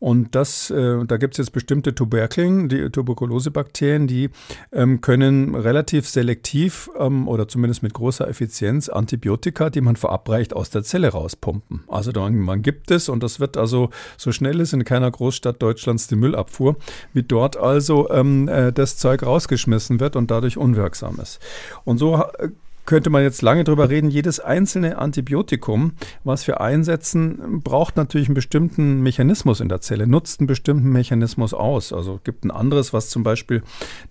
Und 0.00 0.34
das, 0.34 0.70
äh, 0.70 1.04
da 1.06 1.16
gibt 1.16 1.34
es 1.34 1.38
jetzt 1.38 1.52
bestimmte 1.52 1.94
Tuberkeln, 1.94 2.68
die 2.68 2.90
Tuberkulosebakterien, 2.90 4.08
die 4.08 4.30
ähm, 4.72 5.00
können 5.00 5.54
relativ 5.54 6.08
selektiv 6.08 6.55
ähm, 6.98 7.28
oder 7.28 7.48
zumindest 7.48 7.82
mit 7.82 7.94
großer 7.94 8.28
Effizienz 8.28 8.88
Antibiotika, 8.88 9.70
die 9.70 9.80
man 9.80 9.96
verabreicht, 9.96 10.54
aus 10.54 10.70
der 10.70 10.82
Zelle 10.82 11.08
rauspumpen. 11.08 11.84
Also 11.88 12.12
man, 12.12 12.38
man 12.38 12.62
gibt 12.62 12.90
es 12.90 13.08
und 13.08 13.22
das 13.22 13.40
wird 13.40 13.56
also 13.56 13.90
so 14.16 14.32
schnell 14.32 14.60
ist 14.60 14.72
in 14.72 14.84
keiner 14.84 15.10
Großstadt 15.10 15.62
Deutschlands 15.62 16.08
die 16.08 16.16
Müllabfuhr, 16.16 16.76
wie 17.12 17.22
dort 17.22 17.56
also 17.56 18.10
ähm, 18.10 18.48
äh, 18.48 18.72
das 18.72 18.96
Zeug 18.96 19.22
rausgeschmissen 19.22 20.00
wird 20.00 20.16
und 20.16 20.30
dadurch 20.30 20.56
unwirksam 20.56 21.18
ist. 21.20 21.40
Und 21.84 21.98
so 21.98 22.16
äh, 22.38 22.48
könnte 22.86 23.10
man 23.10 23.22
jetzt 23.22 23.42
lange 23.42 23.64
drüber 23.64 23.90
reden. 23.90 24.10
Jedes 24.10 24.40
einzelne 24.40 24.98
Antibiotikum, 24.98 25.92
was 26.24 26.46
wir 26.46 26.60
einsetzen, 26.60 27.62
braucht 27.62 27.96
natürlich 27.96 28.28
einen 28.28 28.34
bestimmten 28.34 29.02
Mechanismus 29.02 29.60
in 29.60 29.68
der 29.68 29.80
Zelle, 29.80 30.06
nutzt 30.06 30.40
einen 30.40 30.46
bestimmten 30.46 30.90
Mechanismus 30.90 31.52
aus. 31.52 31.92
Also 31.92 32.20
gibt 32.22 32.44
ein 32.44 32.50
anderes, 32.50 32.92
was 32.92 33.10
zum 33.10 33.24
Beispiel 33.24 33.62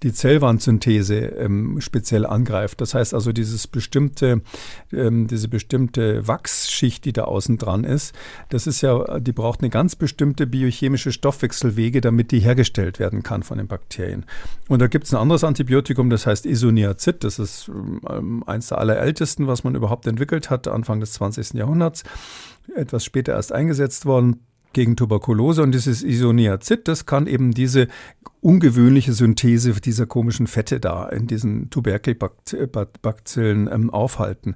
die 0.03 0.11
Zellwandsynthese 0.11 1.15
ähm, 1.15 1.79
speziell 1.79 2.25
angreift. 2.25 2.81
Das 2.81 2.93
heißt 2.93 3.13
also 3.13 3.31
dieses 3.31 3.67
bestimmte, 3.67 4.41
ähm, 4.91 5.27
diese 5.27 5.47
bestimmte 5.47 6.27
Wachsschicht, 6.27 7.05
die 7.05 7.13
da 7.13 7.23
außen 7.23 7.57
dran 7.57 7.85
ist, 7.85 8.13
das 8.49 8.67
ist 8.67 8.81
ja, 8.81 9.19
die 9.19 9.31
braucht 9.31 9.61
eine 9.61 9.69
ganz 9.69 9.95
bestimmte 9.95 10.45
biochemische 10.45 11.11
Stoffwechselwege, 11.11 12.01
damit 12.01 12.31
die 12.31 12.39
hergestellt 12.39 12.99
werden 12.99 13.23
kann 13.23 13.43
von 13.43 13.57
den 13.57 13.67
Bakterien. 13.67 14.25
Und 14.67 14.81
da 14.81 14.87
gibt 14.87 15.05
es 15.05 15.13
ein 15.13 15.19
anderes 15.19 15.43
Antibiotikum, 15.43 16.09
das 16.09 16.27
heißt 16.27 16.45
Isoniazid. 16.45 17.23
Das 17.23 17.39
ist 17.39 17.71
ähm, 18.09 18.43
eins 18.45 18.64
eines 18.65 18.69
der 18.69 18.77
allerältesten, 18.79 19.47
was 19.47 19.63
man 19.63 19.75
überhaupt 19.75 20.07
entwickelt 20.07 20.49
hat, 20.49 20.67
Anfang 20.67 20.99
des 20.99 21.13
20. 21.13 21.53
Jahrhunderts, 21.53 22.03
etwas 22.75 23.05
später 23.05 23.33
erst 23.33 23.51
eingesetzt 23.51 24.05
worden 24.05 24.41
gegen 24.73 24.95
Tuberkulose 24.95 25.61
und 25.63 25.71
dieses 25.71 26.03
Isoniazid, 26.03 26.87
das 26.87 27.05
kann 27.05 27.27
eben 27.27 27.51
diese 27.51 27.87
ungewöhnliche 28.45 29.11
Synthese 29.13 29.73
dieser 29.81 30.05
komischen 30.05 30.45
Fette 30.45 30.79
da 30.79 31.09
in 31.09 31.25
diesen 31.25 31.71
Tuberkelbacillen 31.71 33.67
ähm, 33.71 33.89
aufhalten. 33.89 34.55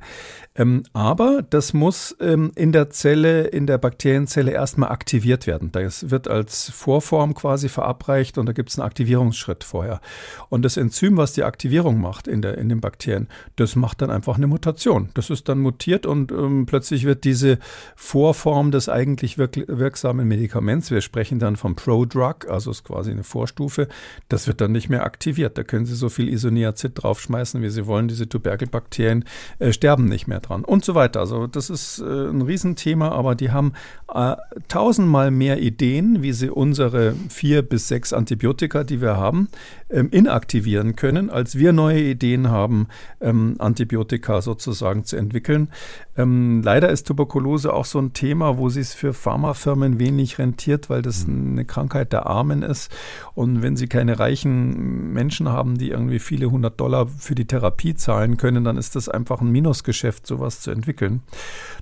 Ähm, 0.54 0.84
aber 0.94 1.42
das 1.42 1.74
muss 1.74 2.16
ähm, 2.20 2.52
in 2.54 2.72
der 2.72 2.92
Zelle, 2.92 3.48
in 3.48 3.66
der 3.66 3.80
Bakterienzelle 3.80 4.52
erstmal 4.52 4.92
aktiviert 4.92 5.48
werden. 5.48 5.72
Das 5.72 6.12
wird 6.12 6.28
als 6.28 6.70
Vorform 6.70 7.34
quasi 7.34 7.68
verabreicht 7.68 8.38
und 8.38 8.46
da 8.46 8.52
gibt 8.52 8.70
es 8.70 8.78
einen 8.78 8.86
Aktivierungsschritt 8.86 9.64
vorher. 9.64 10.02
Und 10.50 10.64
das 10.66 10.78
Enzym, 10.78 11.18
was 11.18 11.34
die 11.34 11.44
Aktivierung 11.44 12.00
macht 12.00 12.28
in, 12.28 12.44
der, 12.44 12.60
in 12.60 12.70
den 12.70 12.82
Bakterien, 12.82 13.28
das 13.56 13.76
macht 13.76 14.04
dann 14.04 14.12
einfach 14.12 14.38
eine 14.38 14.46
Mutation. 14.46 15.10
Das 15.16 15.32
ist 15.32 15.50
dann 15.50 15.62
mutiert 15.62 16.06
und 16.06 16.32
ähm, 16.32 16.68
plötzlich 16.68 17.06
wird 17.06 17.24
diese 17.24 17.58
Vorform 17.96 18.70
des 18.70 18.88
eigentlich 18.88 19.40
wirk 19.40 19.56
wirksamen 19.68 20.28
Medikaments, 20.28 20.92
wir 20.92 21.02
sprechen 21.02 21.40
dann 21.40 21.56
vom 21.56 21.76
Prodrug, 21.76 22.48
also 22.48 22.70
ist 22.70 22.84
quasi 22.84 23.10
eine 23.10 23.24
Vorstufe, 23.24 23.79
Stoffe, 23.80 23.88
das 24.28 24.48
wird 24.48 24.62
dann 24.62 24.72
nicht 24.72 24.90
mehr 24.90 25.04
aktiviert. 25.04 25.58
Da 25.58 25.64
können 25.64 25.86
Sie 25.86 25.96
so 25.96 26.10
viel 26.10 26.30
Isoniazid 26.30 26.92
draufschmeißen, 26.96 27.62
wie 27.62 27.70
Sie 27.70 27.88
wollen. 27.88 28.08
Diese 28.08 28.28
Tuberkelbakterien 28.28 29.26
äh, 29.60 29.72
sterben 29.72 30.06
nicht 30.06 30.28
mehr 30.28 30.40
dran 30.40 30.64
und 30.64 30.84
so 30.84 30.96
weiter. 30.96 31.22
Also 31.22 31.48
das 31.48 31.70
ist 31.70 32.00
äh, 32.00 32.04
ein 32.04 32.42
Riesenthema, 32.42 33.10
aber 33.10 33.36
die 33.36 33.52
haben 33.52 33.74
äh, 34.14 34.36
tausendmal 34.68 35.32
mehr 35.32 35.62
Ideen, 35.62 36.22
wie 36.22 36.34
sie 36.34 36.50
unsere 36.50 37.14
vier 37.30 37.62
bis 37.62 37.88
sechs 37.88 38.14
Antibiotika, 38.14 38.84
die 38.84 39.02
wir 39.02 39.18
haben, 39.18 39.50
ähm, 39.90 40.10
inaktivieren 40.12 40.96
können, 40.96 41.30
als 41.30 41.58
wir 41.58 41.74
neue 41.74 42.02
Ideen 42.02 42.50
haben, 42.50 42.88
ähm, 43.22 43.56
Antibiotika 43.60 44.42
sozusagen 44.42 45.06
zu 45.06 45.16
entwickeln. 45.16 45.70
Ähm, 46.18 46.62
leider 46.64 46.90
ist 46.90 47.08
Tuberkulose 47.08 47.74
auch 47.74 47.86
so 47.86 48.00
ein 48.00 48.14
Thema, 48.14 48.58
wo 48.58 48.70
sich 48.70 48.90
für 48.90 49.14
Pharmafirmen 49.14 50.00
wenig 50.00 50.38
rentiert, 50.38 50.90
weil 50.90 51.02
das 51.02 51.28
mhm. 51.28 51.52
eine 51.52 51.66
Krankheit 51.66 52.14
der 52.14 52.26
Armen 52.26 52.62
ist. 52.62 52.92
Und 53.36 53.62
wenn 53.62 53.69
sie 53.76 53.88
keine 53.88 54.20
reichen 54.20 55.14
Menschen 55.14 55.50
haben, 55.50 55.78
die 55.78 55.90
irgendwie 55.90 56.20
viele 56.20 56.50
hundert 56.52 56.80
Dollar 56.80 57.08
für 57.08 57.36
die 57.36 57.46
Therapie 57.46 57.96
zahlen 57.96 58.38
können, 58.38 58.64
dann 58.64 58.78
ist 58.78 58.96
das 58.96 59.10
einfach 59.10 59.42
ein 59.42 59.52
Minusgeschäft, 59.52 60.26
sowas 60.28 60.62
zu 60.62 60.72
entwickeln. 60.72 61.22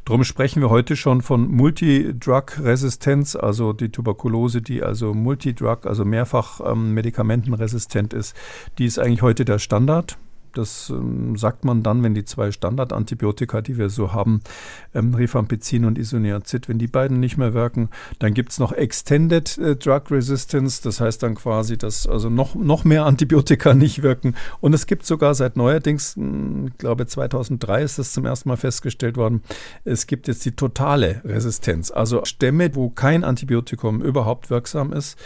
Darum 0.05 0.23
sprechen 0.23 0.61
wir 0.61 0.69
heute 0.69 0.95
schon 0.95 1.21
von 1.21 1.49
Multidrug-Resistenz, 1.49 3.35
also 3.35 3.73
die 3.73 3.89
Tuberkulose, 3.89 4.61
die 4.61 4.83
also 4.83 5.13
Multidrug, 5.13 5.85
also 5.85 6.05
mehrfach 6.05 6.61
ähm, 6.65 6.93
medikamentenresistent 6.93 8.13
ist. 8.13 8.35
Die 8.77 8.85
ist 8.85 8.99
eigentlich 8.99 9.21
heute 9.21 9.45
der 9.45 9.59
Standard 9.59 10.17
Das 10.57 10.89
ähm, 10.89 11.35
sagt 11.37 11.65
man 11.65 11.83
dann, 11.83 12.01
wenn 12.03 12.13
die 12.13 12.25
zwei 12.25 12.51
Standardantibiotika, 12.51 13.61
die 13.61 13.77
wir 13.77 13.89
so 13.89 14.13
haben, 14.13 14.41
ähm, 14.95 15.13
Rifampicin 15.13 15.85
und 15.85 15.97
Isoniazid, 15.97 16.67
wenn 16.67 16.79
die 16.79 16.87
beiden 16.87 17.19
nicht 17.19 17.37
mehr 17.37 17.53
wirken. 17.53 17.89
Dann 18.19 18.33
gibt 18.33 18.51
es 18.51 18.59
noch 18.59 18.71
Extended 18.71 19.57
äh, 19.57 19.75
Drug 19.75 20.09
Resistance, 20.09 20.81
das 20.83 20.99
heißt 20.99 21.21
dann 21.21 21.35
quasi, 21.35 21.77
dass 21.77 22.07
also 22.07 22.29
noch, 22.29 22.55
noch 22.55 22.83
mehr 22.83 23.05
Antibiotika 23.05 23.73
nicht 23.75 24.01
wirken. 24.01 24.35
Und 24.59 24.73
es 24.73 24.87
gibt 24.87 25.05
sogar 25.05 25.35
seit 25.35 25.57
neuerdings, 25.57 26.15
hm, 26.15 26.67
ich 26.67 26.77
glaube 26.77 27.05
2003 27.05 27.83
ist 27.83 27.99
das 27.99 28.13
zum 28.13 28.25
ersten 28.25 28.49
Mal 28.49 28.57
festgestellt 28.57 29.17
worden, 29.17 29.43
es 29.83 30.07
gibt 30.07 30.27
jetzt 30.27 30.45
die 30.45 30.53
totale 30.53 31.21
Resistenz. 31.23 31.91
Also 31.91 32.25
Stämme, 32.25 32.73
wo 32.75 32.89
kein 32.89 33.23
Antibiotikum 33.23 34.01
überhaupt 34.01 34.49
wirksam 34.49 34.93
ist. 34.93 35.17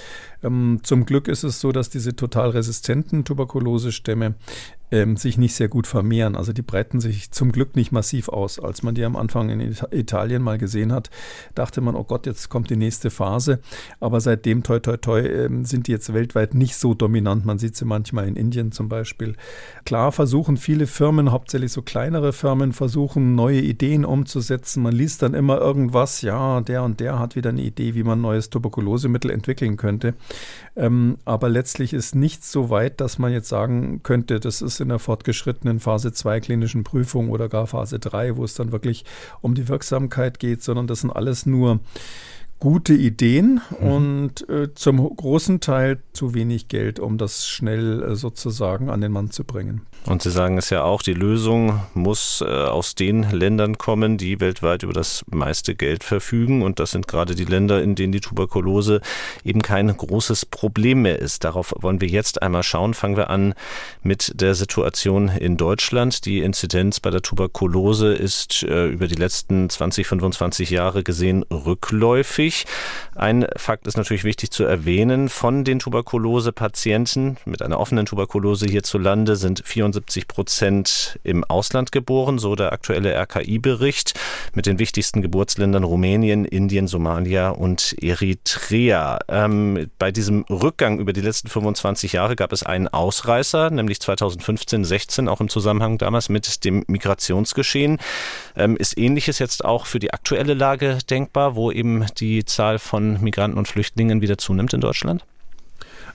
Ähm, 0.44 0.80
zum 0.84 1.06
Glück 1.06 1.28
ist 1.28 1.44
es 1.44 1.62
so, 1.62 1.72
dass 1.72 1.90
diese 1.90 2.16
total 2.16 2.50
resistenten 2.50 3.26
Tuberkulosestämme 3.26 4.36
ähm, 4.92 5.16
sich 5.18 5.38
nicht 5.38 5.56
sehr 5.56 5.70
gut 5.70 5.88
vermehren. 5.88 6.36
Also 6.36 6.54
die 6.54 6.62
breiten 6.62 7.00
sich 7.00 7.32
zum 7.32 7.52
Glück 7.52 7.76
nicht 7.76 7.92
massiv 7.92 8.30
aus. 8.30 8.60
Als 8.60 8.84
man 8.84 8.94
die 8.94 9.06
am 9.06 9.16
Anfang 9.16 9.50
in 9.50 9.76
Italien 9.92 10.42
mal 10.42 10.58
gesehen 10.58 10.92
hat, 10.92 11.10
dachte 11.56 11.82
man, 11.82 11.96
oh 11.96 12.04
Gott, 12.04 12.26
jetzt 12.26 12.50
kommt 12.50 12.70
die 12.70 12.76
nächste 12.76 13.10
Phase. 13.10 13.60
Aber 14.00 14.20
seitdem, 14.20 14.64
toi, 14.64 14.80
toi, 14.80 14.98
toi, 14.98 15.20
ähm, 15.22 15.66
sind 15.66 15.88
die 15.88 15.92
jetzt 15.92 16.14
weltweit 16.14 16.54
nicht 16.54 16.76
so 16.76 16.94
dominant. 16.94 17.46
Man 17.46 17.58
sieht 17.58 17.76
sie 17.76 17.86
manchmal 17.86 18.28
in 18.28 18.36
Indien 18.36 18.72
zum 18.72 18.90
Beispiel. 18.90 19.36
Klar 19.86 20.12
versuchen 20.12 20.58
viele 20.58 20.88
Firmen, 20.88 21.32
hauptsächlich 21.32 21.72
so 21.72 21.82
kleinere 21.82 22.34
Firmen, 22.34 22.74
versuchen 22.74 23.36
neue 23.36 23.62
Ideen 23.62 24.04
umzusetzen. 24.04 24.84
Man 24.84 24.94
liest 24.94 25.22
dann 25.22 25.34
immer 25.34 25.60
irgendwas, 25.60 26.22
ja, 26.22 26.60
der 26.62 26.84
und 26.84 27.00
der 27.00 27.20
hat 27.20 27.36
wieder 27.36 27.52
eine 27.52 27.62
Idee, 27.62 27.96
wie 27.96 28.04
man 28.04 28.22
neues 28.22 28.50
Tuberkulosemittel 28.50 29.32
entwickeln 29.32 29.78
könnte. 29.78 30.16
Ähm, 30.76 31.18
aber 31.26 31.50
letztlich 31.50 31.94
ist 31.94 32.16
nichts 32.16 32.52
so 32.52 32.70
weit, 32.70 33.02
dass 33.02 33.20
man 33.20 33.34
jetzt 33.34 33.50
sagen 33.50 34.02
könnte, 34.04 34.40
das 34.40 34.62
ist 34.62 34.80
in 34.80 34.90
der 34.90 35.00
fortgeschrittenen 35.00 35.80
Phase 35.80 36.14
2 36.14 36.40
klinischen 36.40 36.84
Prüfung 36.84 37.30
oder 37.30 37.50
gar 37.50 37.68
Phase 37.68 38.00
3, 38.00 38.38
wo 38.38 38.46
es 38.46 38.54
dann 38.54 38.72
wirklich 38.72 39.04
um 39.42 39.54
die 39.54 39.68
Wirksamkeit 39.68 40.40
geht, 40.40 40.64
sondern 40.64 40.88
das 40.88 41.02
sind 41.02 41.12
alles 41.12 41.46
nur 41.46 41.82
gute 42.62 42.94
Ideen 42.94 43.60
mhm. 43.80 43.88
und 43.88 44.50
äh, 44.50 44.74
zum 44.76 44.98
großen 45.16 45.62
Teil 45.62 45.98
zu 46.14 46.36
wenig 46.36 46.68
Geld, 46.68 47.00
um 47.00 47.18
das 47.18 47.48
schnell 47.48 48.04
äh, 48.04 48.16
sozusagen 48.16 48.90
an 48.90 49.02
den 49.02 49.12
Mann 49.12 49.32
zu 49.32 49.44
bringen. 49.44 49.82
Und 50.06 50.22
Sie 50.22 50.32
sagen 50.32 50.58
es 50.58 50.70
ja 50.70 50.84
auch, 50.84 51.02
die 51.02 51.14
Lösung 51.14 51.82
muss 51.96 52.42
äh, 52.42 52.46
aus 52.46 52.94
den 52.96 53.30
Ländern 53.32 53.80
kommen, 53.80 54.18
die 54.18 54.40
weltweit 54.40 54.84
über 54.84 54.94
das 54.94 55.24
meiste 55.32 55.76
Geld 55.76 56.04
verfügen. 56.04 56.62
Und 56.62 56.80
das 56.80 56.92
sind 56.92 57.08
gerade 57.08 57.34
die 57.34 57.46
Länder, 57.46 57.82
in 57.82 57.96
denen 57.96 58.12
die 58.12 58.20
Tuberkulose 58.20 59.02
eben 59.44 59.62
kein 59.64 59.96
großes 59.96 60.46
Problem 60.46 61.02
mehr 61.02 61.20
ist. 61.20 61.44
Darauf 61.44 61.74
wollen 61.80 62.00
wir 62.00 62.08
jetzt 62.08 62.42
einmal 62.44 62.64
schauen. 62.64 62.94
Fangen 62.94 63.18
wir 63.18 63.30
an 63.32 63.56
mit 64.04 64.40
der 64.40 64.54
Situation 64.54 65.30
in 65.30 65.58
Deutschland. 65.58 66.26
Die 66.26 66.40
Inzidenz 66.40 67.00
bei 67.00 67.10
der 67.10 67.22
Tuberkulose 67.22 68.14
ist 68.14 68.64
äh, 68.64 68.88
über 68.88 69.08
die 69.08 69.16
letzten 69.16 69.68
20, 69.70 70.06
25 70.06 70.70
Jahre 70.70 71.04
gesehen 71.04 71.44
rückläufig 71.52 72.51
häufig. 72.52 72.66
Ein 73.14 73.46
Fakt 73.58 73.88
ist 73.88 73.98
natürlich 73.98 74.24
wichtig 74.24 74.52
zu 74.52 74.64
erwähnen. 74.64 75.28
Von 75.28 75.64
den 75.64 75.80
Tuberkulose-Patienten 75.80 77.38
mit 77.46 77.62
einer 77.62 77.80
offenen 77.80 78.06
Tuberkulose 78.06 78.66
hierzulande 78.68 79.36
sind 79.36 79.62
74 79.66 80.28
Prozent 80.28 81.20
im 81.24 81.44
Ausland 81.44 81.92
geboren, 81.92 82.40
so 82.40 82.56
der 82.56 82.72
aktuelle 82.72 83.14
RKI-Bericht 83.14 84.18
mit 84.54 84.66
den 84.66 84.80
wichtigsten 84.80 85.22
Geburtsländern 85.22 85.84
Rumänien, 85.84 86.46
Indien, 86.46 86.88
Somalia 86.88 87.50
und 87.50 87.96
Eritrea. 88.02 89.20
Ähm, 89.28 89.90
bei 90.00 90.12
diesem 90.12 90.44
Rückgang 90.50 91.00
über 91.00 91.12
die 91.12 91.22
letzten 91.22 91.50
25 91.50 92.14
Jahre 92.14 92.36
gab 92.36 92.54
es 92.54 92.64
einen 92.64 92.88
Ausreißer, 92.88 93.72
nämlich 93.72 94.00
2015, 94.00 94.86
16, 94.86 95.28
auch 95.28 95.42
im 95.42 95.50
Zusammenhang 95.50 95.98
damals 95.98 96.30
mit 96.30 96.64
dem 96.64 96.86
Migrationsgeschehen. 96.88 98.00
Ähm, 98.56 98.78
ist 98.78 98.98
Ähnliches 98.98 99.38
jetzt 99.40 99.66
auch 99.66 99.86
für 99.86 100.00
die 100.00 100.14
aktuelle 100.14 100.54
Lage 100.54 101.00
denkbar, 101.10 101.56
wo 101.56 101.72
eben 101.72 102.06
die 102.18 102.41
die 102.42 102.46
Zahl 102.46 102.80
von 102.80 103.22
Migranten 103.22 103.58
und 103.58 103.68
Flüchtlingen 103.68 104.22
wieder 104.22 104.38
zunimmt 104.38 104.74
in 104.74 104.82
Deutschland? 104.82 105.24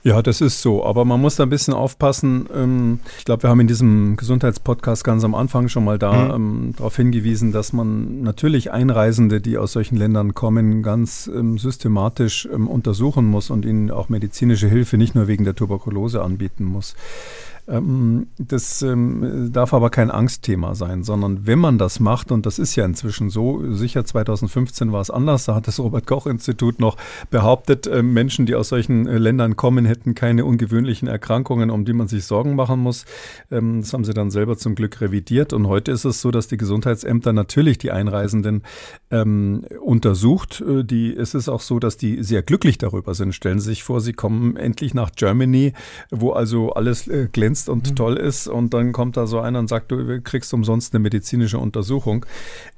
Ja, 0.02 0.22
das 0.22 0.40
ist 0.40 0.62
so. 0.62 0.84
Aber 0.84 1.04
man 1.04 1.20
muss 1.20 1.36
da 1.36 1.42
ein 1.42 1.50
bisschen 1.50 1.74
aufpassen. 1.74 2.48
Ähm, 2.54 3.00
ich 3.18 3.24
glaube, 3.24 3.44
wir 3.44 3.50
haben 3.50 3.60
in 3.60 3.66
diesem 3.66 4.16
Gesundheitspodcast 4.16 5.02
ganz 5.02 5.24
am 5.24 5.34
Anfang 5.34 5.68
schon 5.68 5.84
mal 5.84 5.98
da 5.98 6.12
mhm. 6.12 6.34
ähm, 6.34 6.74
darauf 6.76 6.96
hingewiesen, 6.96 7.50
dass 7.50 7.72
man 7.72 8.22
natürlich 8.22 8.70
Einreisende, 8.70 9.40
die 9.40 9.58
aus 9.58 9.72
solchen 9.72 9.96
Ländern 9.96 10.34
kommen, 10.34 10.82
ganz 10.82 11.28
ähm, 11.34 11.58
systematisch 11.58 12.46
untersuchen 12.46 13.24
muss 13.26 13.50
und 13.50 13.64
ihnen 13.64 13.90
auch 13.90 14.08
medizinische 14.08 14.68
Hilfe 14.68 14.96
nicht 14.96 15.14
nur 15.16 15.26
wegen 15.26 15.44
der 15.44 15.56
Tuberkulose 15.56 16.22
anbieten 16.22 16.64
muss. 16.64 16.94
Ähm, 17.68 18.28
das 18.38 18.82
ähm, 18.82 19.50
darf 19.52 19.74
aber 19.74 19.90
kein 19.90 20.10
Angstthema 20.10 20.74
sein, 20.74 21.02
sondern 21.02 21.46
wenn 21.46 21.58
man 21.58 21.78
das 21.78 21.98
macht, 21.98 22.30
und 22.30 22.46
das 22.46 22.58
ist 22.58 22.76
ja 22.76 22.84
inzwischen 22.84 23.28
so, 23.28 23.72
sicher 23.72 24.04
2015 24.04 24.92
war 24.92 25.00
es 25.00 25.10
anders, 25.10 25.46
da 25.46 25.56
hat 25.56 25.66
das 25.66 25.80
Robert-Koch-Institut 25.80 26.78
noch 26.78 26.96
behauptet, 27.30 27.86
äh, 27.86 28.02
Menschen, 28.02 28.46
die 28.46 28.54
aus 28.54 28.68
solchen 28.68 29.06
äh, 29.08 29.18
Ländern 29.18 29.56
kommen, 29.56 29.84
hätten 29.84 30.14
keine 30.14 30.44
ungewöhnlichen 30.44 31.08
Erkrankungen, 31.08 31.70
um 31.70 31.84
die 31.84 31.92
man 31.92 32.06
sich 32.06 32.24
Sorgen 32.24 32.54
machen 32.54 32.80
muss. 32.80 33.04
Ähm, 33.50 33.80
das 33.80 33.92
haben 33.92 34.04
sie 34.04 34.14
dann 34.14 34.30
selber 34.30 34.56
zum 34.56 34.74
Glück 34.76 35.00
revidiert. 35.00 35.52
Und 35.52 35.66
heute 35.66 35.90
ist 35.90 36.04
es 36.04 36.20
so, 36.20 36.30
dass 36.30 36.46
die 36.48 36.56
Gesundheitsämter 36.56 37.32
natürlich 37.32 37.78
die 37.78 37.90
Einreisenden 37.90 38.62
untersucht. 39.80 40.60
Äh, 40.60 40.84
die, 40.84 41.14
es 41.14 41.34
ist 41.34 41.48
auch 41.48 41.60
so, 41.60 41.78
dass 41.78 41.96
die 41.96 42.22
sehr 42.22 42.42
glücklich 42.42 42.78
darüber 42.78 43.14
sind. 43.14 43.34
Stellen 43.34 43.60
Sie 43.60 43.70
sich 43.70 43.84
vor, 43.84 44.00
Sie 44.00 44.12
kommen 44.12 44.56
endlich 44.56 44.94
nach 44.94 45.12
Germany, 45.12 45.72
wo 46.10 46.32
also 46.32 46.72
alles 46.72 47.08
glänzt 47.32 47.55
glänzt 47.56 47.68
und 47.68 47.90
mhm. 47.90 47.96
toll 47.96 48.16
ist 48.16 48.48
und 48.48 48.74
dann 48.74 48.92
kommt 48.92 49.16
da 49.16 49.26
so 49.26 49.40
einer 49.40 49.58
und 49.58 49.68
sagt, 49.68 49.90
du 49.90 50.20
kriegst 50.20 50.52
umsonst 50.52 50.94
eine 50.94 51.02
medizinische 51.02 51.58
Untersuchung. 51.58 52.26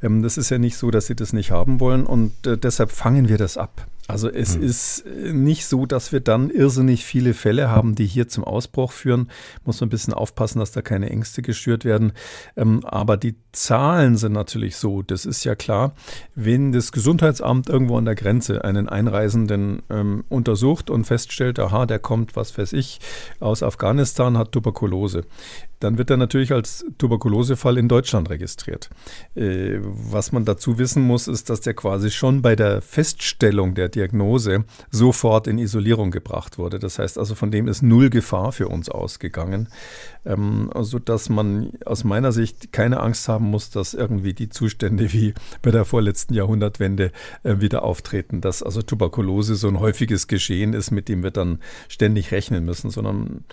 Ähm, 0.02 0.22
das 0.22 0.38
ist 0.38 0.50
ja 0.50 0.58
nicht 0.58 0.76
so, 0.76 0.90
dass 0.90 1.06
sie 1.06 1.16
das 1.16 1.32
nicht 1.32 1.50
haben 1.50 1.80
wollen 1.80 2.06
und 2.06 2.46
äh, 2.46 2.56
deshalb 2.56 2.90
fangen 2.92 3.28
wir 3.28 3.38
das 3.38 3.56
ab. 3.56 3.86
Also 4.08 4.30
es 4.30 4.56
mhm. 4.56 4.62
ist 4.62 5.04
äh, 5.06 5.34
nicht 5.34 5.66
so, 5.66 5.84
dass 5.84 6.12
wir 6.12 6.20
dann 6.20 6.48
irrsinnig 6.48 7.04
viele 7.04 7.34
Fälle 7.34 7.68
haben, 7.68 7.94
die 7.94 8.06
hier 8.06 8.26
zum 8.26 8.42
Ausbruch 8.42 8.90
führen. 8.90 9.30
Muss 9.66 9.80
man 9.80 9.88
ein 9.88 9.90
bisschen 9.90 10.14
aufpassen, 10.14 10.60
dass 10.60 10.72
da 10.72 10.80
keine 10.80 11.10
Ängste 11.10 11.42
geschürt 11.42 11.84
werden. 11.84 12.12
Ähm, 12.56 12.84
aber 12.86 13.18
die 13.18 13.36
Zahlen 13.52 14.16
sind 14.16 14.32
natürlich 14.32 14.76
so, 14.76 15.02
das 15.02 15.26
ist 15.26 15.44
ja 15.44 15.54
klar. 15.54 15.94
Wenn 16.34 16.72
das 16.72 16.90
Gesundheitsamt 16.90 17.68
irgendwo 17.68 17.98
an 17.98 18.06
der 18.06 18.14
Grenze 18.14 18.64
einen 18.64 18.88
Einreisenden 18.88 19.82
ähm, 19.90 20.24
untersucht 20.30 20.88
und 20.88 21.04
feststellt, 21.04 21.58
aha, 21.58 21.84
der 21.84 21.98
kommt, 21.98 22.34
was 22.34 22.56
weiß 22.56 22.72
ich, 22.72 23.00
aus 23.40 23.62
Afghanistan, 23.62 24.38
hat 24.38 24.52
Tuberkulose, 24.52 25.24
dann 25.80 25.98
wird 25.98 26.10
er 26.10 26.16
natürlich 26.16 26.52
als 26.52 26.84
Tuberkulosefall 26.98 27.78
in 27.78 27.88
Deutschland 27.88 28.30
registriert. 28.30 28.90
Äh, 29.34 29.78
was 29.80 30.32
man 30.32 30.44
dazu 30.44 30.78
wissen 30.78 31.02
muss, 31.02 31.28
ist, 31.28 31.50
dass 31.50 31.60
der 31.60 31.74
quasi 31.74 32.10
schon 32.10 32.42
bei 32.42 32.56
der 32.56 32.82
Feststellung 32.82 33.74
der 33.74 33.88
Diagnose 33.88 34.64
sofort 34.90 35.46
in 35.46 35.58
Isolierung 35.58 36.10
gebracht 36.10 36.58
wurde. 36.58 36.78
Das 36.78 36.98
heißt 36.98 37.18
also, 37.18 37.34
von 37.34 37.50
dem 37.50 37.68
ist 37.68 37.82
null 37.82 38.10
Gefahr 38.10 38.52
für 38.52 38.68
uns 38.68 38.88
ausgegangen, 38.88 39.68
ähm, 40.24 40.70
sodass 40.80 41.28
man 41.28 41.72
aus 41.84 42.04
meiner 42.04 42.32
Sicht 42.32 42.72
keine 42.72 43.00
Angst 43.00 43.28
haben 43.28 43.46
muss, 43.46 43.70
dass 43.70 43.94
irgendwie 43.94 44.34
die 44.34 44.48
Zustände 44.48 45.12
wie 45.12 45.34
bei 45.62 45.70
der 45.70 45.84
vorletzten 45.84 46.34
Jahrhundertwende 46.34 47.12
äh, 47.44 47.60
wieder 47.60 47.84
auftreten, 47.84 48.40
dass 48.40 48.62
also 48.62 48.82
Tuberkulose 48.82 49.54
so 49.54 49.68
ein 49.68 49.78
häufiges 49.78 50.26
Geschehen 50.26 50.72
ist, 50.72 50.90
mit 50.90 51.08
dem 51.08 51.22
wir 51.22 51.30
dann 51.30 51.60
ständig 51.88 52.32
rechnen 52.32 52.64
müssen, 52.64 52.90
sondern 52.90 53.44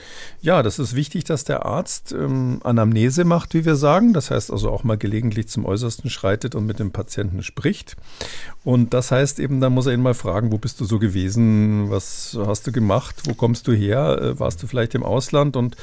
ja, 0.41 0.63
das 0.63 0.79
ist 0.79 0.95
wichtig, 0.95 1.23
dass 1.25 1.43
der 1.43 1.65
Arzt 1.65 2.14
ähm, 2.15 2.59
Anamnese 2.63 3.25
macht, 3.25 3.53
wie 3.53 3.65
wir 3.65 3.75
sagen. 3.75 4.13
Das 4.13 4.31
heißt 4.31 4.51
also 4.51 4.69
auch 4.69 4.83
mal 4.83 4.97
gelegentlich 4.97 5.47
zum 5.47 5.65
Äußersten 5.65 6.09
schreitet 6.09 6.55
und 6.55 6.65
mit 6.65 6.79
dem 6.79 6.91
Patienten 6.91 7.43
spricht. 7.43 7.95
Und 8.65 8.95
das 8.95 9.11
heißt 9.11 9.39
eben, 9.39 9.61
da 9.61 9.69
muss 9.69 9.85
er 9.85 9.93
ihn 9.93 10.01
mal 10.01 10.15
fragen, 10.15 10.51
wo 10.51 10.57
bist 10.57 10.81
du 10.81 10.85
so 10.85 10.97
gewesen? 10.97 11.91
Was 11.91 12.35
hast 12.47 12.65
du 12.65 12.71
gemacht? 12.71 13.15
Wo 13.25 13.35
kommst 13.35 13.67
du 13.67 13.73
her? 13.73 14.19
Äh, 14.19 14.39
warst 14.39 14.63
du 14.63 14.67
vielleicht 14.67 14.95
im 14.95 15.03
Ausland? 15.03 15.55
Und 15.55 15.77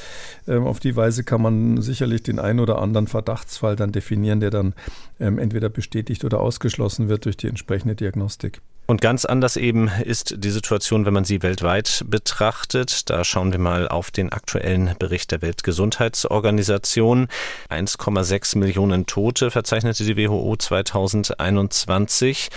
ähm, 0.49 0.67
auf 0.67 0.81
die 0.81 0.97
Weise 0.97 1.23
kann 1.23 1.41
man 1.41 1.81
sicherlich 1.81 2.23
den 2.23 2.39
einen 2.39 2.59
oder 2.59 2.79
anderen 2.79 3.07
Verdachtsfall 3.07 3.77
dann 3.77 3.93
definieren, 3.93 4.41
der 4.41 4.49
dann 4.49 4.73
ähm, 5.21 5.39
entweder 5.39 5.69
bestätigt 5.69 6.25
oder 6.25 6.41
ausgeschlossen 6.41 7.07
wird 7.07 7.23
durch 7.23 7.37
die 7.37 7.47
entsprechende 7.47 7.95
Diagnostik. 7.95 8.59
Und 8.85 8.99
ganz 8.99 9.23
anders 9.23 9.55
eben 9.55 9.87
ist 9.87 10.35
die 10.43 10.49
Situation, 10.49 11.05
wenn 11.05 11.13
man 11.13 11.23
sie 11.23 11.41
weltweit 11.41 12.03
betrachtet. 12.05 13.09
Da 13.09 13.23
schauen 13.23 13.53
wir 13.53 13.59
mal 13.59 13.87
auf 13.87 14.11
den 14.11 14.33
aktuellen 14.33 14.93
Bericht 14.99 15.31
der 15.31 15.41
Weltgesundheitsorganisation. 15.41 17.29
1,6 17.69 18.57
Millionen 18.57 19.05
Tote 19.05 19.51
verzeichnete 19.51 20.03
die 20.03 20.17
WHO 20.17 20.57
2021. 20.57 22.49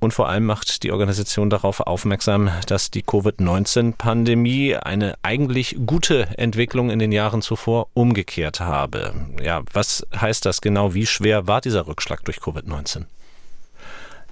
Und 0.00 0.12
vor 0.12 0.28
allem 0.28 0.44
macht 0.44 0.82
die 0.82 0.92
Organisation 0.92 1.50
darauf 1.50 1.80
aufmerksam, 1.80 2.50
dass 2.66 2.90
die 2.90 3.02
Covid-19-Pandemie 3.02 4.76
eine 4.76 5.14
eigentlich 5.22 5.76
gute 5.86 6.28
Entwicklung 6.36 6.90
in 6.90 6.98
den 6.98 7.12
Jahren 7.12 7.42
zuvor 7.42 7.88
umgekehrt 7.94 8.60
habe. 8.60 9.14
Ja, 9.42 9.62
was 9.72 10.06
heißt 10.14 10.44
das 10.44 10.60
genau? 10.60 10.94
Wie 10.94 11.06
schwer 11.06 11.46
war 11.46 11.60
dieser 11.60 11.86
Rückschlag 11.86 12.24
durch 12.24 12.38
Covid-19? 12.38 13.04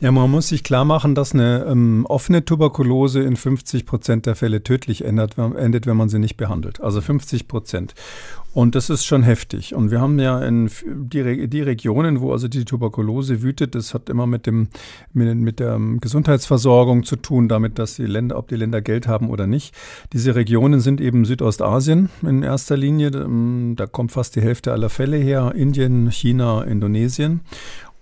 Ja, 0.02 0.10
man 0.10 0.32
muss 0.32 0.48
sich 0.48 0.64
klar 0.64 0.84
machen, 0.84 1.14
dass 1.14 1.32
eine 1.32 1.64
ähm, 1.64 2.06
offene 2.08 2.44
Tuberkulose 2.44 3.22
in 3.22 3.36
50 3.36 3.86
Prozent 3.86 4.26
der 4.26 4.34
Fälle 4.34 4.64
tödlich 4.64 5.04
endet, 5.04 5.38
endet, 5.38 5.86
wenn 5.86 5.96
man 5.96 6.08
sie 6.08 6.18
nicht 6.18 6.36
behandelt. 6.36 6.80
Also 6.80 7.00
50 7.00 7.46
Prozent. 7.46 7.94
Und 8.52 8.74
das 8.74 8.90
ist 8.90 9.04
schon 9.04 9.22
heftig. 9.22 9.76
Und 9.76 9.92
wir 9.92 10.00
haben 10.00 10.18
ja 10.18 10.42
in 10.42 10.68
die, 10.84 11.48
die 11.48 11.60
Regionen, 11.60 12.20
wo 12.20 12.32
also 12.32 12.48
die 12.48 12.64
Tuberkulose 12.64 13.42
wütet, 13.42 13.76
das 13.76 13.94
hat 13.94 14.08
immer 14.10 14.26
mit 14.26 14.48
dem 14.48 14.70
mit, 15.12 15.36
mit 15.36 15.60
der 15.60 15.78
Gesundheitsversorgung 16.00 17.04
zu 17.04 17.14
tun, 17.14 17.48
damit, 17.48 17.78
dass 17.78 17.94
die 17.94 18.04
Länder, 18.04 18.38
ob 18.38 18.48
die 18.48 18.56
Länder 18.56 18.82
Geld 18.82 19.06
haben 19.06 19.30
oder 19.30 19.46
nicht. 19.46 19.72
Diese 20.12 20.34
Regionen 20.34 20.80
sind 20.80 21.00
eben 21.00 21.24
Südostasien 21.24 22.10
in 22.22 22.42
erster 22.42 22.76
Linie. 22.76 23.10
Ähm, 23.14 23.74
da 23.76 23.86
kommt 23.86 24.10
fast 24.10 24.34
die 24.34 24.42
Hälfte 24.42 24.72
aller 24.72 24.90
Fälle 24.90 25.18
her. 25.18 25.52
Indien, 25.54 26.10
China, 26.10 26.64
Indonesien 26.64 27.42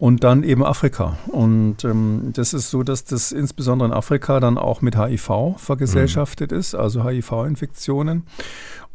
und 0.01 0.25
dann 0.25 0.43
eben 0.45 0.65
Afrika. 0.65 1.19
Und 1.29 1.85
ähm, 1.85 2.31
das 2.33 2.55
ist 2.55 2.71
so, 2.71 2.83
dass 2.83 3.05
das 3.05 3.33
insbesondere 3.33 3.91
in 3.91 3.95
Afrika 3.95 4.41
dann 4.41 4.57
auch 4.57 4.81
mit 4.81 4.97
HIV 4.97 5.57
vergesellschaftet 5.59 6.53
mhm. 6.53 6.59
ist, 6.59 6.75
also 6.75 7.05
HIV-Infektionen. 7.05 8.25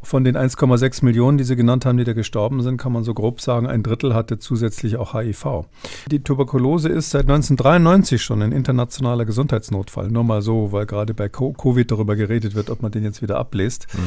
Von 0.02 0.22
den 0.22 0.36
1,6 0.36 1.04
Millionen, 1.04 1.36
die 1.36 1.42
Sie 1.42 1.56
genannt 1.56 1.84
haben, 1.84 1.96
die 1.96 2.04
da 2.04 2.12
gestorben 2.12 2.62
sind, 2.62 2.76
kann 2.76 2.92
man 2.92 3.02
so 3.02 3.12
grob 3.12 3.40
sagen, 3.40 3.66
ein 3.66 3.82
Drittel 3.82 4.14
hatte 4.14 4.38
zusätzlich 4.38 4.98
auch 4.98 5.14
HIV. 5.14 5.64
Die 6.08 6.22
Tuberkulose 6.22 6.88
ist 6.88 7.10
seit 7.10 7.22
1993 7.22 8.22
schon 8.22 8.42
ein 8.42 8.52
internationaler 8.52 9.24
Gesundheitsnotfall. 9.24 10.08
Nur 10.08 10.22
mal 10.22 10.42
so, 10.42 10.70
weil 10.70 10.86
gerade 10.86 11.12
bei 11.12 11.28
Covid 11.28 11.90
darüber 11.90 12.14
geredet 12.14 12.54
wird, 12.54 12.70
ob 12.70 12.82
man 12.82 12.92
den 12.92 13.02
jetzt 13.02 13.20
wieder 13.20 13.38
abbläst. 13.38 13.88
Mhm. 13.94 13.98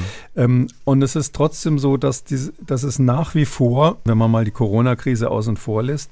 Ähm, 0.41 0.67
und 0.85 1.01
es 1.01 1.17
ist 1.17 1.35
trotzdem 1.35 1.79
so, 1.79 1.97
dass, 1.97 2.23
die, 2.23 2.49
dass 2.65 2.83
es 2.83 2.99
nach 2.99 3.35
wie 3.35 3.45
vor, 3.45 3.97
wenn 4.05 4.17
man 4.17 4.31
mal 4.31 4.45
die 4.45 4.51
Corona-Krise 4.51 5.29
außen 5.29 5.57
vor 5.57 5.83
lässt, 5.83 6.11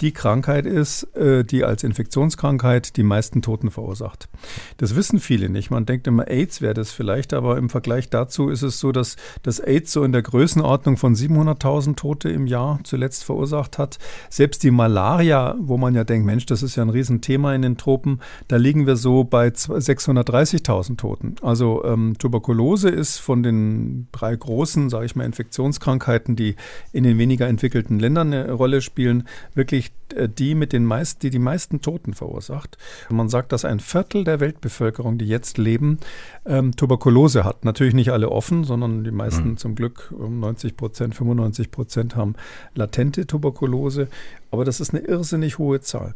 die 0.00 0.12
Krankheit 0.12 0.66
ist, 0.66 1.04
äh, 1.16 1.44
die 1.44 1.64
als 1.64 1.82
Infektionskrankheit 1.82 2.96
die 2.96 3.02
meisten 3.02 3.40
Toten 3.40 3.70
verursacht. 3.70 4.28
Das 4.76 4.94
wissen 4.94 5.20
viele 5.20 5.48
nicht. 5.48 5.70
Man 5.70 5.86
denkt 5.86 6.06
immer, 6.06 6.28
AIDS 6.28 6.60
wäre 6.60 6.74
das 6.74 6.90
vielleicht, 6.90 7.32
aber 7.32 7.56
im 7.56 7.70
Vergleich 7.70 8.10
dazu 8.10 8.50
ist 8.50 8.62
es 8.62 8.78
so, 8.78 8.92
dass 8.92 9.16
das 9.42 9.58
AIDS 9.58 9.92
so 9.92 10.04
in 10.04 10.12
der 10.12 10.22
Größenordnung 10.22 10.98
von 10.98 11.14
700.000 11.14 11.96
Tote 11.96 12.28
im 12.28 12.46
Jahr 12.46 12.78
zuletzt 12.84 13.24
verursacht 13.24 13.78
hat. 13.78 13.98
Selbst 14.28 14.62
die 14.62 14.70
Malaria, 14.70 15.56
wo 15.58 15.78
man 15.78 15.94
ja 15.94 16.04
denkt, 16.04 16.26
Mensch, 16.26 16.44
das 16.44 16.62
ist 16.62 16.76
ja 16.76 16.82
ein 16.82 16.90
Riesenthema 16.90 17.54
in 17.54 17.62
den 17.62 17.78
Tropen, 17.78 18.20
da 18.48 18.56
liegen 18.56 18.86
wir 18.86 18.96
so 18.96 19.24
bei 19.24 19.48
630.000 19.48 20.96
Toten. 20.98 21.36
Also 21.40 21.84
ähm, 21.84 22.16
Tuberkulose 22.18 22.90
ist 22.90 23.18
von 23.18 23.42
den 23.42 24.08
drei 24.12 24.36
großen, 24.36 24.90
sage 24.90 25.06
ich 25.06 25.16
mal, 25.16 25.24
Infektionskrankheiten, 25.24 26.36
die 26.36 26.56
in 26.92 27.04
den 27.04 27.18
weniger 27.18 27.46
entwickelten 27.46 27.98
Ländern 27.98 28.32
eine 28.32 28.52
Rolle 28.52 28.82
spielen, 28.82 29.26
wirklich 29.54 29.85
äh, 30.14 30.28
die 30.28 30.54
mit 30.54 30.72
den 30.72 30.84
meisten, 30.84 31.20
die 31.20 31.30
die 31.30 31.38
meisten 31.38 31.80
Toten 31.80 32.14
verursacht. 32.14 32.78
Man 33.08 33.28
sagt, 33.28 33.52
dass 33.52 33.64
ein 33.64 33.80
Viertel 33.80 34.24
der 34.24 34.40
Weltbevölkerung, 34.40 35.18
die 35.18 35.26
jetzt 35.26 35.58
leben, 35.58 35.98
ähm, 36.44 36.76
Tuberkulose 36.76 37.44
hat. 37.44 37.64
Natürlich 37.64 37.94
nicht 37.94 38.10
alle 38.10 38.30
offen, 38.30 38.64
sondern 38.64 39.04
die 39.04 39.10
meisten 39.10 39.50
mhm. 39.50 39.56
zum 39.56 39.74
Glück, 39.74 40.12
90 40.18 40.76
Prozent, 40.76 41.14
95 41.14 41.70
Prozent 41.70 42.16
haben 42.16 42.34
latente 42.74 43.26
Tuberkulose. 43.26 44.08
Aber 44.50 44.64
das 44.64 44.80
ist 44.80 44.94
eine 44.94 45.02
irrsinnig 45.02 45.58
hohe 45.58 45.80
Zahl. 45.80 46.14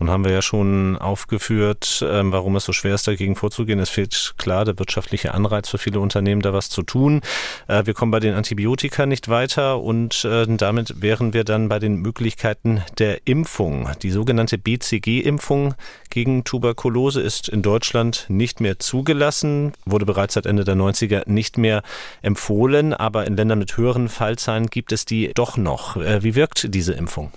Nun 0.00 0.08
haben 0.08 0.24
wir 0.24 0.32
ja 0.32 0.40
schon 0.40 0.96
aufgeführt, 0.96 2.02
ähm, 2.08 2.32
warum 2.32 2.56
es 2.56 2.64
so 2.64 2.72
schwer 2.72 2.94
ist, 2.94 3.06
dagegen 3.06 3.36
vorzugehen. 3.36 3.78
Es 3.80 3.90
fehlt 3.90 4.34
klar 4.38 4.64
der 4.64 4.78
wirtschaftliche 4.78 5.34
Anreiz 5.34 5.68
für 5.68 5.76
viele 5.76 6.00
Unternehmen, 6.00 6.40
da 6.40 6.54
was 6.54 6.70
zu 6.70 6.82
tun. 6.82 7.20
Äh, 7.68 7.84
wir 7.84 7.92
kommen 7.92 8.10
bei 8.10 8.18
den 8.18 8.32
Antibiotika 8.32 9.04
nicht 9.04 9.28
weiter 9.28 9.78
und 9.78 10.24
äh, 10.24 10.46
damit 10.48 11.02
wären 11.02 11.34
wir 11.34 11.44
dann 11.44 11.68
bei 11.68 11.78
den 11.78 11.96
Möglichkeiten 11.96 12.82
der 12.98 13.26
Impfung. 13.26 13.90
Die 14.02 14.10
sogenannte 14.10 14.56
BCG-Impfung 14.56 15.74
gegen 16.08 16.44
Tuberkulose 16.44 17.20
ist 17.20 17.50
in 17.50 17.60
Deutschland 17.60 18.24
nicht 18.28 18.62
mehr 18.62 18.78
zugelassen, 18.78 19.72
wurde 19.84 20.06
bereits 20.06 20.32
seit 20.32 20.46
Ende 20.46 20.64
der 20.64 20.76
90er 20.76 21.28
nicht 21.30 21.58
mehr 21.58 21.82
empfohlen, 22.22 22.94
aber 22.94 23.26
in 23.26 23.36
Ländern 23.36 23.58
mit 23.58 23.76
höheren 23.76 24.08
Fallzahlen 24.08 24.68
gibt 24.68 24.92
es 24.92 25.04
die 25.04 25.32
doch 25.34 25.58
noch. 25.58 25.98
Äh, 25.98 26.22
wie 26.22 26.34
wirkt 26.34 26.74
diese 26.74 26.94
Impfung? 26.94 27.30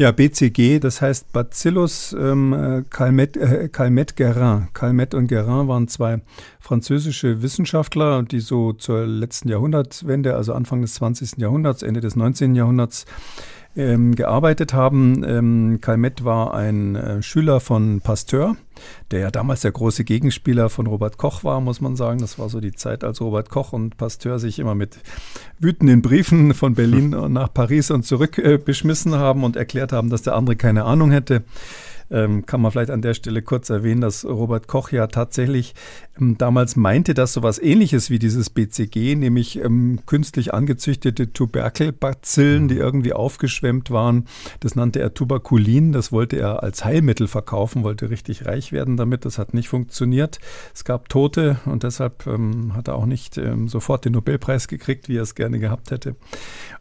Ja, 0.00 0.12
BCG, 0.12 0.78
das 0.78 1.02
heißt 1.02 1.32
Bacillus 1.32 2.12
ähm, 2.16 2.84
Calmet, 2.88 3.36
äh, 3.36 3.68
Calmet 3.68 4.14
Guerin. 4.14 4.68
Calmet 4.72 5.12
und 5.12 5.26
Guerin 5.26 5.66
waren 5.66 5.88
zwei 5.88 6.20
französische 6.60 7.42
Wissenschaftler, 7.42 8.22
die 8.22 8.38
so 8.38 8.72
zur 8.72 9.04
letzten 9.04 9.48
Jahrhundertwende, 9.48 10.36
also 10.36 10.52
Anfang 10.52 10.82
des 10.82 10.94
20. 10.94 11.38
Jahrhunderts, 11.38 11.82
Ende 11.82 12.00
des 12.00 12.14
19. 12.14 12.54
Jahrhunderts, 12.54 13.06
ähm, 13.78 14.14
gearbeitet 14.14 14.74
haben. 14.74 15.24
Ähm, 15.24 15.78
Calmet 15.80 16.24
war 16.24 16.52
ein 16.52 16.96
äh, 16.96 17.22
Schüler 17.22 17.60
von 17.60 18.00
Pasteur, 18.00 18.56
der 19.10 19.20
ja 19.20 19.30
damals 19.30 19.60
der 19.62 19.70
große 19.70 20.04
Gegenspieler 20.04 20.68
von 20.68 20.86
Robert 20.86 21.16
Koch 21.16 21.44
war, 21.44 21.60
muss 21.60 21.80
man 21.80 21.94
sagen. 21.94 22.18
Das 22.18 22.38
war 22.38 22.48
so 22.48 22.60
die 22.60 22.72
Zeit, 22.72 23.04
als 23.04 23.20
Robert 23.20 23.48
Koch 23.48 23.72
und 23.72 23.96
Pasteur 23.96 24.40
sich 24.40 24.58
immer 24.58 24.74
mit 24.74 24.98
wütenden 25.60 26.02
Briefen 26.02 26.52
von 26.54 26.74
Berlin 26.74 27.10
nach 27.28 27.54
Paris 27.54 27.90
und 27.90 28.04
zurück 28.04 28.36
äh, 28.38 28.58
beschmissen 28.58 29.14
haben 29.14 29.44
und 29.44 29.56
erklärt 29.56 29.92
haben, 29.92 30.10
dass 30.10 30.22
der 30.22 30.34
andere 30.34 30.56
keine 30.56 30.84
Ahnung 30.84 31.12
hätte 31.12 31.44
ähm, 32.10 32.46
kann 32.46 32.60
man 32.60 32.70
vielleicht 32.70 32.90
an 32.90 33.02
der 33.02 33.14
Stelle 33.14 33.42
kurz 33.42 33.70
erwähnen, 33.70 34.00
dass 34.00 34.24
Robert 34.24 34.66
Koch 34.66 34.90
ja 34.90 35.06
tatsächlich 35.08 35.74
damals 36.20 36.76
meinte, 36.76 37.12
dass 37.12 37.32
sowas 37.32 37.58
ähnliches 37.58 38.08
wie 38.08 38.18
dieses 38.18 38.48
BCG, 38.50 39.16
nämlich 39.16 39.62
ähm, 39.62 40.00
künstlich 40.06 40.54
angezüchtete 40.54 41.32
Tuberkelbazillen, 41.32 42.68
die 42.68 42.76
irgendwie 42.76 43.12
aufgeschwemmt 43.12 43.90
waren, 43.90 44.24
das 44.60 44.74
nannte 44.74 45.00
er 45.00 45.12
Tuberkulin, 45.12 45.92
das 45.92 46.12
wollte 46.12 46.36
er 46.36 46.62
als 46.62 46.84
Heilmittel 46.84 47.28
verkaufen, 47.28 47.82
wollte 47.82 48.08
richtig 48.08 48.46
reich 48.46 48.72
werden 48.72 48.96
damit, 48.96 49.24
das 49.26 49.38
hat 49.38 49.52
nicht 49.52 49.68
funktioniert. 49.68 50.38
Es 50.74 50.84
gab 50.84 51.10
Tote 51.10 51.58
und 51.66 51.82
deshalb 51.82 52.26
ähm, 52.26 52.74
hat 52.74 52.88
er 52.88 52.94
auch 52.94 53.06
nicht 53.06 53.36
ähm, 53.36 53.68
sofort 53.68 54.06
den 54.06 54.14
Nobelpreis 54.14 54.66
gekriegt, 54.66 55.08
wie 55.08 55.18
er 55.18 55.22
es 55.22 55.34
gerne 55.34 55.58
gehabt 55.58 55.90
hätte. 55.90 56.16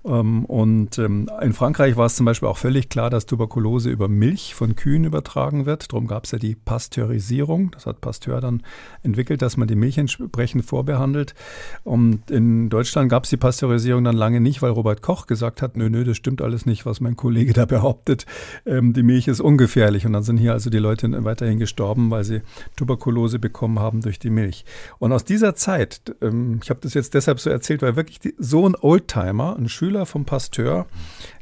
Ähm, 0.06 0.46
und 0.46 0.98
in 0.98 1.54
Frankreich 1.54 1.98
war 1.98 2.06
es 2.06 2.16
zum 2.16 2.26
Beispiel 2.26 2.48
auch 2.48 2.58
völlig 2.58 2.90
klar, 2.90 3.10
dass 3.10 3.26
Tuberkulose 3.26 3.90
über 3.90 4.08
Milch 4.08 4.56
von 4.56 4.76
Kühen 4.76 5.04
über 5.04 5.18
übertragen 5.18 5.66
wird. 5.66 5.92
Darum 5.92 6.08
gab 6.08 6.26
es 6.26 6.32
ja 6.32 6.38
die 6.38 6.56
Pasteurisierung. 6.56 7.72
Das 7.72 7.88
hat 7.88 8.02
Pasteur 8.02 8.40
dann 8.40 8.62
entwickelt, 9.02 9.27
dass 9.36 9.58
man 9.58 9.68
die 9.68 9.76
Milch 9.76 9.98
entsprechend 9.98 10.64
vorbehandelt. 10.64 11.36
Und 11.84 12.32
in 12.32 12.70
Deutschland 12.70 13.10
gab 13.10 13.26
es 13.26 13.30
die 13.30 13.38
Pasteurisierung 13.38 14.06
dann 14.06 14.16
lange 14.16 14.40
nicht, 14.40 14.62
weil 14.62 14.72
Robert 14.72 15.02
Koch 15.02 15.28
gesagt 15.28 15.62
hat, 15.62 15.76
nö, 15.76 15.90
nö, 15.90 16.06
das 16.06 16.16
stimmt 16.16 16.42
alles 16.42 16.66
nicht, 16.66 16.86
was 16.86 17.02
mein 17.02 17.18
Kollege 17.18 17.52
da 17.54 17.66
behauptet. 17.66 18.26
Ähm, 18.66 18.94
die 18.94 19.04
Milch 19.04 19.28
ist 19.28 19.42
ungefährlich. 19.42 20.06
Und 20.06 20.14
dann 20.14 20.24
sind 20.24 20.38
hier 20.38 20.54
also 20.54 20.70
die 20.70 20.78
Leute 20.78 21.26
weiterhin 21.26 21.60
gestorben, 21.60 22.10
weil 22.12 22.24
sie 22.24 22.42
Tuberkulose 22.78 23.40
bekommen 23.40 23.80
haben 23.80 24.02
durch 24.02 24.20
die 24.20 24.30
Milch. 24.30 24.64
Und 25.00 25.12
aus 25.12 25.26
dieser 25.26 25.56
Zeit, 25.56 26.16
ähm, 26.22 26.60
ich 26.64 26.70
habe 26.70 26.80
das 26.82 26.94
jetzt 26.94 27.14
deshalb 27.14 27.40
so 27.40 27.50
erzählt, 27.50 27.82
weil 27.82 27.96
wirklich 27.96 28.20
die, 28.20 28.36
so 28.38 28.68
ein 28.68 28.76
Oldtimer, 28.80 29.58
ein 29.58 29.68
Schüler 29.68 30.06
vom 30.06 30.26
Pasteur, 30.26 30.86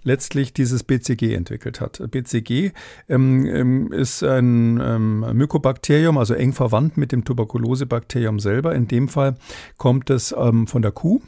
letztlich 0.05 0.53
dieses 0.53 0.83
BCG 0.83 1.33
entwickelt 1.33 1.81
hat. 1.81 2.01
BCG 2.09 2.71
ähm, 3.09 3.45
ähm, 3.45 3.91
ist 3.91 4.23
ein 4.23 4.79
ähm, 4.81 5.19
Mykobakterium, 5.33 6.17
also 6.17 6.33
eng 6.33 6.53
verwandt 6.53 6.95
mit 6.95 7.11
dem 7.11 7.25
Tuberkulosebakterium 7.25 8.39
selber. 8.39 8.73
In 8.73 8.87
dem 8.87 9.09
Fall 9.09 9.35
kommt 9.77 10.09
es 10.09 10.33
ähm, 10.37 10.67
von 10.67 10.81
der 10.81 10.91
Kuh 10.91 11.21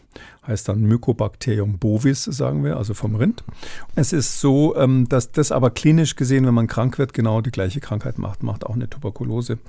heißt 0.47 0.69
dann 0.69 0.81
Mycobacterium 0.81 1.77
bovis, 1.77 2.23
sagen 2.23 2.63
wir, 2.63 2.77
also 2.77 2.93
vom 2.93 3.15
Rind. 3.15 3.43
Es 3.95 4.13
ist 4.13 4.39
so, 4.39 4.75
ähm, 4.75 5.09
dass 5.09 5.31
das 5.31 5.51
aber 5.51 5.69
klinisch 5.71 6.15
gesehen, 6.15 6.45
wenn 6.45 6.53
man 6.53 6.67
krank 6.67 6.97
wird, 6.97 7.13
genau 7.13 7.41
die 7.41 7.51
gleiche 7.51 7.79
Krankheit 7.79 8.17
macht, 8.17 8.43
macht 8.43 8.65
auch 8.65 8.75
eine 8.75 8.89
Tuberkulose. 8.89 9.59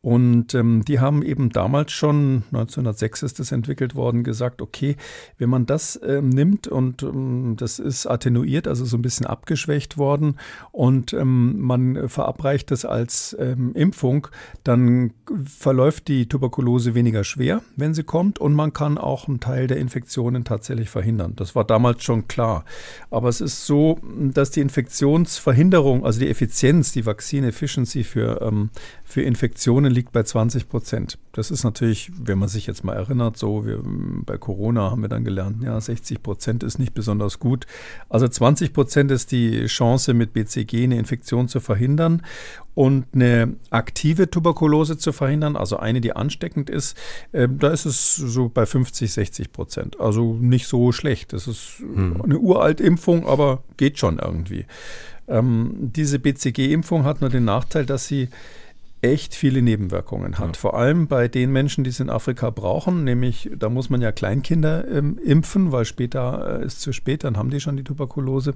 Und 0.00 0.54
ähm, 0.54 0.84
die 0.84 1.00
haben 1.00 1.22
eben 1.22 1.50
damals 1.50 1.90
schon, 1.90 2.44
1906 2.52 3.24
ist 3.24 3.40
das 3.40 3.50
entwickelt 3.50 3.96
worden, 3.96 4.22
gesagt, 4.22 4.62
okay, 4.62 4.96
wenn 5.38 5.50
man 5.50 5.66
das 5.66 5.98
ähm, 6.06 6.28
nimmt 6.28 6.68
und 6.68 7.04
das 7.60 7.78
ist 7.78 8.06
attenuiert, 8.06 8.68
also 8.68 8.84
so 8.84 8.96
ein 8.96 9.02
bisschen 9.02 9.26
abgeschwächt 9.26 9.98
worden 9.98 10.36
und 10.70 11.14
man 11.18 12.08
verabreicht 12.08 12.70
das 12.70 12.84
als 12.84 13.32
Impfung, 13.32 14.28
dann 14.64 15.12
verläuft 15.44 16.08
die 16.08 16.28
Tuberkulose 16.28 16.94
weniger 16.94 17.24
schwer, 17.24 17.62
wenn 17.76 17.94
sie 17.94 18.04
kommt 18.04 18.38
und 18.38 18.54
man 18.54 18.72
kann 18.72 18.98
auch 18.98 19.28
einen 19.28 19.40
Teil 19.40 19.66
der 19.66 19.78
Infektionen 20.18 20.44
tatsächlich 20.44 20.90
verhindern. 20.90 21.34
Das 21.36 21.54
war 21.54 21.64
damals 21.64 22.02
schon 22.02 22.26
klar. 22.26 22.64
Aber 23.10 23.28
es 23.28 23.40
ist 23.40 23.66
so, 23.66 23.98
dass 24.18 24.50
die 24.50 24.60
Infektionsverhinderung, 24.60 26.04
also 26.04 26.18
die 26.18 26.28
Effizienz, 26.28 26.92
die 26.92 27.06
Vaccine 27.06 27.48
Efficiency 27.48 28.02
für, 28.02 28.42
ähm, 28.42 28.70
für 29.04 29.22
Infektionen 29.22 29.92
liegt 29.92 30.12
bei 30.12 30.24
20 30.24 30.68
Prozent. 30.68 31.18
Das 31.32 31.52
ist 31.52 31.62
natürlich, 31.62 32.10
wenn 32.18 32.38
man 32.38 32.48
sich 32.48 32.66
jetzt 32.66 32.82
mal 32.82 32.94
erinnert, 32.94 33.36
so 33.36 33.64
wir, 33.64 33.80
bei 34.26 34.38
Corona 34.38 34.90
haben 34.90 35.02
wir 35.02 35.08
dann 35.08 35.24
gelernt, 35.24 35.62
ja, 35.62 35.80
60 35.80 36.22
Prozent 36.22 36.62
ist 36.64 36.78
nicht 36.78 36.94
besonders 36.94 37.38
gut. 37.38 37.66
Also 38.08 38.26
20 38.26 38.72
Prozent 38.72 39.10
ist 39.12 39.30
die 39.30 39.66
Chance, 39.66 40.14
mit 40.14 40.32
BCG 40.32 40.84
eine 40.84 40.98
Infektion 40.98 41.46
zu 41.46 41.60
verhindern 41.60 42.22
und 42.78 43.06
eine 43.12 43.56
aktive 43.70 44.30
Tuberkulose 44.30 44.98
zu 44.98 45.12
verhindern, 45.12 45.56
also 45.56 45.78
eine, 45.78 46.00
die 46.00 46.14
ansteckend 46.14 46.70
ist, 46.70 46.96
äh, 47.32 47.48
da 47.50 47.70
ist 47.70 47.86
es 47.86 48.14
so 48.14 48.48
bei 48.48 48.66
50, 48.66 49.12
60 49.12 49.52
Prozent. 49.52 49.98
Also 50.08 50.34
nicht 50.34 50.66
so 50.66 50.90
schlecht. 50.92 51.34
Das 51.34 51.46
ist 51.46 51.80
hm. 51.80 52.22
eine 52.22 52.38
Uraltimpfung, 52.38 53.26
aber 53.26 53.62
geht 53.76 53.98
schon 53.98 54.18
irgendwie. 54.18 54.64
Ähm, 55.28 55.74
diese 55.78 56.18
BCG-Impfung 56.18 57.04
hat 57.04 57.20
nur 57.20 57.28
den 57.28 57.44
Nachteil, 57.44 57.84
dass 57.84 58.06
sie 58.06 58.28
echt 59.02 59.34
viele 59.34 59.62
Nebenwirkungen 59.62 60.38
hat. 60.38 60.56
Ja. 60.56 60.60
Vor 60.60 60.74
allem 60.74 61.06
bei 61.06 61.28
den 61.28 61.52
Menschen, 61.52 61.84
die 61.84 61.90
es 61.90 62.00
in 62.00 62.10
Afrika 62.10 62.50
brauchen, 62.50 63.04
nämlich 63.04 63.50
da 63.56 63.68
muss 63.68 63.90
man 63.90 64.00
ja 64.00 64.10
Kleinkinder 64.10 64.88
ähm, 64.88 65.18
impfen, 65.24 65.70
weil 65.72 65.84
später 65.84 66.60
äh, 66.60 66.64
ist 66.64 66.80
zu 66.80 66.92
spät, 66.92 67.24
dann 67.24 67.36
haben 67.36 67.50
die 67.50 67.60
schon 67.60 67.76
die 67.76 67.84
Tuberkulose. 67.84 68.54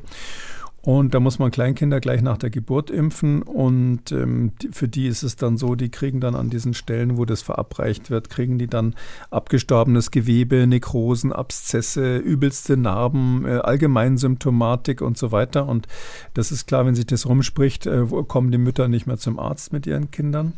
Und 0.84 1.14
da 1.14 1.20
muss 1.20 1.38
man 1.38 1.52
Kleinkinder 1.52 2.00
gleich 2.00 2.22
nach 2.22 2.38
der 2.38 2.50
Geburt 2.50 2.90
impfen. 2.90 3.42
Und 3.42 4.10
ähm, 4.10 4.52
für 4.72 4.88
die 4.88 5.06
ist 5.06 5.22
es 5.22 5.36
dann 5.36 5.56
so, 5.56 5.76
die 5.76 5.90
kriegen 5.90 6.20
dann 6.20 6.34
an 6.34 6.50
diesen 6.50 6.74
Stellen, 6.74 7.16
wo 7.16 7.24
das 7.24 7.40
verabreicht 7.40 8.10
wird, 8.10 8.30
kriegen 8.30 8.58
die 8.58 8.66
dann 8.66 8.96
abgestorbenes 9.30 10.10
Gewebe, 10.10 10.66
Nekrosen, 10.66 11.32
Abszesse, 11.32 12.16
übelste 12.16 12.76
Narben, 12.76 13.44
äh, 13.46 13.58
Allgemeinsymptomatik 13.58 15.02
und 15.02 15.16
so 15.16 15.30
weiter. 15.30 15.68
Und 15.68 15.86
das 16.34 16.50
ist 16.50 16.66
klar, 16.66 16.84
wenn 16.84 16.96
sich 16.96 17.06
das 17.06 17.28
rumspricht, 17.28 17.86
äh, 17.86 18.04
kommen 18.26 18.50
die 18.50 18.58
Mütter 18.58 18.88
nicht 18.88 19.06
mehr 19.06 19.18
zum 19.18 19.38
Arzt 19.38 19.72
mit 19.72 19.86
ihren 19.86 20.10
Kindern 20.10 20.54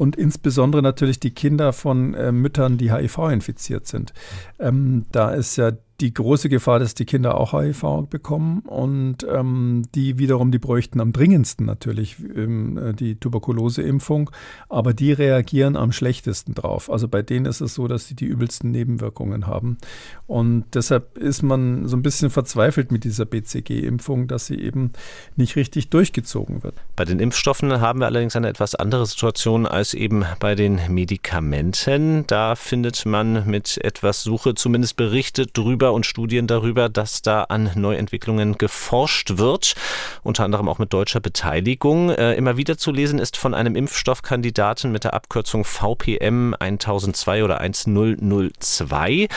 und 0.00 0.16
insbesondere 0.16 0.80
natürlich 0.80 1.20
die 1.20 1.32
Kinder 1.32 1.74
von 1.74 2.14
äh, 2.14 2.32
Müttern, 2.32 2.78
die 2.78 2.90
HIV 2.90 3.18
infiziert 3.30 3.86
sind. 3.86 4.14
Ähm, 4.58 5.04
da 5.12 5.30
ist 5.32 5.56
ja 5.56 5.72
die 6.00 6.14
große 6.14 6.48
Gefahr, 6.48 6.78
dass 6.78 6.94
die 6.94 7.04
Kinder 7.04 7.38
auch 7.38 7.52
HIV 7.52 8.06
bekommen 8.08 8.60
und 8.60 9.18
ähm, 9.30 9.82
die 9.94 10.18
wiederum, 10.18 10.50
die 10.50 10.58
bräuchten 10.58 11.00
am 11.00 11.12
dringendsten 11.12 11.66
natürlich 11.66 12.16
ähm, 12.20 12.78
äh, 12.78 12.94
die 12.94 13.16
Tuberkuloseimpfung, 13.16 14.30
aber 14.68 14.94
die 14.94 15.12
reagieren 15.12 15.76
am 15.76 15.92
schlechtesten 15.92 16.54
drauf. 16.54 16.90
Also 16.90 17.08
bei 17.08 17.22
denen 17.22 17.46
ist 17.46 17.60
es 17.60 17.74
so, 17.74 17.86
dass 17.86 18.06
sie 18.06 18.14
die 18.14 18.26
übelsten 18.26 18.70
Nebenwirkungen 18.70 19.46
haben 19.46 19.78
und 20.26 20.64
deshalb 20.74 21.18
ist 21.18 21.42
man 21.42 21.86
so 21.86 21.96
ein 21.96 22.02
bisschen 22.02 22.30
verzweifelt 22.30 22.92
mit 22.92 23.04
dieser 23.04 23.26
BCG-Impfung, 23.26 24.26
dass 24.26 24.46
sie 24.46 24.60
eben 24.60 24.92
nicht 25.36 25.56
richtig 25.56 25.90
durchgezogen 25.90 26.62
wird. 26.62 26.74
Bei 26.96 27.04
den 27.04 27.20
Impfstoffen 27.20 27.80
haben 27.80 28.00
wir 28.00 28.06
allerdings 28.06 28.36
eine 28.36 28.48
etwas 28.48 28.74
andere 28.74 29.06
Situation 29.06 29.66
als 29.66 29.94
eben 29.94 30.24
bei 30.38 30.54
den 30.54 30.80
Medikamenten. 30.88 32.26
Da 32.26 32.54
findet 32.54 33.06
man 33.06 33.46
mit 33.46 33.78
etwas 33.78 34.22
Suche 34.22 34.54
zumindest 34.54 34.96
Berichte 34.96 35.46
drüber, 35.46 35.89
und 35.92 36.06
Studien 36.06 36.46
darüber, 36.46 36.88
dass 36.88 37.22
da 37.22 37.44
an 37.44 37.70
Neuentwicklungen 37.74 38.58
geforscht 38.58 39.38
wird, 39.38 39.74
unter 40.22 40.44
anderem 40.44 40.68
auch 40.68 40.78
mit 40.78 40.92
deutscher 40.92 41.20
Beteiligung. 41.20 42.10
Äh, 42.10 42.34
immer 42.34 42.56
wieder 42.56 42.78
zu 42.78 42.90
lesen 42.90 43.18
ist 43.18 43.36
von 43.36 43.54
einem 43.54 43.76
Impfstoffkandidaten 43.76 44.92
mit 44.92 45.04
der 45.04 45.14
Abkürzung 45.14 45.64
VPM 45.64 46.54
1002 46.58 47.44
oder 47.44 47.60
1002, 47.60 49.28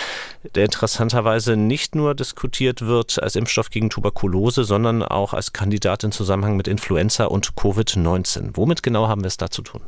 der 0.55 0.65
interessanterweise 0.65 1.55
nicht 1.55 1.95
nur 1.95 2.15
diskutiert 2.15 2.81
wird 2.81 3.21
als 3.21 3.35
Impfstoff 3.35 3.69
gegen 3.69 3.89
Tuberkulose, 3.89 4.63
sondern 4.63 5.03
auch 5.03 5.33
als 5.33 5.53
Kandidat 5.53 6.03
in 6.03 6.11
Zusammenhang 6.11 6.57
mit 6.57 6.67
Influenza 6.67 7.25
und 7.25 7.53
Covid-19. 7.53 8.51
Womit 8.53 8.83
genau 8.83 9.07
haben 9.07 9.21
wir 9.21 9.27
es 9.27 9.37
da 9.37 9.49
zu 9.49 9.61
tun? 9.61 9.81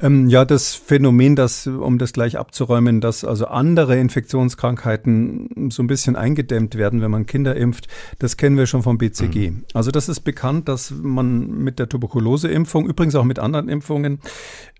Ähm, 0.00 0.28
ja, 0.28 0.44
das 0.44 0.74
Phänomen, 0.74 1.36
das, 1.36 1.66
um 1.66 1.98
das 1.98 2.12
gleich 2.12 2.38
abzuräumen, 2.38 3.00
dass 3.00 3.24
also 3.24 3.46
andere 3.46 3.98
Infektionskrankheiten 3.98 5.70
so 5.70 5.82
ein 5.82 5.86
bisschen 5.86 6.16
eingedämmt 6.16 6.74
werden, 6.74 7.00
wenn 7.00 7.10
man 7.10 7.26
Kinder 7.26 7.56
impft, 7.56 7.88
das 8.18 8.36
kennen 8.36 8.56
wir 8.58 8.66
schon 8.66 8.82
vom 8.82 8.98
BCG. 8.98 9.50
Mhm. 9.50 9.64
Also 9.72 9.90
das 9.90 10.08
ist 10.08 10.20
bekannt, 10.20 10.68
dass 10.68 10.90
man 10.90 11.48
mit 11.48 11.78
der 11.78 11.88
Tuberkuloseimpfung, 11.88 12.86
übrigens 12.86 13.14
auch 13.14 13.24
mit 13.24 13.38
anderen 13.38 13.68
Impfungen, 13.68 14.20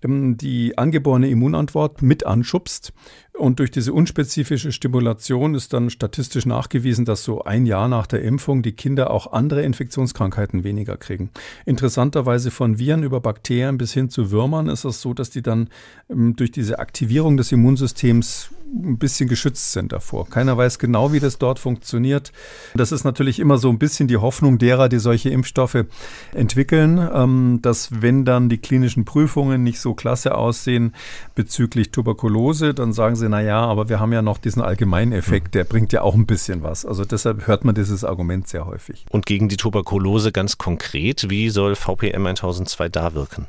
ähm, 0.03 0.37
die 0.37 0.77
angeborene 0.77 1.29
Immunantwort 1.29 2.01
mit 2.01 2.25
anschubst. 2.25 2.93
Und 3.37 3.59
durch 3.59 3.69
diese 3.69 3.93
unspezifische 3.93 4.71
Stimulation 4.71 5.53
ist 5.53 5.71
dann 5.71 5.91
statistisch 5.91 6.47
nachgewiesen, 6.47 7.05
dass 7.05 7.23
so 7.23 7.43
ein 7.43 7.67
Jahr 7.67 7.87
nach 7.87 8.07
der 8.07 8.23
Impfung 8.23 8.63
die 8.63 8.71
Kinder 8.71 9.11
auch 9.11 9.31
andere 9.31 9.61
Infektionskrankheiten 9.61 10.63
weniger 10.63 10.97
kriegen. 10.97 11.29
Interessanterweise 11.65 12.49
von 12.49 12.79
Viren 12.79 13.03
über 13.03 13.21
Bakterien 13.21 13.77
bis 13.77 13.93
hin 13.93 14.09
zu 14.09 14.31
Würmern 14.31 14.67
ist 14.69 14.85
es 14.85 15.01
so, 15.01 15.13
dass 15.13 15.29
die 15.29 15.43
dann 15.43 15.69
ähm, 16.09 16.35
durch 16.35 16.51
diese 16.51 16.79
Aktivierung 16.79 17.37
des 17.37 17.51
Immunsystems 17.51 18.49
ein 18.73 18.97
bisschen 18.97 19.29
geschützt 19.29 19.71
sind 19.71 19.91
davor. 19.91 20.29
Keiner 20.29 20.57
weiß 20.57 20.79
genau, 20.79 21.13
wie 21.13 21.19
das 21.19 21.37
dort 21.37 21.59
funktioniert. 21.59 22.31
Das 22.75 22.91
ist 22.91 23.03
natürlich 23.03 23.39
immer 23.39 23.57
so 23.57 23.69
ein 23.69 23.79
bisschen 23.79 24.07
die 24.07 24.17
Hoffnung 24.17 24.57
derer, 24.57 24.89
die 24.89 24.99
solche 24.99 25.29
Impfstoffe 25.29 25.85
entwickeln, 26.33 26.97
ähm, 27.13 27.59
dass 27.61 28.01
wenn 28.01 28.25
dann 28.25 28.49
die 28.49 28.57
klinischen 28.57 29.05
Prüfungen 29.05 29.63
nicht 29.63 29.79
so 29.79 29.93
klasse 29.93 30.35
aussehen 30.35 30.93
bezüglich 31.35 31.91
Tuberkulose, 31.91 32.73
dann 32.73 32.93
sagen 32.93 33.15
sie, 33.15 33.29
na 33.29 33.41
ja, 33.41 33.61
aber 33.61 33.89
wir 33.89 33.99
haben 33.99 34.13
ja 34.13 34.21
noch 34.21 34.37
diesen 34.37 34.61
Allgemeineffekt, 34.61 35.55
der 35.55 35.63
bringt 35.63 35.93
ja 35.93 36.01
auch 36.01 36.15
ein 36.15 36.25
bisschen 36.25 36.63
was. 36.63 36.85
Also 36.85 37.05
deshalb 37.05 37.47
hört 37.47 37.65
man 37.65 37.75
dieses 37.75 38.03
Argument 38.03 38.47
sehr 38.47 38.65
häufig. 38.65 39.05
Und 39.09 39.25
gegen 39.25 39.49
die 39.49 39.57
Tuberkulose 39.57 40.31
ganz 40.31 40.57
konkret, 40.57 41.29
wie 41.29 41.49
soll 41.49 41.75
VPM 41.75 42.25
1002 42.25 42.89
da 42.89 43.13
wirken? 43.13 43.47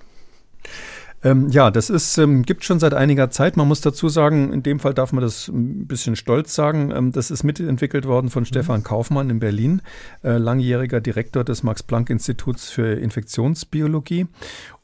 Ähm, 1.25 1.49
ja, 1.49 1.71
das 1.71 1.91
ist, 1.91 2.17
ähm, 2.19 2.43
gibt 2.43 2.65
schon 2.65 2.79
seit 2.79 2.95
einiger 2.95 3.31
Zeit. 3.31 3.57
Man 3.57 3.67
muss 3.67 3.81
dazu 3.81 4.09
sagen, 4.09 4.53
in 4.53 4.63
dem 4.63 4.79
Fall 4.79 4.95
darf 4.95 5.13
man 5.13 5.23
das 5.23 5.49
ein 5.49 5.87
bisschen 5.87 6.15
stolz 6.15 6.55
sagen. 6.55 6.93
Ähm, 6.95 7.13
das 7.13 7.31
ist 7.31 7.43
mitentwickelt 7.43 8.07
worden 8.07 8.31
von 8.31 8.43
mhm. 8.43 8.47
Stefan 8.47 8.85
Kaufmann 8.85 9.29
in 9.29 9.41
Berlin, 9.41 9.83
äh, 10.23 10.37
langjähriger 10.37 11.01
Direktor 11.01 11.43
des 11.43 11.63
Max-Planck-Instituts 11.65 12.71
für 12.71 12.95
Infektionsbiologie. 12.95 14.27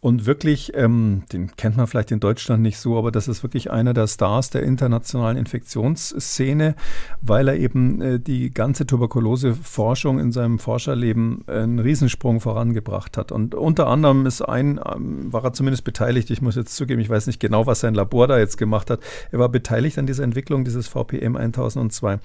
Und 0.05 0.27
wirklich, 0.27 0.73
ähm, 0.75 1.23
den 1.33 1.57
kennt 1.57 1.79
man 1.79 1.87
vielleicht 1.87 2.11
in 2.11 2.21
Deutschland 2.21 2.63
nicht 2.63 2.77
so, 2.77 2.99
aber 2.99 3.11
das 3.11 3.27
ist 3.27 3.43
wirklich 3.43 3.71
einer 3.71 3.95
der 3.95 4.07
Stars 4.07 4.51
der 4.51 4.63
internationalen 4.63 5.39
Infektionsszene, 5.39 6.75
weil 7.23 7.49
er 7.49 7.57
eben 7.57 8.03
äh, 8.03 8.21
die 8.21 8.53
ganze 8.53 8.85
Tuberkulose-Forschung 8.85 10.19
in 10.19 10.31
seinem 10.31 10.59
Forscherleben 10.59 11.45
äh, 11.47 11.61
einen 11.61 11.79
Riesensprung 11.79 12.41
vorangebracht 12.41 13.17
hat. 13.17 13.33
Und 13.33 13.55
unter 13.55 13.87
anderem 13.87 14.27
ist 14.27 14.43
ein, 14.43 14.79
ähm, 14.95 15.33
war 15.33 15.43
er 15.43 15.55
zumindest 15.55 15.85
beteiligt, 15.85 16.29
ich 16.29 16.43
muss 16.43 16.55
jetzt 16.55 16.77
zugeben, 16.77 17.01
ich 17.01 17.09
weiß 17.09 17.27
nicht 17.27 17.41
genau, 17.41 17.67
was 17.67 17.81
sein 17.81 17.95
Labor 17.95 18.29
da 18.29 18.39
jetzt 18.39 18.59
gemacht 18.59 18.91
hat. 18.91 19.01
Er 19.33 19.39
war 19.39 19.49
beteiligt 19.49 19.99
an 19.99 20.05
dieser 20.05 20.25
Entwicklung 20.25 20.67
dieses 20.67 20.87
VPM 20.87 21.35
1002. 21.35 22.19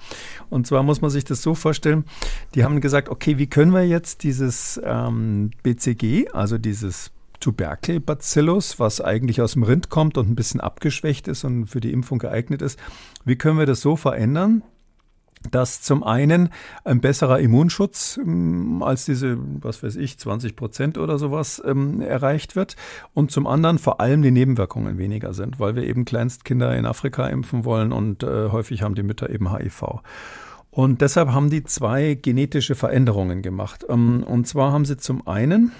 Und 0.50 0.66
zwar 0.66 0.82
muss 0.82 1.00
man 1.00 1.10
sich 1.10 1.24
das 1.24 1.40
so 1.40 1.54
vorstellen, 1.54 2.04
die 2.54 2.62
haben 2.62 2.82
gesagt, 2.82 3.08
okay, 3.08 3.38
wie 3.38 3.46
können 3.46 3.72
wir 3.72 3.86
jetzt 3.86 4.22
dieses 4.22 4.78
ähm, 4.84 5.52
BCG, 5.62 6.28
also 6.34 6.58
dieses 6.58 7.10
Tuberkelbacillus, 7.40 8.78
was 8.78 9.00
eigentlich 9.00 9.40
aus 9.42 9.54
dem 9.54 9.62
Rind 9.62 9.88
kommt 9.88 10.16
und 10.18 10.30
ein 10.30 10.36
bisschen 10.36 10.60
abgeschwächt 10.60 11.28
ist 11.28 11.44
und 11.44 11.66
für 11.66 11.80
die 11.80 11.92
Impfung 11.92 12.18
geeignet 12.18 12.62
ist. 12.62 12.78
Wie 13.24 13.36
können 13.36 13.58
wir 13.58 13.66
das 13.66 13.80
so 13.80 13.96
verändern, 13.96 14.62
dass 15.50 15.80
zum 15.80 16.02
einen 16.04 16.50
ein 16.84 17.00
besserer 17.00 17.40
Immunschutz 17.40 18.18
ähm, 18.22 18.82
als 18.82 19.06
diese, 19.06 19.38
was 19.38 19.82
weiß 19.82 19.96
ich, 19.96 20.18
20 20.18 20.54
Prozent 20.54 20.98
oder 20.98 21.18
sowas 21.18 21.62
ähm, 21.64 22.00
erreicht 22.02 22.56
wird 22.56 22.76
und 23.14 23.30
zum 23.30 23.46
anderen 23.46 23.78
vor 23.78 24.00
allem 24.00 24.22
die 24.22 24.30
Nebenwirkungen 24.30 24.98
weniger 24.98 25.32
sind, 25.32 25.58
weil 25.58 25.76
wir 25.76 25.84
eben 25.84 26.04
Kleinstkinder 26.04 26.76
in 26.76 26.84
Afrika 26.84 27.26
impfen 27.26 27.64
wollen 27.64 27.92
und 27.92 28.22
äh, 28.22 28.50
häufig 28.50 28.82
haben 28.82 28.94
die 28.94 29.02
Mütter 29.02 29.30
eben 29.30 29.50
HIV. 29.50 30.02
Und 30.70 31.00
deshalb 31.00 31.30
haben 31.30 31.50
die 31.50 31.64
zwei 31.64 32.14
genetische 32.14 32.76
Veränderungen 32.76 33.42
gemacht. 33.42 33.84
Ähm, 33.88 34.22
und 34.22 34.46
zwar 34.46 34.72
haben 34.72 34.84
sie 34.84 34.98
zum 34.98 35.26
einen 35.26 35.72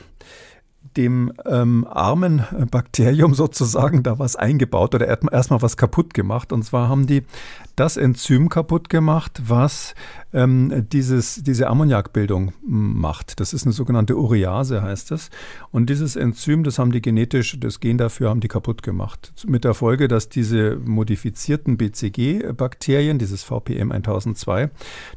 dem 0.96 1.32
ähm, 1.46 1.86
armen 1.88 2.44
Bakterium 2.70 3.34
sozusagen 3.40 4.02
da 4.02 4.18
was 4.18 4.36
eingebaut 4.36 4.94
oder 4.94 5.06
erstmal 5.06 5.62
was 5.62 5.76
kaputt 5.76 6.14
gemacht. 6.14 6.52
Und 6.52 6.64
zwar 6.64 6.88
haben 6.88 7.06
die 7.06 7.24
das 7.76 7.96
Enzym 7.96 8.48
kaputt 8.48 8.88
gemacht, 8.88 9.40
was 9.46 9.94
ähm, 10.32 10.86
dieses, 10.92 11.42
diese 11.42 11.68
Ammoniakbildung 11.68 12.52
macht. 12.62 13.40
Das 13.40 13.52
ist 13.52 13.64
eine 13.64 13.72
sogenannte 13.72 14.16
Urease, 14.16 14.82
heißt 14.82 15.12
es. 15.12 15.30
Und 15.70 15.90
dieses 15.90 16.16
Enzym, 16.16 16.64
das 16.64 16.78
haben 16.78 16.92
die 16.92 17.02
genetisch, 17.02 17.58
das 17.58 17.80
Gen 17.80 17.98
dafür 17.98 18.30
haben 18.30 18.40
die 18.40 18.48
kaputt 18.48 18.82
gemacht. 18.82 19.32
Mit 19.46 19.64
der 19.64 19.74
Folge, 19.74 20.08
dass 20.08 20.28
diese 20.28 20.76
modifizierten 20.76 21.76
BCG-Bakterien, 21.76 23.18
dieses 23.18 23.42
VPM 23.42 23.92
1002, 23.92 24.70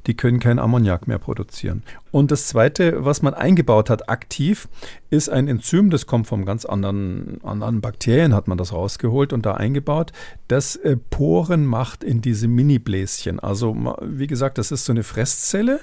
die 0.08 0.16
können 0.16 0.40
kein 0.40 0.60
Ammoniak 0.60 1.08
mehr 1.08 1.20
produzieren. 1.20 1.84
Und 2.12 2.30
das 2.30 2.48
Zweite, 2.48 3.04
was 3.06 3.24
man 3.24 3.34
eingebaut 3.34 3.90
hat, 3.90 4.08
aktiv, 4.08 4.68
ist 5.10 5.30
ein 5.30 5.48
Enzym, 5.48 5.90
das 5.90 6.06
kommt 6.06 6.28
vom 6.28 6.46
ganz 6.46 6.66
anderen, 6.66 7.40
anderen 7.44 7.82
Bakterien, 7.82 8.36
hat 8.36 8.48
man 8.48 8.58
das 8.58 8.72
rausgeholt 8.72 9.34
und 9.34 9.46
da 9.46 9.56
eingebaut, 9.56 10.12
das 10.48 10.76
äh, 10.76 10.96
Poren 10.96 11.66
macht 11.66 12.04
in 12.04 12.22
diese 12.22 12.48
Mini-Bläschen. 12.48 13.40
Also 13.40 13.76
wie 14.02 14.28
gesagt, 14.28 14.58
das 14.58 14.72
ist 14.72 14.86
so 14.86 14.94
eine 14.94 15.03
Fresszelle, 15.04 15.82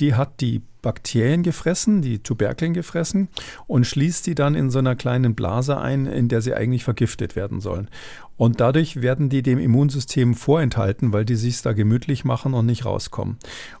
die 0.00 0.14
hat 0.14 0.40
die 0.40 0.62
Bakterien 0.82 1.42
gefressen, 1.42 2.02
die 2.02 2.20
Tuberkeln 2.20 2.72
gefressen 2.72 3.28
und 3.66 3.86
schließt 3.86 4.26
die 4.26 4.34
dann 4.34 4.54
in 4.54 4.70
so 4.70 4.78
einer 4.78 4.96
kleinen 4.96 5.34
Blase 5.34 5.78
ein, 5.78 6.06
in 6.06 6.28
der 6.28 6.40
sie 6.40 6.54
eigentlich 6.54 6.84
vergiftet 6.84 7.36
werden 7.36 7.60
sollen. 7.60 7.88
Und 8.40 8.58
dadurch 8.58 9.02
werden 9.02 9.28
die 9.28 9.42
dem 9.42 9.58
Immunsystem 9.58 10.34
vorenthalten, 10.34 11.12
weil 11.12 11.26
die 11.26 11.34
sich 11.34 11.60
da 11.60 11.74
gemütlich 11.74 12.24
machen 12.24 12.54
und 12.54 12.64
nicht 12.64 12.86
rauskommen. 12.86 13.36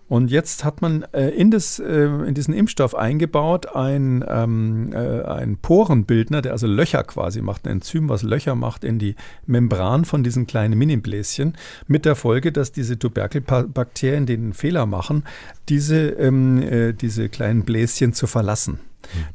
Und 0.06 0.30
jetzt 0.30 0.64
hat 0.64 0.82
man 0.82 1.02
äh, 1.14 1.30
in, 1.30 1.50
das, 1.50 1.78
äh, 1.78 2.02
in 2.04 2.34
diesen 2.34 2.52
Impfstoff 2.52 2.94
eingebaut 2.94 3.74
ein, 3.74 4.22
ähm, 4.28 4.90
äh, 4.92 5.22
ein 5.22 5.56
Porenbildner, 5.56 6.42
der 6.42 6.52
also 6.52 6.66
Löcher 6.66 7.04
quasi 7.04 7.40
macht, 7.40 7.64
ein 7.64 7.76
Enzym, 7.76 8.10
was 8.10 8.22
Löcher 8.22 8.54
macht 8.54 8.84
in 8.84 8.98
die 8.98 9.14
Membran 9.46 10.04
von 10.04 10.22
diesen 10.22 10.46
kleinen 10.46 10.76
Minibläschen, 10.76 11.56
mit 11.86 12.04
der 12.04 12.14
Folge, 12.14 12.52
dass 12.52 12.70
diese 12.70 12.98
Tuberkelbakterien 12.98 14.26
den 14.26 14.52
Fehler 14.52 14.84
machen, 14.84 15.24
diese, 15.70 16.10
ähm, 16.10 16.60
äh, 16.60 16.92
diese 16.92 17.30
kleinen 17.30 17.62
Bläschen 17.62 18.12
zu 18.12 18.26
verlassen. 18.26 18.78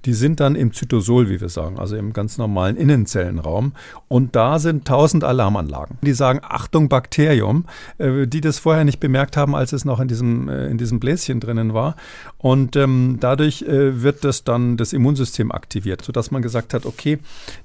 Die 0.06 0.14
sind 0.14 0.40
dann 0.40 0.56
im 0.56 0.74
Zytosol, 0.74 1.30
wie 1.30 1.42
wir 1.42 1.50
sagen, 1.50 1.80
also 1.80 1.96
im 1.96 2.14
ganz 2.14 2.38
normalen 2.38 2.78
Innenzellenraum. 2.78 3.74
Und 4.08 4.36
da 4.36 4.60
sind 4.60 4.86
tausend 4.86 5.24
Alarmanlagen. 5.24 5.98
Die 6.02 6.14
sagen, 6.14 6.40
Achtung, 6.44 6.90
Bakterium, 6.90 7.66
äh, 7.98 8.28
die 8.28 8.42
das 8.42 8.60
vorher 8.60 8.86
nicht 8.86 9.00
bemerkt 9.00 9.38
haben, 9.38 9.56
als 9.56 9.74
es 9.74 9.86
noch 9.86 10.00
in 10.00 10.08
diesem, 10.08 10.50
äh, 10.50 10.68
in 10.68 10.78
diesem 10.78 11.00
Bläschen 11.00 11.40
drinnen 11.40 11.74
war. 11.74 11.96
Und 12.38 12.76
ähm, 12.76 13.18
dadurch 13.20 13.64
äh, 13.64 14.02
wird 14.02 14.24
das 14.24 14.44
dann 14.44 14.78
das 14.78 14.94
Immunsystem 14.94 15.52
aktiviert, 15.52 16.04
sodass 16.04 16.32
man 16.32 16.42
gesagt 16.42 16.74
hat, 16.74 16.86
okay, 16.86 17.20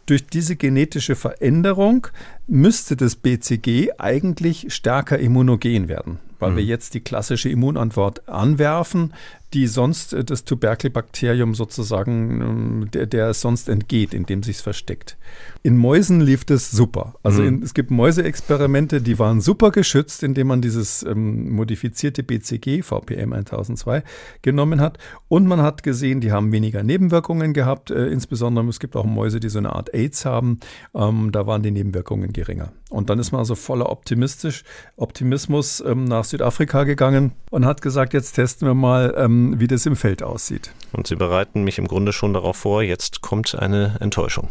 durch 0.06 0.26
diese 0.26 0.56
genetische 0.56 1.16
Veränderung 1.16 2.06
müsste 2.46 2.96
das 2.96 3.16
BCG 3.16 3.92
eigentlich 3.98 4.72
stärker 4.74 5.18
immunogen 5.18 5.88
werden 5.88 6.18
weil 6.40 6.52
mhm. 6.52 6.56
wir 6.56 6.64
jetzt 6.64 6.94
die 6.94 7.00
klassische 7.00 7.48
Immunantwort 7.48 8.28
anwerfen, 8.28 9.12
die 9.54 9.66
sonst 9.66 10.12
äh, 10.12 10.24
das 10.24 10.44
Tuberkelbakterium 10.44 11.54
sozusagen, 11.54 12.40
ähm, 12.40 12.90
der, 12.92 13.06
der 13.06 13.28
es 13.30 13.40
sonst 13.40 13.68
entgeht, 13.68 14.14
indem 14.14 14.42
sich 14.42 14.56
es 14.56 14.62
versteckt. 14.62 15.16
In 15.62 15.76
Mäusen 15.76 16.22
lief 16.22 16.46
das 16.46 16.70
super. 16.70 17.16
Also 17.22 17.42
mhm. 17.42 17.48
in, 17.48 17.62
es 17.62 17.74
gibt 17.74 17.90
Mäuseexperimente, 17.90 19.02
die 19.02 19.18
waren 19.18 19.42
super 19.42 19.70
geschützt, 19.70 20.22
indem 20.22 20.46
man 20.46 20.62
dieses 20.62 21.02
ähm, 21.02 21.50
modifizierte 21.52 22.22
BCG, 22.22 22.82
VPM 22.82 23.34
1002, 23.34 24.02
genommen 24.40 24.80
hat. 24.80 24.96
Und 25.28 25.46
man 25.46 25.60
hat 25.60 25.82
gesehen, 25.82 26.22
die 26.22 26.32
haben 26.32 26.50
weniger 26.50 26.82
Nebenwirkungen 26.82 27.52
gehabt. 27.52 27.90
Äh, 27.90 28.06
insbesondere 28.06 28.66
es 28.68 28.80
gibt 28.80 28.96
auch 28.96 29.04
Mäuse, 29.04 29.38
die 29.38 29.50
so 29.50 29.58
eine 29.58 29.74
Art 29.74 29.92
AIDS 29.92 30.24
haben. 30.24 30.60
Ähm, 30.94 31.30
da 31.30 31.46
waren 31.46 31.62
die 31.62 31.70
Nebenwirkungen 31.70 32.32
geringer. 32.32 32.72
Und 32.88 33.10
dann 33.10 33.18
ist 33.18 33.30
man 33.30 33.40
also 33.40 33.54
voller 33.54 33.90
optimistisch, 33.90 34.64
Optimismus 34.96 35.82
ähm, 35.86 36.04
nach 36.04 36.24
Südafrika 36.24 36.84
gegangen 36.84 37.32
und 37.50 37.66
hat 37.66 37.82
gesagt, 37.82 38.14
jetzt 38.14 38.32
testen 38.32 38.66
wir 38.66 38.74
mal, 38.74 39.14
ähm, 39.16 39.60
wie 39.60 39.66
das 39.66 39.84
im 39.84 39.96
Feld 39.96 40.22
aussieht. 40.22 40.72
Und 40.92 41.06
Sie 41.06 41.16
bereiten 41.16 41.64
mich 41.64 41.78
im 41.78 41.86
Grunde 41.86 42.14
schon 42.14 42.32
darauf 42.32 42.56
vor, 42.56 42.82
jetzt 42.82 43.20
kommt 43.20 43.54
eine 43.54 43.98
Enttäuschung. 44.00 44.48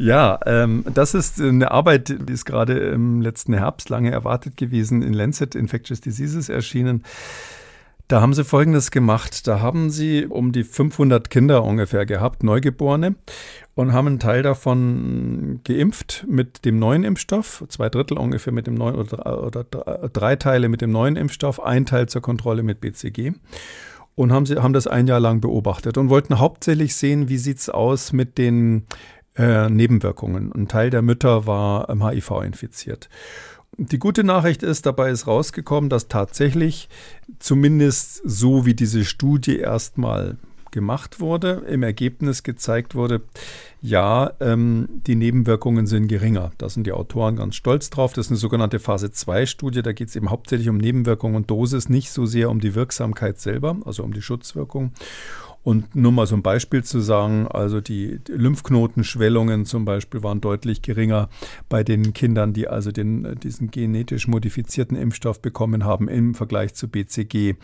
Ja, 0.00 0.40
ähm, 0.46 0.82
das 0.94 1.12
ist 1.12 1.38
eine 1.42 1.70
Arbeit, 1.72 2.16
die 2.26 2.32
ist 2.32 2.46
gerade 2.46 2.72
im 2.72 3.20
letzten 3.20 3.52
Herbst 3.52 3.90
lange 3.90 4.10
erwartet 4.10 4.56
gewesen, 4.56 5.02
in 5.02 5.12
Lancet 5.12 5.54
Infectious 5.54 6.00
Diseases 6.00 6.48
erschienen. 6.48 7.04
Da 8.08 8.22
haben 8.22 8.32
sie 8.32 8.42
Folgendes 8.42 8.90
gemacht. 8.90 9.46
Da 9.46 9.60
haben 9.60 9.90
sie 9.90 10.24
um 10.24 10.52
die 10.52 10.64
500 10.64 11.28
Kinder 11.28 11.62
ungefähr 11.62 12.06
gehabt, 12.06 12.42
Neugeborene, 12.42 13.16
und 13.74 13.92
haben 13.92 14.06
einen 14.06 14.18
Teil 14.18 14.42
davon 14.42 15.60
geimpft 15.64 16.24
mit 16.26 16.64
dem 16.64 16.78
neuen 16.78 17.04
Impfstoff, 17.04 17.62
zwei 17.68 17.90
Drittel 17.90 18.16
ungefähr 18.16 18.54
mit 18.54 18.66
dem 18.66 18.76
neuen 18.76 18.94
oder, 18.94 19.46
oder 19.46 19.64
drei 19.64 20.34
Teile 20.36 20.70
mit 20.70 20.80
dem 20.80 20.92
neuen 20.92 21.16
Impfstoff, 21.16 21.60
ein 21.62 21.84
Teil 21.84 22.08
zur 22.08 22.22
Kontrolle 22.22 22.62
mit 22.62 22.80
BCG 22.80 23.32
und 24.14 24.32
haben, 24.32 24.46
sie, 24.46 24.56
haben 24.56 24.72
das 24.72 24.86
ein 24.86 25.06
Jahr 25.06 25.20
lang 25.20 25.40
beobachtet 25.40 25.96
und 25.96 26.08
wollten 26.08 26.38
hauptsächlich 26.38 26.96
sehen, 26.96 27.28
wie 27.28 27.38
sieht 27.38 27.58
es 27.58 27.68
aus 27.68 28.12
mit 28.12 28.38
den 28.38 28.86
äh, 29.36 29.68
Nebenwirkungen. 29.68 30.52
Ein 30.52 30.68
Teil 30.68 30.90
der 30.90 31.02
Mütter 31.02 31.46
war 31.46 31.88
HIV 31.88 32.42
infiziert. 32.42 33.08
Die 33.78 33.98
gute 33.98 34.24
Nachricht 34.24 34.62
ist, 34.62 34.84
dabei 34.84 35.10
ist 35.10 35.26
rausgekommen, 35.26 35.88
dass 35.88 36.08
tatsächlich 36.08 36.88
zumindest 37.38 38.20
so 38.24 38.66
wie 38.66 38.74
diese 38.74 39.04
Studie 39.04 39.58
erstmal 39.58 40.36
gemacht 40.70 41.20
wurde, 41.20 41.62
im 41.68 41.82
Ergebnis 41.82 42.42
gezeigt 42.42 42.94
wurde, 42.94 43.22
ja, 43.80 44.32
ähm, 44.40 44.88
die 45.06 45.14
Nebenwirkungen 45.14 45.86
sind 45.86 46.08
geringer. 46.08 46.50
Da 46.58 46.68
sind 46.68 46.86
die 46.86 46.92
Autoren 46.92 47.36
ganz 47.36 47.56
stolz 47.56 47.90
drauf. 47.90 48.12
Das 48.12 48.26
ist 48.26 48.30
eine 48.30 48.38
sogenannte 48.38 48.78
Phase-2-Studie. 48.78 49.82
Da 49.82 49.92
geht 49.92 50.08
es 50.08 50.16
eben 50.16 50.30
hauptsächlich 50.30 50.68
um 50.68 50.76
Nebenwirkungen 50.76 51.36
und 51.36 51.50
Dosis, 51.50 51.88
nicht 51.88 52.10
so 52.10 52.26
sehr 52.26 52.50
um 52.50 52.60
die 52.60 52.74
Wirksamkeit 52.74 53.40
selber, 53.40 53.76
also 53.84 54.02
um 54.02 54.12
die 54.12 54.22
Schutzwirkung. 54.22 54.92
Und 55.62 55.94
nur 55.94 56.10
mal 56.10 56.26
so 56.26 56.34
ein 56.36 56.42
Beispiel 56.42 56.82
zu 56.84 57.00
sagen, 57.00 57.46
also 57.46 57.82
die 57.82 58.18
Lymphknotenschwellungen 58.28 59.66
zum 59.66 59.84
Beispiel 59.84 60.22
waren 60.22 60.40
deutlich 60.40 60.80
geringer 60.80 61.28
bei 61.68 61.84
den 61.84 62.14
Kindern, 62.14 62.54
die 62.54 62.66
also 62.66 62.92
den, 62.92 63.38
diesen 63.42 63.70
genetisch 63.70 64.26
modifizierten 64.26 64.96
Impfstoff 64.96 65.42
bekommen 65.42 65.84
haben 65.84 66.08
im 66.08 66.34
Vergleich 66.34 66.72
zu 66.74 66.88
BCG. 66.88 67.56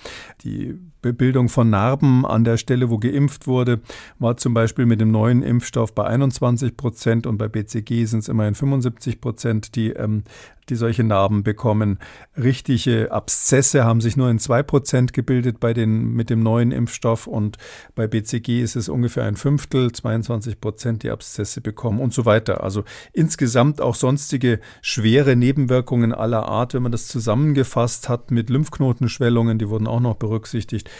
Die 0.42 0.78
Bildung 1.01 1.49
von 1.49 1.70
Narben 1.70 2.26
an 2.26 2.44
der 2.44 2.59
Stelle, 2.59 2.90
wo 2.90 2.99
geimpft 2.99 3.47
wurde, 3.47 3.80
war 4.18 4.36
zum 4.36 4.53
Beispiel 4.53 4.84
mit 4.84 5.01
dem 5.01 5.11
neuen 5.11 5.42
Impfstoff 5.42 5.94
bei 5.94 6.05
21 6.05 6.76
Prozent 6.76 7.26
und 7.26 7.38
bei 7.38 7.49
BCG 7.49 8.05
sind 8.05 8.20
es 8.20 8.28
immerhin 8.28 8.55
75 8.55 9.20
Prozent, 9.20 9.74
die 9.74 9.90
ähm, 9.90 10.24
die 10.68 10.74
solche 10.74 11.04
Narben 11.04 11.42
bekommen. 11.42 11.98
Richtige 12.36 13.12
Abszesse 13.12 13.84
haben 13.84 14.00
sich 14.00 14.16
nur 14.16 14.30
in 14.30 14.38
zwei 14.38 14.62
Prozent 14.62 15.12
gebildet 15.12 15.60
bei 15.60 15.72
den, 15.72 16.12
mit 16.12 16.30
dem 16.30 16.42
neuen 16.42 16.72
Impfstoff 16.72 17.26
und 17.26 17.56
bei 17.94 18.06
BCG 18.06 18.62
ist 18.62 18.76
es 18.76 18.88
ungefähr 18.88 19.24
ein 19.24 19.36
Fünftel, 19.36 19.92
22 19.92 20.60
Prozent, 20.60 21.02
die 21.02 21.10
Abszesse 21.10 21.60
bekommen 21.60 22.00
und 22.00 22.12
so 22.12 22.24
weiter. 22.24 22.62
Also 22.62 22.84
insgesamt 23.12 23.80
auch 23.80 23.94
sonstige 23.94 24.60
schwere 24.82 25.36
Nebenwirkungen 25.36 26.12
aller 26.12 26.46
Art, 26.46 26.74
wenn 26.74 26.82
man 26.82 26.92
das 26.92 27.08
zusammengefasst 27.08 28.08
hat 28.08 28.30
mit 28.30 28.50
Lymphknotenschwellungen, 28.50 29.58
die 29.58 29.68
wurden 29.68 29.86
auch 29.86 30.00
noch 30.00 30.16
berücksichtigt, 30.16 30.90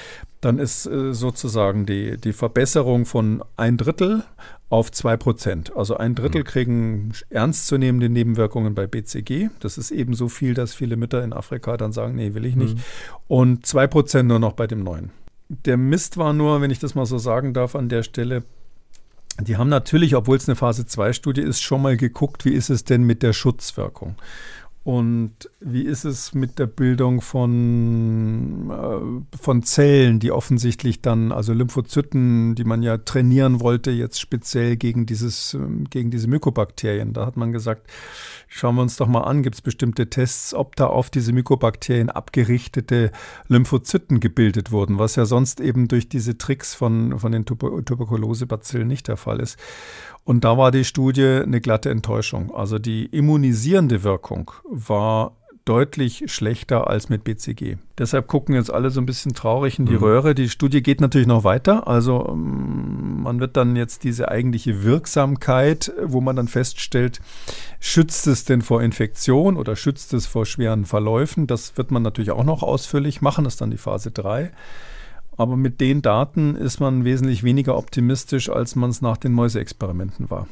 dann 0.41 0.59
ist 0.59 0.87
äh, 0.87 1.13
sozusagen 1.13 1.87
die, 1.87 2.17
die 2.17 2.33
Verbesserung 2.33 3.07
von 3.07 3.43
ein 3.57 3.77
Drittel 3.77 4.23
auf 4.69 4.91
2%. 4.91 5.73
Also 5.75 5.97
ein 5.97 6.15
Drittel 6.15 6.43
mhm. 6.43 6.47
kriegen 6.47 7.13
ernstzunehmende 7.31 8.09
Nebenwirkungen 8.09 8.75
bei 8.75 8.87
BCG. 8.87 9.49
Das 9.61 9.79
ist 9.79 9.91
eben 9.91 10.15
so 10.15 10.29
viel, 10.29 10.55
dass 10.55 10.75
viele 10.75 10.97
Mütter 10.97 11.23
in 11.23 11.33
Afrika 11.33 11.77
dann 11.77 11.93
sagen, 11.93 12.17
nee, 12.17 12.35
will 12.35 12.45
ich 12.45 12.57
nicht. 12.57 12.77
Mhm. 12.77 12.83
Und 13.29 13.67
2% 13.67 14.25
nur 14.25 14.39
noch 14.39 14.53
bei 14.53 14.67
dem 14.67 14.83
neuen. 14.83 15.11
Der 15.49 15.77
Mist 15.77 16.17
war 16.17 16.33
nur, 16.33 16.61
wenn 16.61 16.71
ich 16.71 16.81
das 16.81 16.95
mal 16.95 17.07
so 17.07 17.19
sagen 17.19 17.55
darf, 17.55 17.77
an 17.77 17.89
der 17.89 18.03
Stelle, 18.03 18.43
die 19.41 19.57
haben 19.57 19.69
natürlich, 19.69 20.17
obwohl 20.17 20.37
es 20.37 20.49
eine 20.49 20.57
Phase-2-Studie 20.57 21.43
ist, 21.43 21.61
schon 21.61 21.83
mal 21.83 21.97
geguckt, 21.97 22.45
wie 22.45 22.53
ist 22.53 22.71
es 22.71 22.85
denn 22.85 23.05
mit 23.05 23.23
der 23.23 23.33
Schutzwirkung. 23.33 24.17
Und 24.87 25.51
wie 25.59 25.83
ist 25.83 26.05
es 26.05 26.33
mit 26.33 26.61
der 26.61 26.69
Bildung 26.69 27.21
von, 27.21 28.71
äh, 28.71 29.37
von 29.37 29.65
Zellen, 29.65 30.21
die 30.21 30.31
offensichtlich 30.31 31.03
dann, 31.03 31.33
also 31.33 31.53
Lymphozyten, 31.55 32.55
die 32.55 32.63
man 32.63 32.85
ja 32.85 32.97
trainieren 32.97 33.59
wollte, 33.59 33.91
jetzt 33.91 34.21
speziell 34.21 34.77
gegen 34.77 35.05
dieses, 35.05 35.55
ähm, 35.55 35.91
gegen 35.91 36.13
diese 36.13 36.29
Mykobakterien. 36.29 37.15
Da 37.15 37.27
hat 37.27 37.37
man 37.37 37.51
gesagt, 37.51 37.91
schauen 38.47 38.77
wir 38.77 38.83
uns 38.83 38.97
doch 38.97 39.09
mal 39.09 39.23
an, 39.23 39.43
gibt 39.43 39.57
es 39.57 39.61
bestimmte 39.61 40.09
Tests, 40.09 40.55
ob 40.55 40.77
da 40.77 40.87
auf 40.87 41.11
diese 41.11 41.33
Mykobakterien 41.33 42.09
abgerichtete 42.09 43.11
Lymphozyten 43.49 44.21
gebildet 44.21 44.71
wurden, 44.71 45.01
was 45.01 45.17
ja 45.17 45.27
sonst 45.27 45.61
eben 45.61 45.89
durch 45.89 46.09
diese 46.09 46.39
Tricks 46.39 46.77
von, 46.77 47.19
von 47.19 47.33
den 47.33 47.45
Tuber 47.45 47.85
Tuberkulosebazillen 47.85 48.87
nicht 48.87 49.09
der 49.09 49.17
Fall 49.17 49.41
ist. 49.41 49.59
Und 50.27 50.43
da 50.43 50.59
war 50.59 50.73
die 50.73 50.85
Studie 50.85 51.41
eine 51.45 51.61
glatte 51.61 51.89
Enttäuschung. 51.89 52.53
Also 52.53 52.81
die 52.81 53.07
immunisierende 53.07 54.03
Wirkung 54.03 54.51
war 54.65 55.37
deutlich 55.65 56.25
schlechter 56.27 56.89
als 56.89 57.09
mit 57.09 57.23
BCG. 57.23 57.77
Deshalb 57.97 58.27
gucken 58.27 58.57
jetzt 58.57 58.73
alle 58.73 58.91
so 58.91 59.01
ein 59.01 59.07
bisschen 59.07 59.35
traurig 59.35 59.79
in 59.79 59.87
die 59.87 59.93
mhm. 59.93 60.03
Röhre. 60.03 60.35
Die 60.35 60.49
Studie 60.49 60.83
geht 60.83 61.01
natürlich 61.01 61.29
noch 61.29 61.45
weiter. 61.45 61.87
Also 61.87 62.27
ähm, 62.29 63.23
man 63.23 63.39
wird 63.39 63.57
dann 63.57 63.77
jetzt 63.77 64.03
diese 64.03 64.29
eigentliche 64.29 64.83
Wirksamkeit, 64.83 65.93
wo 66.03 66.21
man 66.21 66.35
dann 66.35 66.49
feststellt, 66.49 67.21
schützt 67.79 68.27
es 68.27 68.45
denn 68.45 68.63
vor 68.63 68.83
Infektion 68.83 69.57
oder 69.57 69.77
schützt 69.77 70.13
es 70.13 70.27
vor 70.27 70.45
schweren 70.45 70.87
Verläufen? 70.87 71.47
Das 71.47 71.77
wird 71.77 71.93
man 71.93 72.03
natürlich 72.03 72.33
auch 72.33 72.45
noch 72.45 72.65
ausführlich 72.65 73.23
machen. 73.23 73.45
Das 73.45 73.55
ist 73.55 73.61
dann 73.61 73.71
die 73.71 73.79
Phase 73.79 74.11
3. 74.11 74.51
Aber 75.37 75.57
mit 75.57 75.81
den 75.81 76.03
Daten 76.03 76.57
ist 76.57 76.81
man 76.81 77.05
wesentlich 77.05 77.43
weniger 77.43 77.77
optimistisch, 77.77 78.49
als 78.49 78.77
man 78.77 78.91
es 78.91 79.03
nach 79.03 79.17
den 79.17 79.33
Mäuseexperimenten 79.33 80.31
war. 80.31 80.47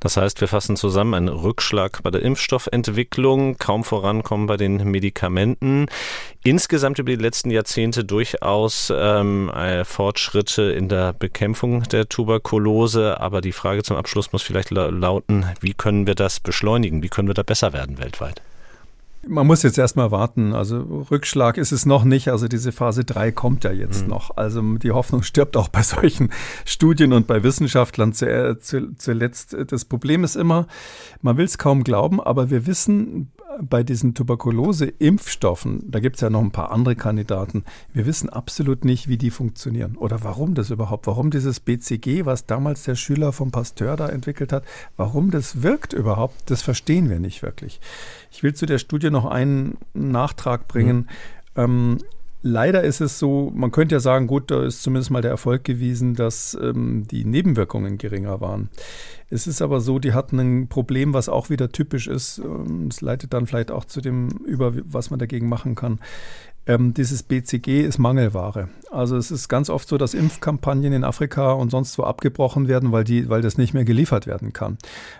Das 0.00 0.16
heißt, 0.16 0.40
wir 0.40 0.48
fassen 0.48 0.76
zusammen, 0.76 1.12
ein 1.12 1.28
Rückschlag 1.28 2.02
bei 2.02 2.10
der 2.10 2.22
Impfstoffentwicklung, 2.22 3.58
kaum 3.58 3.84
vorankommen 3.84 4.46
bei 4.46 4.56
den 4.56 4.78
Medikamenten. 4.90 5.86
Insgesamt 6.42 6.98
über 6.98 7.10
die 7.10 7.22
letzten 7.22 7.50
Jahrzehnte 7.50 8.02
durchaus 8.02 8.90
ähm, 8.96 9.50
äh, 9.50 9.84
Fortschritte 9.84 10.62
in 10.62 10.88
der 10.88 11.12
Bekämpfung 11.12 11.82
der 11.82 12.08
Tuberkulose. 12.08 13.20
Aber 13.20 13.42
die 13.42 13.52
Frage 13.52 13.82
zum 13.82 13.98
Abschluss 13.98 14.32
muss 14.32 14.42
vielleicht 14.42 14.70
lauten, 14.70 15.44
wie 15.60 15.74
können 15.74 16.06
wir 16.06 16.14
das 16.14 16.40
beschleunigen? 16.40 17.02
Wie 17.02 17.10
können 17.10 17.28
wir 17.28 17.34
da 17.34 17.42
besser 17.42 17.74
werden 17.74 17.98
weltweit? 17.98 18.40
Man 19.26 19.46
muss 19.46 19.62
jetzt 19.62 19.78
erstmal 19.78 20.10
warten. 20.10 20.54
Also 20.54 21.06
Rückschlag 21.10 21.58
ist 21.58 21.72
es 21.72 21.84
noch 21.84 22.04
nicht. 22.04 22.28
Also 22.28 22.48
diese 22.48 22.72
Phase 22.72 23.04
3 23.04 23.32
kommt 23.32 23.64
ja 23.64 23.72
jetzt 23.72 24.04
mhm. 24.04 24.08
noch. 24.08 24.36
Also 24.36 24.62
die 24.78 24.92
Hoffnung 24.92 25.22
stirbt 25.22 25.56
auch 25.56 25.68
bei 25.68 25.82
solchen 25.84 26.30
Studien 26.64 27.12
und 27.12 27.26
bei 27.26 27.42
Wissenschaftlern 27.42 28.12
zuletzt. 28.12 29.56
Das 29.68 29.84
Problem 29.84 30.24
ist 30.24 30.36
immer, 30.36 30.66
man 31.20 31.36
will 31.36 31.44
es 31.44 31.58
kaum 31.58 31.84
glauben, 31.84 32.20
aber 32.20 32.50
wir 32.50 32.66
wissen 32.66 33.30
bei 33.60 33.82
diesen 33.82 34.14
Tuberkulose-Impfstoffen, 34.14 35.90
da 35.90 36.00
gibt 36.00 36.16
es 36.16 36.22
ja 36.22 36.30
noch 36.30 36.40
ein 36.40 36.52
paar 36.52 36.70
andere 36.70 36.96
Kandidaten, 36.96 37.64
wir 37.92 38.06
wissen 38.06 38.28
absolut 38.28 38.84
nicht, 38.84 39.08
wie 39.08 39.18
die 39.18 39.30
funktionieren 39.30 39.96
oder 39.96 40.22
warum 40.22 40.54
das 40.54 40.70
überhaupt, 40.70 41.06
warum 41.06 41.30
dieses 41.30 41.60
BCG, 41.60 42.24
was 42.26 42.46
damals 42.46 42.84
der 42.84 42.94
Schüler 42.94 43.32
vom 43.32 43.50
Pasteur 43.50 43.96
da 43.96 44.08
entwickelt 44.08 44.52
hat, 44.52 44.64
warum 44.96 45.30
das 45.30 45.62
wirkt 45.62 45.92
überhaupt, 45.92 46.50
das 46.50 46.62
verstehen 46.62 47.10
wir 47.10 47.18
nicht 47.18 47.42
wirklich. 47.42 47.80
Ich 48.30 48.42
will 48.42 48.54
zu 48.54 48.66
der 48.66 48.78
Studie 48.78 49.10
noch 49.10 49.26
einen 49.26 49.78
Nachtrag 49.94 50.68
bringen. 50.68 51.08
Mhm. 51.54 51.62
Ähm, 51.62 51.98
Leider 52.42 52.82
ist 52.82 53.00
es 53.02 53.18
so, 53.18 53.52
man 53.54 53.70
könnte 53.70 53.96
ja 53.96 54.00
sagen, 54.00 54.26
gut, 54.26 54.50
da 54.50 54.64
ist 54.64 54.82
zumindest 54.82 55.10
mal 55.10 55.20
der 55.20 55.30
Erfolg 55.30 55.62
gewesen, 55.62 56.14
dass 56.14 56.56
ähm, 56.60 57.06
die 57.06 57.26
Nebenwirkungen 57.26 57.98
geringer 57.98 58.40
waren. 58.40 58.70
Es 59.28 59.46
ist 59.46 59.60
aber 59.60 59.80
so, 59.80 59.98
die 59.98 60.14
hatten 60.14 60.40
ein 60.40 60.68
Problem, 60.68 61.12
was 61.12 61.28
auch 61.28 61.50
wieder 61.50 61.70
typisch 61.70 62.06
ist. 62.06 62.38
Ähm, 62.38 62.88
es 62.88 63.02
leitet 63.02 63.34
dann 63.34 63.46
vielleicht 63.46 63.70
auch 63.70 63.84
zu 63.84 64.00
dem 64.00 64.28
über, 64.46 64.72
was 64.84 65.10
man 65.10 65.18
dagegen 65.18 65.50
machen 65.50 65.74
kann. 65.74 66.00
Ähm, 66.70 66.94
dieses 66.94 67.24
BCG 67.24 67.80
ist 67.80 67.98
Mangelware. 67.98 68.68
Also 68.92 69.16
es 69.16 69.32
ist 69.32 69.48
ganz 69.48 69.70
oft 69.70 69.88
so, 69.88 69.98
dass 69.98 70.14
Impfkampagnen 70.14 70.92
in 70.92 71.04
Afrika 71.04 71.52
und 71.52 71.70
sonst 71.70 71.98
wo 71.98 72.02
abgebrochen 72.02 72.68
werden, 72.68 72.92
weil, 72.92 73.02
die, 73.02 73.28
weil 73.28 73.40
das 73.40 73.58
nicht 73.58 73.74
mehr 73.74 73.84
geliefert 73.84 74.26
werden 74.28 74.52
kann. 74.52 74.78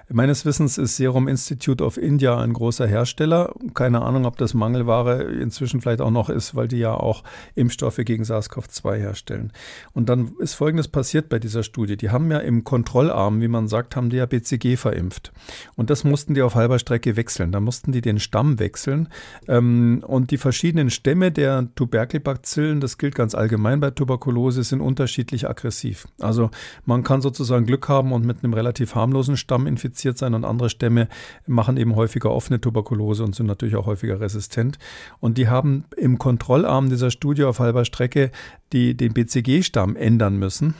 Meines 0.08 0.44
Wissens 0.44 0.78
ist 0.78 0.96
Serum 0.96 1.26
Institute 1.26 1.82
of 1.82 1.96
India 1.96 2.40
ein 2.40 2.52
großer 2.52 2.86
Hersteller. 2.86 3.52
Keine 3.74 4.02
Ahnung, 4.02 4.26
ob 4.26 4.36
das 4.38 4.54
Mangelware 4.54 5.22
inzwischen 5.22 5.80
vielleicht 5.80 6.00
auch 6.00 6.10
noch 6.10 6.28
ist, 6.28 6.54
weil 6.54 6.68
die 6.68 6.78
ja 6.78 6.94
auch 6.94 7.24
Impfstoffe 7.56 8.00
gegen 8.04 8.24
SARS-CoV-2 8.24 8.96
herstellen. 8.96 9.52
Und 9.92 10.08
dann 10.08 10.32
ist 10.38 10.54
Folgendes 10.54 10.86
passiert 10.86 11.28
bei 11.28 11.40
dieser 11.40 11.64
Studie. 11.64 11.96
Die 11.96 12.10
haben 12.10 12.30
ja 12.30 12.38
im 12.38 12.62
Kontrollarm, 12.62 13.40
wie 13.40 13.48
man 13.48 13.66
sagt, 13.66 13.96
haben 13.96 14.10
die 14.10 14.18
ja 14.18 14.26
BCG 14.26 14.76
verimpft. 14.76 15.32
Und 15.76 15.90
das 15.90 16.04
mussten 16.04 16.34
die 16.34 16.42
auf 16.42 16.54
halber 16.54 16.78
Strecke 16.78 17.16
wechseln. 17.16 17.50
Da 17.50 17.58
mussten 17.58 17.90
die 17.90 18.02
den 18.02 18.20
Stamm 18.20 18.60
wechseln. 18.60 19.08
Ähm, 19.48 20.04
und 20.06 20.30
die 20.30 20.38
verschiedenen 20.38 20.90
Stämme 20.90 21.32
der 21.40 21.68
Tuberkelbazillen, 21.74 22.80
das 22.80 22.98
gilt 22.98 23.14
ganz 23.14 23.34
allgemein 23.34 23.80
bei 23.80 23.90
Tuberkulose, 23.90 24.62
sind 24.62 24.82
unterschiedlich 24.82 25.48
aggressiv. 25.48 26.06
Also 26.20 26.50
man 26.84 27.02
kann 27.02 27.22
sozusagen 27.22 27.64
Glück 27.64 27.88
haben 27.88 28.12
und 28.12 28.26
mit 28.26 28.44
einem 28.44 28.52
relativ 28.52 28.94
harmlosen 28.94 29.38
Stamm 29.38 29.66
infiziert 29.66 30.18
sein 30.18 30.34
und 30.34 30.44
andere 30.44 30.68
Stämme 30.68 31.08
machen 31.46 31.78
eben 31.78 31.96
häufiger 31.96 32.30
offene 32.30 32.60
Tuberkulose 32.60 33.24
und 33.24 33.34
sind 33.34 33.46
natürlich 33.46 33.76
auch 33.76 33.86
häufiger 33.86 34.20
resistent. 34.20 34.78
Und 35.18 35.38
die 35.38 35.48
haben 35.48 35.84
im 35.96 36.18
Kontrollarm 36.18 36.90
dieser 36.90 37.10
Studie 37.10 37.44
auf 37.44 37.58
halber 37.58 37.86
Strecke 37.86 38.30
die, 38.74 38.94
den 38.94 39.14
BCG-Stamm 39.14 39.96
ändern 39.96 40.36
müssen. 40.36 40.74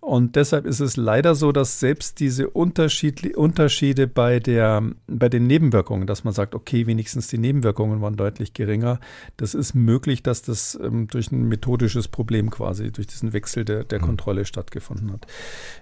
Und 0.00 0.36
deshalb 0.36 0.64
ist 0.64 0.80
es 0.80 0.96
leider 0.96 1.34
so, 1.34 1.52
dass 1.52 1.80
selbst 1.80 2.20
diese 2.20 2.48
Unterschied, 2.48 3.36
Unterschiede 3.36 4.06
bei, 4.06 4.38
der, 4.38 4.82
bei 5.06 5.28
den 5.28 5.46
Nebenwirkungen, 5.46 6.06
dass 6.06 6.24
man 6.24 6.32
sagt, 6.32 6.54
okay, 6.54 6.86
wenigstens 6.86 7.26
die 7.26 7.36
Nebenwirkungen 7.36 8.00
waren 8.00 8.16
deutlich 8.16 8.54
geringer, 8.54 9.00
das 9.36 9.54
ist 9.54 9.74
möglich, 9.74 10.22
dass 10.22 10.42
das 10.42 10.78
ähm, 10.82 11.08
durch 11.08 11.32
ein 11.32 11.48
methodisches 11.48 12.08
Problem 12.08 12.48
quasi, 12.50 12.92
durch 12.92 13.08
diesen 13.08 13.32
Wechsel 13.32 13.64
der, 13.64 13.84
der 13.84 13.98
mhm. 13.98 14.04
Kontrolle 14.04 14.44
stattgefunden 14.44 15.12
hat. 15.12 15.26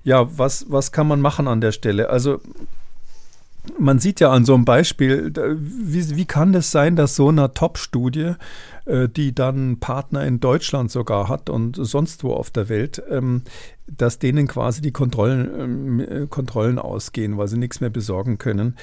Ja, 0.02 0.26
was, 0.38 0.66
was 0.70 0.92
kann 0.92 1.06
man 1.06 1.20
machen 1.20 1.46
an 1.46 1.60
der 1.60 1.72
Stelle? 1.72 2.08
Also 2.08 2.40
man 3.78 3.98
sieht 3.98 4.20
ja 4.20 4.30
an 4.30 4.44
so 4.44 4.54
einem 4.54 4.64
Beispiel, 4.64 5.32
wie, 5.56 6.16
wie 6.16 6.24
kann 6.24 6.52
das 6.52 6.70
sein, 6.70 6.96
dass 6.96 7.16
so 7.16 7.28
eine 7.28 7.52
Top-Studie 7.52 8.34
die 8.86 9.34
dann 9.34 9.80
Partner 9.80 10.24
in 10.24 10.38
Deutschland 10.38 10.90
sogar 10.90 11.28
hat 11.28 11.50
und 11.50 11.76
sonst 11.76 12.22
wo 12.22 12.32
auf 12.32 12.50
der 12.50 12.68
Welt, 12.68 13.02
ähm, 13.10 13.42
dass 13.88 14.18
denen 14.18 14.48
quasi 14.48 14.82
die 14.82 14.90
Kontrollen, 14.90 15.50
ähm, 15.58 16.00
äh, 16.00 16.26
Kontrollen 16.26 16.78
ausgehen, 16.78 17.38
weil 17.38 17.46
sie 17.48 17.58
nichts 17.58 17.80
mehr 17.80 17.90
besorgen 17.90 18.38
können. 18.38 18.76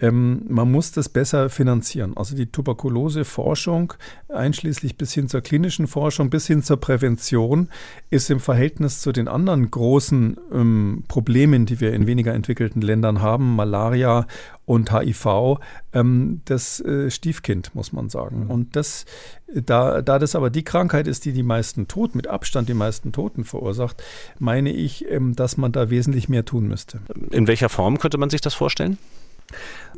Ähm, 0.00 0.42
man 0.48 0.70
muss 0.70 0.92
das 0.92 1.08
besser 1.08 1.48
finanzieren. 1.48 2.16
Also 2.16 2.36
die 2.36 2.46
Tuberkuloseforschung, 2.46 3.94
einschließlich 4.28 4.96
bis 4.96 5.14
hin 5.14 5.28
zur 5.28 5.40
klinischen 5.40 5.86
Forschung, 5.86 6.30
bis 6.30 6.46
hin 6.46 6.62
zur 6.62 6.78
Prävention, 6.78 7.68
ist 8.10 8.30
im 8.30 8.40
Verhältnis 8.40 9.00
zu 9.00 9.12
den 9.12 9.28
anderen 9.28 9.70
großen 9.70 11.04
Problemen, 11.08 11.66
die 11.66 11.80
wir 11.80 11.92
in 11.92 12.06
weniger 12.06 12.34
entwickelten 12.34 12.82
Ländern 12.82 13.22
haben, 13.22 13.56
Malaria 13.56 14.26
und 14.70 14.92
HIV, 14.92 15.58
ähm, 15.92 16.42
das 16.44 16.78
äh, 16.78 17.10
Stiefkind, 17.10 17.74
muss 17.74 17.92
man 17.92 18.08
sagen. 18.08 18.44
Mhm. 18.44 18.50
Und 18.52 18.76
das 18.76 19.04
da, 19.52 20.00
da 20.00 20.20
das 20.20 20.36
aber 20.36 20.48
die 20.48 20.62
Krankheit 20.62 21.08
ist, 21.08 21.24
die 21.24 21.32
die 21.32 21.42
meisten 21.42 21.88
Toten, 21.88 22.16
mit 22.16 22.28
Abstand 22.28 22.68
die 22.68 22.74
meisten 22.74 23.10
Toten 23.10 23.42
verursacht, 23.42 24.00
meine 24.38 24.70
ich, 24.70 25.10
ähm, 25.10 25.34
dass 25.34 25.56
man 25.56 25.72
da 25.72 25.90
wesentlich 25.90 26.28
mehr 26.28 26.44
tun 26.44 26.68
müsste. 26.68 27.00
In 27.32 27.48
welcher 27.48 27.68
Form 27.68 27.98
könnte 27.98 28.16
man 28.16 28.30
sich 28.30 28.40
das 28.40 28.54
vorstellen? 28.54 28.96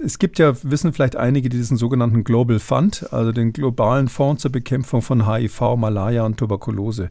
Es 0.02 0.18
gibt 0.18 0.38
ja, 0.38 0.54
wissen 0.62 0.92
vielleicht 0.92 1.16
einige, 1.16 1.48
diesen 1.48 1.76
sogenannten 1.76 2.24
Global 2.24 2.58
Fund, 2.58 3.12
also 3.12 3.30
den 3.32 3.52
globalen 3.52 4.08
Fonds 4.08 4.42
zur 4.42 4.50
Bekämpfung 4.50 5.02
von 5.02 5.30
HIV, 5.30 5.76
Malaria 5.76 6.24
und 6.24 6.38
Tuberkulose. 6.38 7.10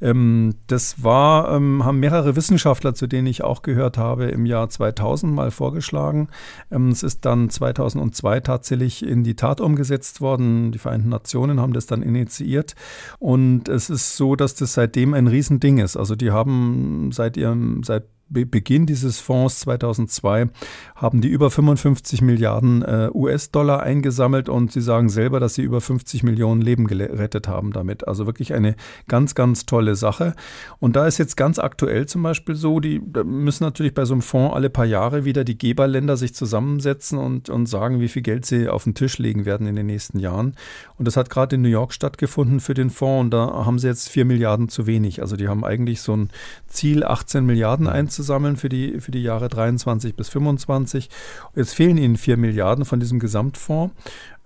Ähm, 0.00 0.54
das 0.66 1.02
war, 1.02 1.54
ähm, 1.54 1.84
haben 1.84 1.98
mehrere 1.98 2.36
Wissenschaftler, 2.36 2.94
zu 2.94 3.06
denen 3.06 3.26
ich 3.26 3.42
auch 3.42 3.62
gehört 3.62 3.98
habe, 3.98 4.26
im 4.26 4.46
Jahr 4.46 4.68
2000 4.68 5.32
mal 5.32 5.50
vorgeschlagen. 5.50 6.28
Ähm, 6.70 6.88
es 6.88 7.02
ist 7.02 7.24
dann 7.26 7.50
2002 7.50 8.40
tatsächlich 8.40 9.04
in 9.04 9.24
die 9.24 9.34
Tat 9.34 9.60
umgesetzt 9.60 10.20
worden. 10.20 10.72
Die 10.72 10.78
Vereinten 10.78 11.08
Nationen 11.08 11.60
haben 11.60 11.72
das 11.72 11.86
dann 11.86 12.02
initiiert. 12.02 12.74
Und 13.18 13.68
es 13.68 13.90
ist 13.90 14.16
so, 14.16 14.36
dass 14.36 14.54
das 14.54 14.74
seitdem 14.74 15.14
ein 15.14 15.26
Riesending 15.26 15.78
ist. 15.78 15.96
Also 15.96 16.16
die 16.16 16.30
haben 16.30 17.10
seit 17.12 17.36
ihrem, 17.36 17.82
seit 17.82 18.04
Beginn 18.30 18.86
dieses 18.86 19.18
Fonds 19.18 19.60
2002 19.60 20.48
haben 20.94 21.20
die 21.20 21.28
über 21.28 21.50
55 21.50 22.22
Milliarden 22.22 22.82
äh, 22.82 23.10
US-Dollar 23.12 23.82
eingesammelt 23.82 24.48
und 24.48 24.70
sie 24.70 24.80
sagen 24.80 25.08
selber, 25.08 25.40
dass 25.40 25.54
sie 25.54 25.62
über 25.62 25.80
50 25.80 26.22
Millionen 26.22 26.62
Leben 26.62 26.86
gerettet 26.86 27.48
haben 27.48 27.72
damit. 27.72 28.06
Also 28.06 28.26
wirklich 28.26 28.54
eine 28.54 28.76
ganz, 29.08 29.34
ganz 29.34 29.66
tolle 29.66 29.96
Sache. 29.96 30.34
Und 30.78 30.94
da 30.94 31.06
ist 31.06 31.18
jetzt 31.18 31.36
ganz 31.36 31.58
aktuell 31.58 32.06
zum 32.06 32.22
Beispiel 32.22 32.54
so, 32.54 32.78
die 32.78 33.00
müssen 33.24 33.64
natürlich 33.64 33.94
bei 33.94 34.04
so 34.04 34.14
einem 34.14 34.22
Fonds 34.22 34.54
alle 34.54 34.70
paar 34.70 34.84
Jahre 34.84 35.24
wieder 35.24 35.42
die 35.42 35.58
Geberländer 35.58 36.16
sich 36.16 36.34
zusammensetzen 36.34 37.18
und, 37.18 37.50
und 37.50 37.66
sagen, 37.66 38.00
wie 38.00 38.08
viel 38.08 38.22
Geld 38.22 38.46
sie 38.46 38.68
auf 38.68 38.84
den 38.84 38.94
Tisch 38.94 39.18
legen 39.18 39.44
werden 39.44 39.66
in 39.66 39.74
den 39.74 39.86
nächsten 39.86 40.18
Jahren. 40.20 40.54
Und 40.96 41.08
das 41.08 41.16
hat 41.16 41.30
gerade 41.30 41.56
in 41.56 41.62
New 41.62 41.68
York 41.68 41.92
stattgefunden 41.92 42.60
für 42.60 42.74
den 42.74 42.90
Fonds 42.90 43.24
und 43.24 43.30
da 43.30 43.64
haben 43.64 43.78
sie 43.78 43.88
jetzt 43.88 44.08
4 44.08 44.24
Milliarden 44.24 44.68
zu 44.68 44.86
wenig. 44.86 45.20
Also 45.20 45.36
die 45.36 45.48
haben 45.48 45.64
eigentlich 45.64 46.00
so 46.00 46.16
ein 46.16 46.30
Ziel, 46.68 47.04
18 47.04 47.44
Milliarden 47.44 47.88
einzusetzen 48.20 48.22
sammeln 48.22 48.56
für 48.56 48.68
die, 48.68 49.00
für 49.00 49.10
die 49.10 49.22
Jahre 49.22 49.48
23 49.48 50.14
bis 50.14 50.28
25. 50.28 51.08
Jetzt 51.54 51.74
fehlen 51.74 51.98
ihnen 51.98 52.16
4 52.16 52.36
Milliarden 52.36 52.84
von 52.84 53.00
diesem 53.00 53.18
Gesamtfonds. 53.18 53.94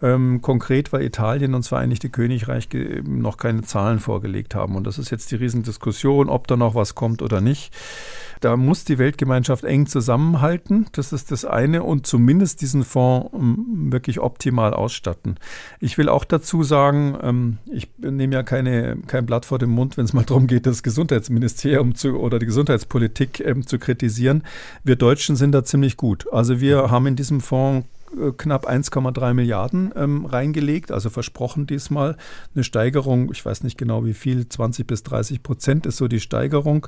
Ähm, 0.04 0.42
konkret, 0.42 0.92
weil 0.92 1.02
Italien 1.02 1.54
und 1.54 1.62
das 1.62 1.68
Vereinigte 1.68 2.10
Königreich 2.10 2.68
noch 3.04 3.38
keine 3.38 3.62
Zahlen 3.62 4.00
vorgelegt 4.00 4.54
haben. 4.54 4.76
Und 4.76 4.86
das 4.86 4.98
ist 4.98 5.10
jetzt 5.10 5.30
die 5.30 5.36
Riesendiskussion, 5.36 6.28
ob 6.28 6.46
da 6.46 6.58
noch 6.58 6.74
was 6.74 6.94
kommt 6.94 7.22
oder 7.22 7.40
nicht. 7.40 7.72
Da 8.42 8.58
muss 8.58 8.84
die 8.84 8.98
Weltgemeinschaft 8.98 9.64
eng 9.64 9.86
zusammenhalten. 9.86 10.88
Das 10.92 11.14
ist 11.14 11.30
das 11.30 11.46
eine 11.46 11.82
und 11.82 12.06
zumindest 12.06 12.60
diesen 12.60 12.84
Fonds 12.84 13.30
ähm, 13.32 13.90
wirklich 13.90 14.20
optimal 14.20 14.74
ausstatten. 14.74 15.38
Ich 15.80 15.96
will 15.96 16.10
auch 16.10 16.24
dazu 16.24 16.62
sagen, 16.62 17.16
ähm, 17.22 17.58
ich 17.72 17.88
nehme 17.96 18.34
ja 18.34 18.42
keine, 18.42 18.98
kein 19.06 19.24
Blatt 19.24 19.46
vor 19.46 19.58
den 19.58 19.70
Mund, 19.70 19.96
wenn 19.96 20.04
es 20.04 20.12
mal 20.12 20.24
darum 20.24 20.46
geht, 20.46 20.66
das 20.66 20.82
Gesundheitsministerium 20.82 21.94
zu, 21.94 22.18
oder 22.18 22.38
die 22.38 22.44
Gesundheitspolitik 22.44 23.40
ähm, 23.40 23.66
zu 23.66 23.78
kritisieren. 23.78 24.42
Wir 24.82 24.96
Deutschen 24.96 25.36
sind 25.36 25.52
da 25.52 25.64
ziemlich 25.64 25.96
gut. 25.96 26.30
Also 26.30 26.60
wir 26.60 26.90
haben 26.90 27.06
in 27.06 27.16
diesem 27.16 27.40
Fonds 27.40 27.86
knapp 28.36 28.68
1,3 28.68 29.34
Milliarden 29.34 29.92
ähm, 29.96 30.26
reingelegt, 30.26 30.92
also 30.92 31.10
versprochen 31.10 31.66
diesmal 31.66 32.16
eine 32.54 32.64
Steigerung, 32.64 33.30
ich 33.32 33.44
weiß 33.44 33.62
nicht 33.62 33.78
genau 33.78 34.04
wie 34.04 34.14
viel, 34.14 34.48
20 34.48 34.86
bis 34.86 35.02
30 35.02 35.42
Prozent 35.42 35.86
ist 35.86 35.96
so 35.96 36.08
die 36.08 36.20
Steigerung. 36.20 36.86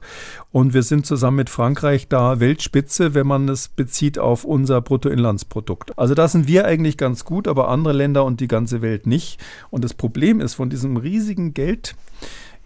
Und 0.53 0.74
wir 0.74 0.83
sind 0.83 1.07
zusammen 1.07 1.39
mit 1.39 1.51
Frankreich 1.51 2.09
da 2.09 2.41
Weltspitze, 2.41 3.14
wenn 3.14 3.27
man 3.27 3.49
es 3.49 3.68
bezieht 3.68 4.18
auf 4.18 4.45
unser 4.45 4.81
Bruttoinlandsprodukt. 4.81 5.99
Also 5.99 6.14
da 6.14 6.29
sind 6.29 6.49
wir 6.49 6.64
eigentlich 6.64 6.97
ganz 6.97 7.24
gut, 7.24 7.49
aber 7.49 7.68
andere 7.68 7.95
Länder 7.95 8.24
und 8.24 8.41
die 8.41 8.49
ganze 8.49 8.83
Welt 8.83 9.07
nicht. 9.07 9.41
Und 9.70 9.85
das 9.85 9.95
Problem 9.95 10.41
ist, 10.41 10.55
von 10.55 10.70
diesem 10.70 10.97
riesigen 10.97 11.55
Geld, 11.55 11.95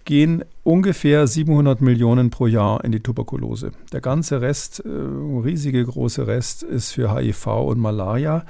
gehen 0.04 0.44
ungefähr 0.62 1.26
700 1.26 1.80
Millionen 1.80 2.30
pro 2.30 2.46
Jahr 2.46 2.84
in 2.84 2.92
die 2.92 3.00
Tuberkulose. 3.00 3.72
Der 3.92 4.00
ganze 4.00 4.40
Rest, 4.40 4.82
äh, 4.84 4.88
riesige 4.88 5.84
große 5.84 6.26
Rest, 6.26 6.62
ist 6.62 6.92
für 6.92 7.14
HIV 7.14 7.46
und 7.46 7.78
Malaria, 7.78 8.44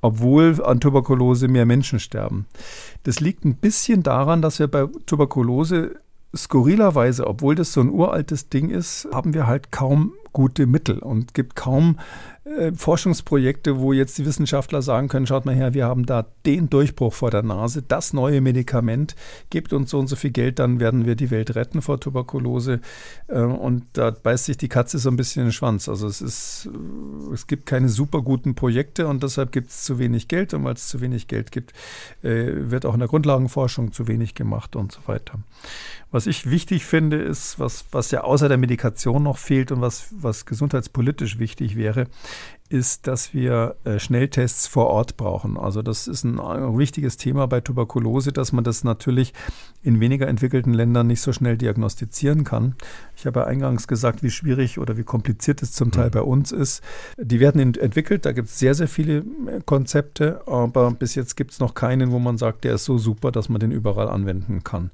obwohl 0.00 0.62
an 0.62 0.80
Tuberkulose 0.80 1.48
mehr 1.48 1.66
Menschen 1.66 2.00
sterben. 2.00 2.46
Das 3.04 3.20
liegt 3.20 3.44
ein 3.44 3.56
bisschen 3.56 4.02
daran, 4.02 4.42
dass 4.42 4.58
wir 4.58 4.68
bei 4.68 4.86
Tuberkulose 5.06 5.96
skurrilerweise, 6.36 7.26
obwohl 7.26 7.54
das 7.54 7.72
so 7.72 7.80
ein 7.80 7.90
uraltes 7.90 8.48
Ding 8.48 8.70
ist, 8.70 9.08
haben 9.12 9.34
wir 9.34 9.46
halt 9.46 9.72
kaum 9.72 10.12
gute 10.32 10.66
Mittel 10.66 10.98
und 11.00 11.34
gibt 11.34 11.56
kaum 11.56 11.98
äh, 12.58 12.72
Forschungsprojekte, 12.72 13.78
wo 13.78 13.92
jetzt 13.92 14.18
die 14.18 14.26
Wissenschaftler 14.26 14.82
sagen 14.82 15.08
können, 15.08 15.26
schaut 15.26 15.46
mal 15.46 15.54
her, 15.54 15.74
wir 15.74 15.86
haben 15.86 16.06
da 16.06 16.26
den 16.46 16.68
Durchbruch 16.70 17.12
vor 17.12 17.30
der 17.30 17.42
Nase, 17.42 17.82
das 17.82 18.12
neue 18.12 18.40
Medikament, 18.40 19.14
gibt 19.50 19.72
uns 19.72 19.90
so 19.90 19.98
und 19.98 20.06
so 20.08 20.16
viel 20.16 20.30
Geld, 20.30 20.58
dann 20.58 20.80
werden 20.80 21.06
wir 21.06 21.14
die 21.14 21.30
Welt 21.30 21.54
retten 21.54 21.82
vor 21.82 22.00
Tuberkulose. 22.00 22.80
Äh, 23.28 23.40
und 23.40 23.84
da 23.92 24.10
beißt 24.10 24.46
sich 24.46 24.56
die 24.56 24.68
Katze 24.68 24.98
so 24.98 25.10
ein 25.10 25.16
bisschen 25.16 25.42
in 25.42 25.48
den 25.48 25.52
Schwanz. 25.52 25.88
Also 25.88 26.06
es 26.06 26.20
ist, 26.20 26.68
äh, 26.72 27.32
es 27.32 27.46
gibt 27.46 27.66
keine 27.66 27.88
super 27.88 28.22
guten 28.22 28.54
Projekte 28.54 29.06
und 29.06 29.22
deshalb 29.22 29.52
gibt 29.52 29.70
es 29.70 29.84
zu 29.84 29.98
wenig 29.98 30.28
Geld 30.28 30.54
und 30.54 30.64
weil 30.64 30.74
es 30.74 30.88
zu 30.88 31.00
wenig 31.00 31.28
Geld 31.28 31.52
gibt, 31.52 31.72
wird 32.22 32.86
auch 32.86 32.94
in 32.94 33.00
der 33.00 33.08
Grundlagenforschung 33.08 33.92
zu 33.92 34.08
wenig 34.08 34.34
gemacht 34.34 34.76
und 34.76 34.92
so 34.92 35.00
weiter. 35.06 35.38
Was 36.10 36.26
ich 36.26 36.50
wichtig 36.50 36.84
finde, 36.84 37.16
ist, 37.16 37.58
was, 37.58 37.84
was 37.92 38.10
ja 38.10 38.22
außer 38.22 38.48
der 38.48 38.58
Medikation 38.58 39.22
noch 39.22 39.38
fehlt 39.38 39.72
und 39.72 39.80
was 39.80 40.08
was 40.10 40.46
gesundheitspolitisch 40.46 41.38
wichtig 41.38 41.76
wäre, 41.76 42.06
ist, 42.70 43.08
dass 43.08 43.34
wir 43.34 43.74
äh, 43.84 43.98
Schnelltests 43.98 44.68
vor 44.68 44.86
Ort 44.86 45.16
brauchen. 45.16 45.58
Also 45.58 45.82
das 45.82 46.06
ist 46.06 46.22
ein, 46.22 46.38
ein 46.38 46.78
wichtiges 46.78 47.16
Thema 47.16 47.46
bei 47.48 47.60
Tuberkulose, 47.60 48.32
dass 48.32 48.52
man 48.52 48.62
das 48.62 48.84
natürlich 48.84 49.34
in 49.82 49.98
weniger 49.98 50.28
entwickelten 50.28 50.72
Ländern 50.72 51.08
nicht 51.08 51.20
so 51.20 51.32
schnell 51.32 51.58
diagnostizieren 51.58 52.44
kann. 52.44 52.76
Ich 53.16 53.26
habe 53.26 53.40
ja 53.40 53.46
eingangs 53.46 53.88
gesagt, 53.88 54.22
wie 54.22 54.30
schwierig 54.30 54.78
oder 54.78 54.96
wie 54.96 55.02
kompliziert 55.02 55.62
es 55.62 55.72
zum 55.72 55.90
Teil 55.90 56.06
mhm. 56.06 56.12
bei 56.12 56.22
uns 56.22 56.52
ist. 56.52 56.82
Die 57.18 57.40
werden 57.40 57.74
entwickelt, 57.74 58.24
da 58.24 58.30
gibt 58.32 58.48
es 58.48 58.58
sehr, 58.58 58.74
sehr 58.74 58.88
viele 58.88 59.18
äh, 59.18 59.60
Konzepte, 59.66 60.40
aber 60.46 60.92
bis 60.92 61.16
jetzt 61.16 61.36
gibt 61.36 61.50
es 61.50 61.58
noch 61.58 61.74
keinen, 61.74 62.12
wo 62.12 62.20
man 62.20 62.38
sagt, 62.38 62.62
der 62.62 62.76
ist 62.76 62.84
so 62.84 62.98
super, 62.98 63.32
dass 63.32 63.48
man 63.48 63.58
den 63.58 63.72
überall 63.72 64.08
anwenden 64.08 64.62
kann. 64.62 64.92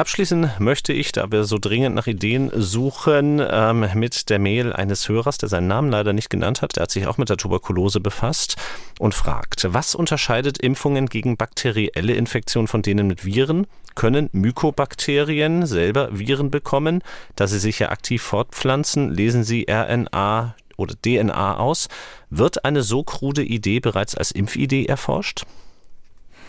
Abschließen 0.00 0.52
möchte 0.58 0.94
ich, 0.94 1.12
da 1.12 1.30
wir 1.30 1.44
so 1.44 1.58
dringend 1.58 1.94
nach 1.94 2.06
Ideen 2.06 2.50
suchen, 2.54 3.38
ähm, 3.46 3.86
mit 3.92 4.30
der 4.30 4.38
Mail 4.38 4.72
eines 4.72 5.06
Hörers, 5.10 5.36
der 5.36 5.50
seinen 5.50 5.66
Namen 5.66 5.90
leider 5.90 6.14
nicht 6.14 6.30
genannt 6.30 6.62
hat. 6.62 6.76
Der 6.76 6.84
hat 6.84 6.90
sich 6.90 7.06
auch 7.06 7.18
mit 7.18 7.28
der 7.28 7.36
Tuberkulose 7.36 8.00
befasst 8.00 8.56
und 8.98 9.14
fragt, 9.14 9.66
was 9.74 9.94
unterscheidet 9.94 10.56
Impfungen 10.56 11.06
gegen 11.10 11.36
bakterielle 11.36 12.14
Infektionen 12.14 12.66
von 12.66 12.80
denen 12.80 13.08
mit 13.08 13.26
Viren? 13.26 13.66
Können 13.94 14.30
Mykobakterien 14.32 15.66
selber 15.66 16.08
Viren 16.18 16.50
bekommen, 16.50 17.02
da 17.36 17.46
sie 17.46 17.58
sich 17.58 17.78
ja 17.80 17.90
aktiv 17.90 18.22
fortpflanzen? 18.22 19.10
Lesen 19.10 19.44
sie 19.44 19.66
RNA 19.68 20.54
oder 20.78 20.94
DNA 20.94 21.58
aus? 21.58 21.88
Wird 22.30 22.64
eine 22.64 22.82
so 22.82 23.02
krude 23.02 23.42
Idee 23.42 23.80
bereits 23.80 24.14
als 24.14 24.30
Impfidee 24.30 24.86
erforscht? 24.86 25.44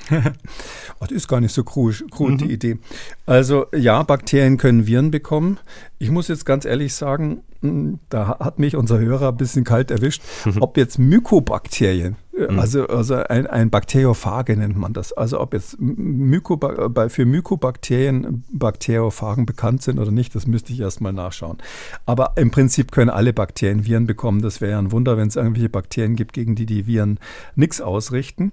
oh, 0.12 1.02
das 1.02 1.12
ist 1.12 1.28
gar 1.28 1.42
nicht 1.42 1.54
so 1.54 1.64
krude, 1.64 2.04
mhm. 2.10 2.38
die 2.38 2.52
Idee. 2.52 2.80
Also 3.26 3.66
ja, 3.76 4.02
Bakterien 4.04 4.58
können 4.58 4.88
Viren 4.88 5.12
bekommen. 5.12 5.60
Ich 6.00 6.10
muss 6.10 6.28
jetzt 6.28 6.46
ganz 6.46 6.66
ehrlich 6.66 6.94
sagen, 6.96 7.44
hm, 7.62 8.00
da 8.10 8.40
hat 8.40 8.60
mich 8.60 8.76
unser 8.76 9.00
Hörer 9.00 9.30
ein 9.30 9.38
bisschen 9.38 9.64
kalt 9.64 9.92
erwischt, 9.92 10.22
ob 10.60 10.78
jetzt 10.78 11.00
Mykobakterien. 11.00 12.16
Also, 12.50 12.88
also 12.88 13.16
ein, 13.16 13.48
ein 13.48 13.70
Bakteriophage 13.70 14.56
nennt 14.58 14.78
man 14.78 14.94
das, 14.94 15.14
also 15.14 15.40
ob 15.40 15.54
jetzt 15.54 15.80
Mykoba 15.80 17.10
für 17.10 17.26
Mykobakterien 17.26 18.44
Bakteriophagen 18.52 19.46
bekannt 19.46 19.84
sind 19.84 20.00
oder 20.00 20.12
nicht, 20.12 20.36
das 20.36 20.48
müsste 20.48 20.74
ich 20.74 20.80
erstmal 20.80 21.14
nachschauen. 21.14 21.58
Aber 22.06 22.34
im 22.36 22.52
Prinzip 22.52 22.92
können 22.92 23.10
alle 23.10 23.34
Bakterien 23.34 23.86
Viren 23.86 24.08
bekommen. 24.08 24.42
Das 24.42 24.62
wäre 24.62 24.72
ja 24.72 24.80
ein 24.80 24.92
Wunder, 24.92 25.18
wenn 25.18 25.28
es 25.28 25.36
irgendwelche 25.36 25.70
Bakterien 25.70 26.16
gibt, 26.16 26.34
gegen 26.34 26.56
die 26.56 26.66
die 26.66 26.88
Viren 26.88 27.20
nichts 27.56 27.82
ausrichten. 27.82 28.52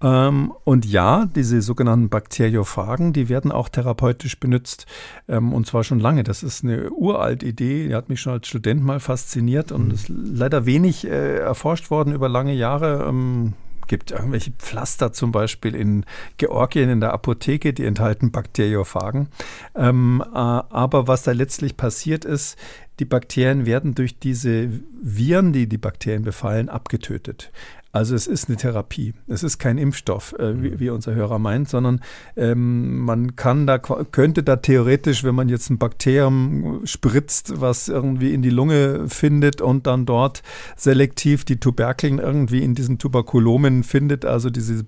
Ähm, 0.00 0.52
und 0.64 0.84
ja, 0.86 1.26
diese 1.26 1.60
sogenannten 1.60 2.08
Bakteriophagen, 2.08 3.12
die 3.12 3.28
werden 3.28 3.50
auch 3.50 3.68
therapeutisch 3.68 4.38
benutzt 4.38 4.86
ähm, 5.28 5.52
und 5.52 5.66
zwar 5.66 5.82
schon 5.82 5.98
lange. 5.98 6.22
Das 6.22 6.42
ist 6.42 6.62
eine 6.62 6.90
uralt 6.90 7.42
Idee, 7.42 7.88
die 7.88 7.94
hat 7.94 8.08
mich 8.08 8.20
schon 8.20 8.34
als 8.34 8.46
Student 8.46 8.84
mal 8.84 9.00
fasziniert 9.00 9.72
und 9.72 9.86
mhm. 9.86 9.90
ist 9.90 10.08
leider 10.08 10.66
wenig 10.66 11.06
äh, 11.06 11.38
erforscht 11.38 11.90
worden 11.90 12.12
über 12.12 12.28
lange 12.28 12.54
Jahre. 12.54 13.06
Ähm, 13.28 13.54
gibt 13.88 14.10
irgendwelche 14.10 14.50
Pflaster 14.52 15.12
zum 15.12 15.32
Beispiel 15.32 15.74
in 15.74 16.04
Georgien 16.36 16.90
in 16.90 17.00
der 17.00 17.14
Apotheke, 17.14 17.72
die 17.72 17.86
enthalten 17.86 18.30
Bakteriophagen. 18.30 19.28
Ähm, 19.74 20.22
äh, 20.22 20.36
aber 20.36 21.08
was 21.08 21.22
da 21.22 21.32
letztlich 21.32 21.76
passiert 21.76 22.24
ist, 22.26 22.58
die 23.00 23.04
Bakterien 23.04 23.64
werden 23.64 23.94
durch 23.94 24.18
diese 24.18 24.68
Viren, 25.02 25.52
die 25.52 25.68
die 25.68 25.78
Bakterien 25.78 26.22
befallen, 26.22 26.68
abgetötet. 26.68 27.50
Also 27.90 28.14
es 28.14 28.26
ist 28.26 28.48
eine 28.48 28.58
Therapie. 28.58 29.14
Es 29.28 29.42
ist 29.42 29.58
kein 29.58 29.78
Impfstoff, 29.78 30.34
äh, 30.38 30.62
wie, 30.62 30.70
mhm. 30.70 30.80
wie, 30.80 30.90
unser 30.90 31.14
Hörer 31.14 31.38
meint, 31.38 31.70
sondern 31.70 32.00
ähm, 32.36 32.98
man 32.98 33.34
kann 33.34 33.66
da 33.66 33.78
könnte 33.78 34.42
da 34.42 34.56
theoretisch, 34.56 35.24
wenn 35.24 35.34
man 35.34 35.48
jetzt 35.48 35.70
ein 35.70 35.78
Bakterium 35.78 36.82
spritzt, 36.84 37.60
was 37.60 37.88
irgendwie 37.88 38.34
in 38.34 38.42
die 38.42 38.50
Lunge 38.50 39.08
findet 39.08 39.62
und 39.62 39.86
dann 39.86 40.04
dort 40.04 40.42
selektiv 40.76 41.46
die 41.46 41.60
Tuberkeln 41.60 42.18
irgendwie 42.18 42.62
in 42.62 42.74
diesen 42.74 42.98
Tuberkulomen 42.98 43.82
findet, 43.84 44.26
also 44.26 44.50
diese, 44.50 44.84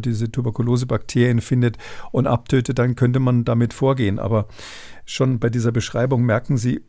diese 0.00 0.32
Tuberkulosebakterien 0.32 1.40
findet 1.40 1.78
und 2.10 2.26
abtötet, 2.26 2.80
dann 2.80 2.96
könnte 2.96 3.20
man 3.20 3.44
damit 3.44 3.72
vorgehen. 3.72 4.18
Aber 4.18 4.48
schon 5.10 5.40
bei 5.40 5.50
dieser 5.50 5.72
Beschreibung 5.72 6.22
merken 6.22 6.56
Sie, 6.56 6.82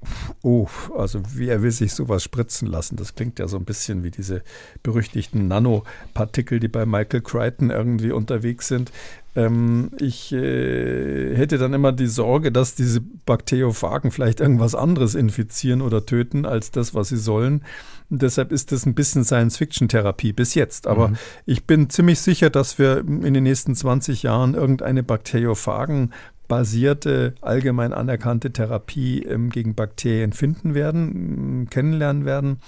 oh, 0.43 0.67
also 0.95 1.21
wer 1.33 1.63
will 1.63 1.71
sich 1.71 1.93
sowas 1.93 2.23
spritzen 2.23 2.67
lassen? 2.67 2.95
Das 2.95 3.15
klingt 3.15 3.39
ja 3.39 3.47
so 3.47 3.57
ein 3.57 3.65
bisschen 3.65 4.03
wie 4.03 4.11
diese 4.11 4.43
berüchtigten 4.83 5.47
Nanopartikel, 5.47 6.59
die 6.59 6.67
bei 6.67 6.85
Michael 6.85 7.21
Crichton 7.21 7.71
irgendwie 7.71 8.11
unterwegs 8.11 8.67
sind. 8.67 8.91
Ähm, 9.35 9.91
ich 9.99 10.31
äh, 10.33 11.35
hätte 11.35 11.57
dann 11.57 11.73
immer 11.73 11.93
die 11.93 12.07
Sorge, 12.07 12.51
dass 12.51 12.75
diese 12.75 13.01
Bakteriophagen 13.01 14.11
vielleicht 14.11 14.39
irgendwas 14.39 14.75
anderes 14.75 15.15
infizieren 15.15 15.81
oder 15.81 16.05
töten 16.05 16.45
als 16.45 16.69
das, 16.69 16.93
was 16.93 17.09
sie 17.09 17.17
sollen. 17.17 17.63
Und 18.11 18.21
deshalb 18.21 18.51
ist 18.51 18.71
das 18.71 18.85
ein 18.85 18.93
bisschen 18.93 19.23
Science-Fiction-Therapie 19.23 20.33
bis 20.33 20.53
jetzt. 20.53 20.85
Aber 20.85 21.09
mhm. 21.09 21.17
ich 21.45 21.65
bin 21.65 21.89
ziemlich 21.89 22.19
sicher, 22.19 22.49
dass 22.49 22.77
wir 22.77 22.99
in 22.99 23.33
den 23.33 23.43
nächsten 23.43 23.73
20 23.73 24.21
Jahren 24.21 24.53
irgendeine 24.53 25.01
Bakteriophagen 25.01 26.11
basierte, 26.51 27.33
allgemein 27.39 27.93
anerkannte 27.93 28.51
Therapie 28.51 29.23
ähm, 29.23 29.51
gegen 29.51 29.73
Bakterien 29.73 30.33
finden 30.33 30.73
werden, 30.73 31.69
kennenlernen 31.69 32.25
werden. 32.25 32.59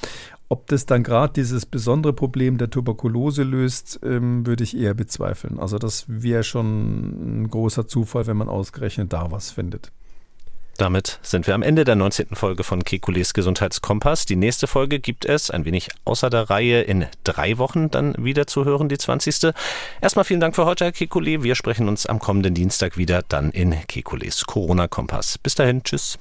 Ob 0.47 0.67
das 0.67 0.85
dann 0.85 1.03
gerade 1.03 1.33
dieses 1.33 1.65
besondere 1.65 2.13
Problem 2.13 2.57
der 2.57 2.69
Tuberkulose 2.69 3.43
löst, 3.43 3.99
ähm, 4.01 4.47
würde 4.47 4.63
ich 4.63 4.77
eher 4.77 4.93
bezweifeln. 4.93 5.59
Also 5.59 5.79
das 5.79 6.05
wäre 6.07 6.45
schon 6.45 7.41
ein 7.41 7.49
großer 7.49 7.85
Zufall, 7.85 8.25
wenn 8.25 8.37
man 8.37 8.47
ausgerechnet 8.47 9.11
da 9.11 9.31
was 9.31 9.51
findet. 9.51 9.91
Damit 10.77 11.19
sind 11.21 11.45
wir 11.45 11.53
am 11.53 11.61
Ende 11.61 11.83
der 11.83 11.95
19. 11.95 12.29
Folge 12.33 12.63
von 12.63 12.83
Kekules 12.83 13.33
Gesundheitskompass. 13.33 14.25
Die 14.25 14.35
nächste 14.35 14.65
Folge 14.65 14.99
gibt 14.99 15.25
es 15.25 15.51
ein 15.51 15.65
wenig 15.65 15.89
außer 16.03 16.29
der 16.29 16.49
Reihe 16.49 16.81
in 16.81 17.05
drei 17.23 17.57
Wochen 17.59 17.91
dann 17.91 18.15
wieder 18.17 18.47
zu 18.47 18.65
hören, 18.65 18.89
die 18.89 18.97
20. 18.97 19.53
Erstmal 20.01 20.25
vielen 20.25 20.39
Dank 20.39 20.55
für 20.55 20.65
heute, 20.65 20.85
Herr 20.85 20.91
Kekule. 20.91 21.43
Wir 21.43 21.55
sprechen 21.55 21.87
uns 21.87 22.05
am 22.07 22.19
kommenden 22.19 22.55
Dienstag 22.55 22.97
wieder 22.97 23.23
dann 23.27 23.51
in 23.51 23.75
Kekules 23.87 24.45
Corona-Kompass. 24.45 25.37
Bis 25.37 25.55
dahin, 25.55 25.83
tschüss. 25.83 26.17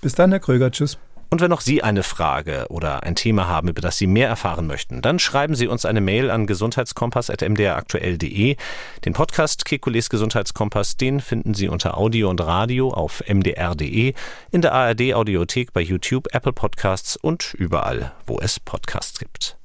Bis 0.00 0.14
dann, 0.14 0.30
Herr 0.30 0.40
Kröger, 0.40 0.72
tschüss. 0.72 0.98
Und 1.30 1.40
wenn 1.40 1.52
auch 1.52 1.60
Sie 1.60 1.82
eine 1.82 2.02
Frage 2.02 2.66
oder 2.70 3.04
ein 3.04 3.14
Thema 3.14 3.46
haben, 3.46 3.68
über 3.68 3.80
das 3.80 3.98
Sie 3.98 4.08
mehr 4.08 4.28
erfahren 4.28 4.66
möchten, 4.66 5.00
dann 5.00 5.20
schreiben 5.20 5.54
Sie 5.54 5.68
uns 5.68 5.84
eine 5.84 6.00
Mail 6.00 6.30
an 6.30 6.46
gesundheitskompass.mdraktuell.de. 6.46 8.56
Den 9.04 9.12
Podcast 9.12 9.64
Kekules 9.64 10.10
Gesundheitskompass, 10.10 10.96
den 10.96 11.20
finden 11.20 11.54
Sie 11.54 11.68
unter 11.68 11.96
Audio 11.96 12.30
und 12.30 12.40
Radio 12.40 12.90
auf 12.90 13.22
mdr.de, 13.28 14.14
in 14.50 14.60
der 14.60 14.72
ARD 14.72 15.14
Audiothek 15.14 15.72
bei 15.72 15.80
YouTube, 15.80 16.26
Apple 16.32 16.52
Podcasts 16.52 17.16
und 17.16 17.54
überall, 17.54 18.12
wo 18.26 18.40
es 18.40 18.58
Podcasts 18.58 19.20
gibt. 19.20 19.56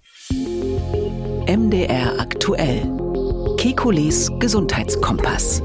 MDR 1.48 2.20
aktuell. 2.20 2.92
Kekules 3.58 4.32
Gesundheitskompass. 4.40 5.62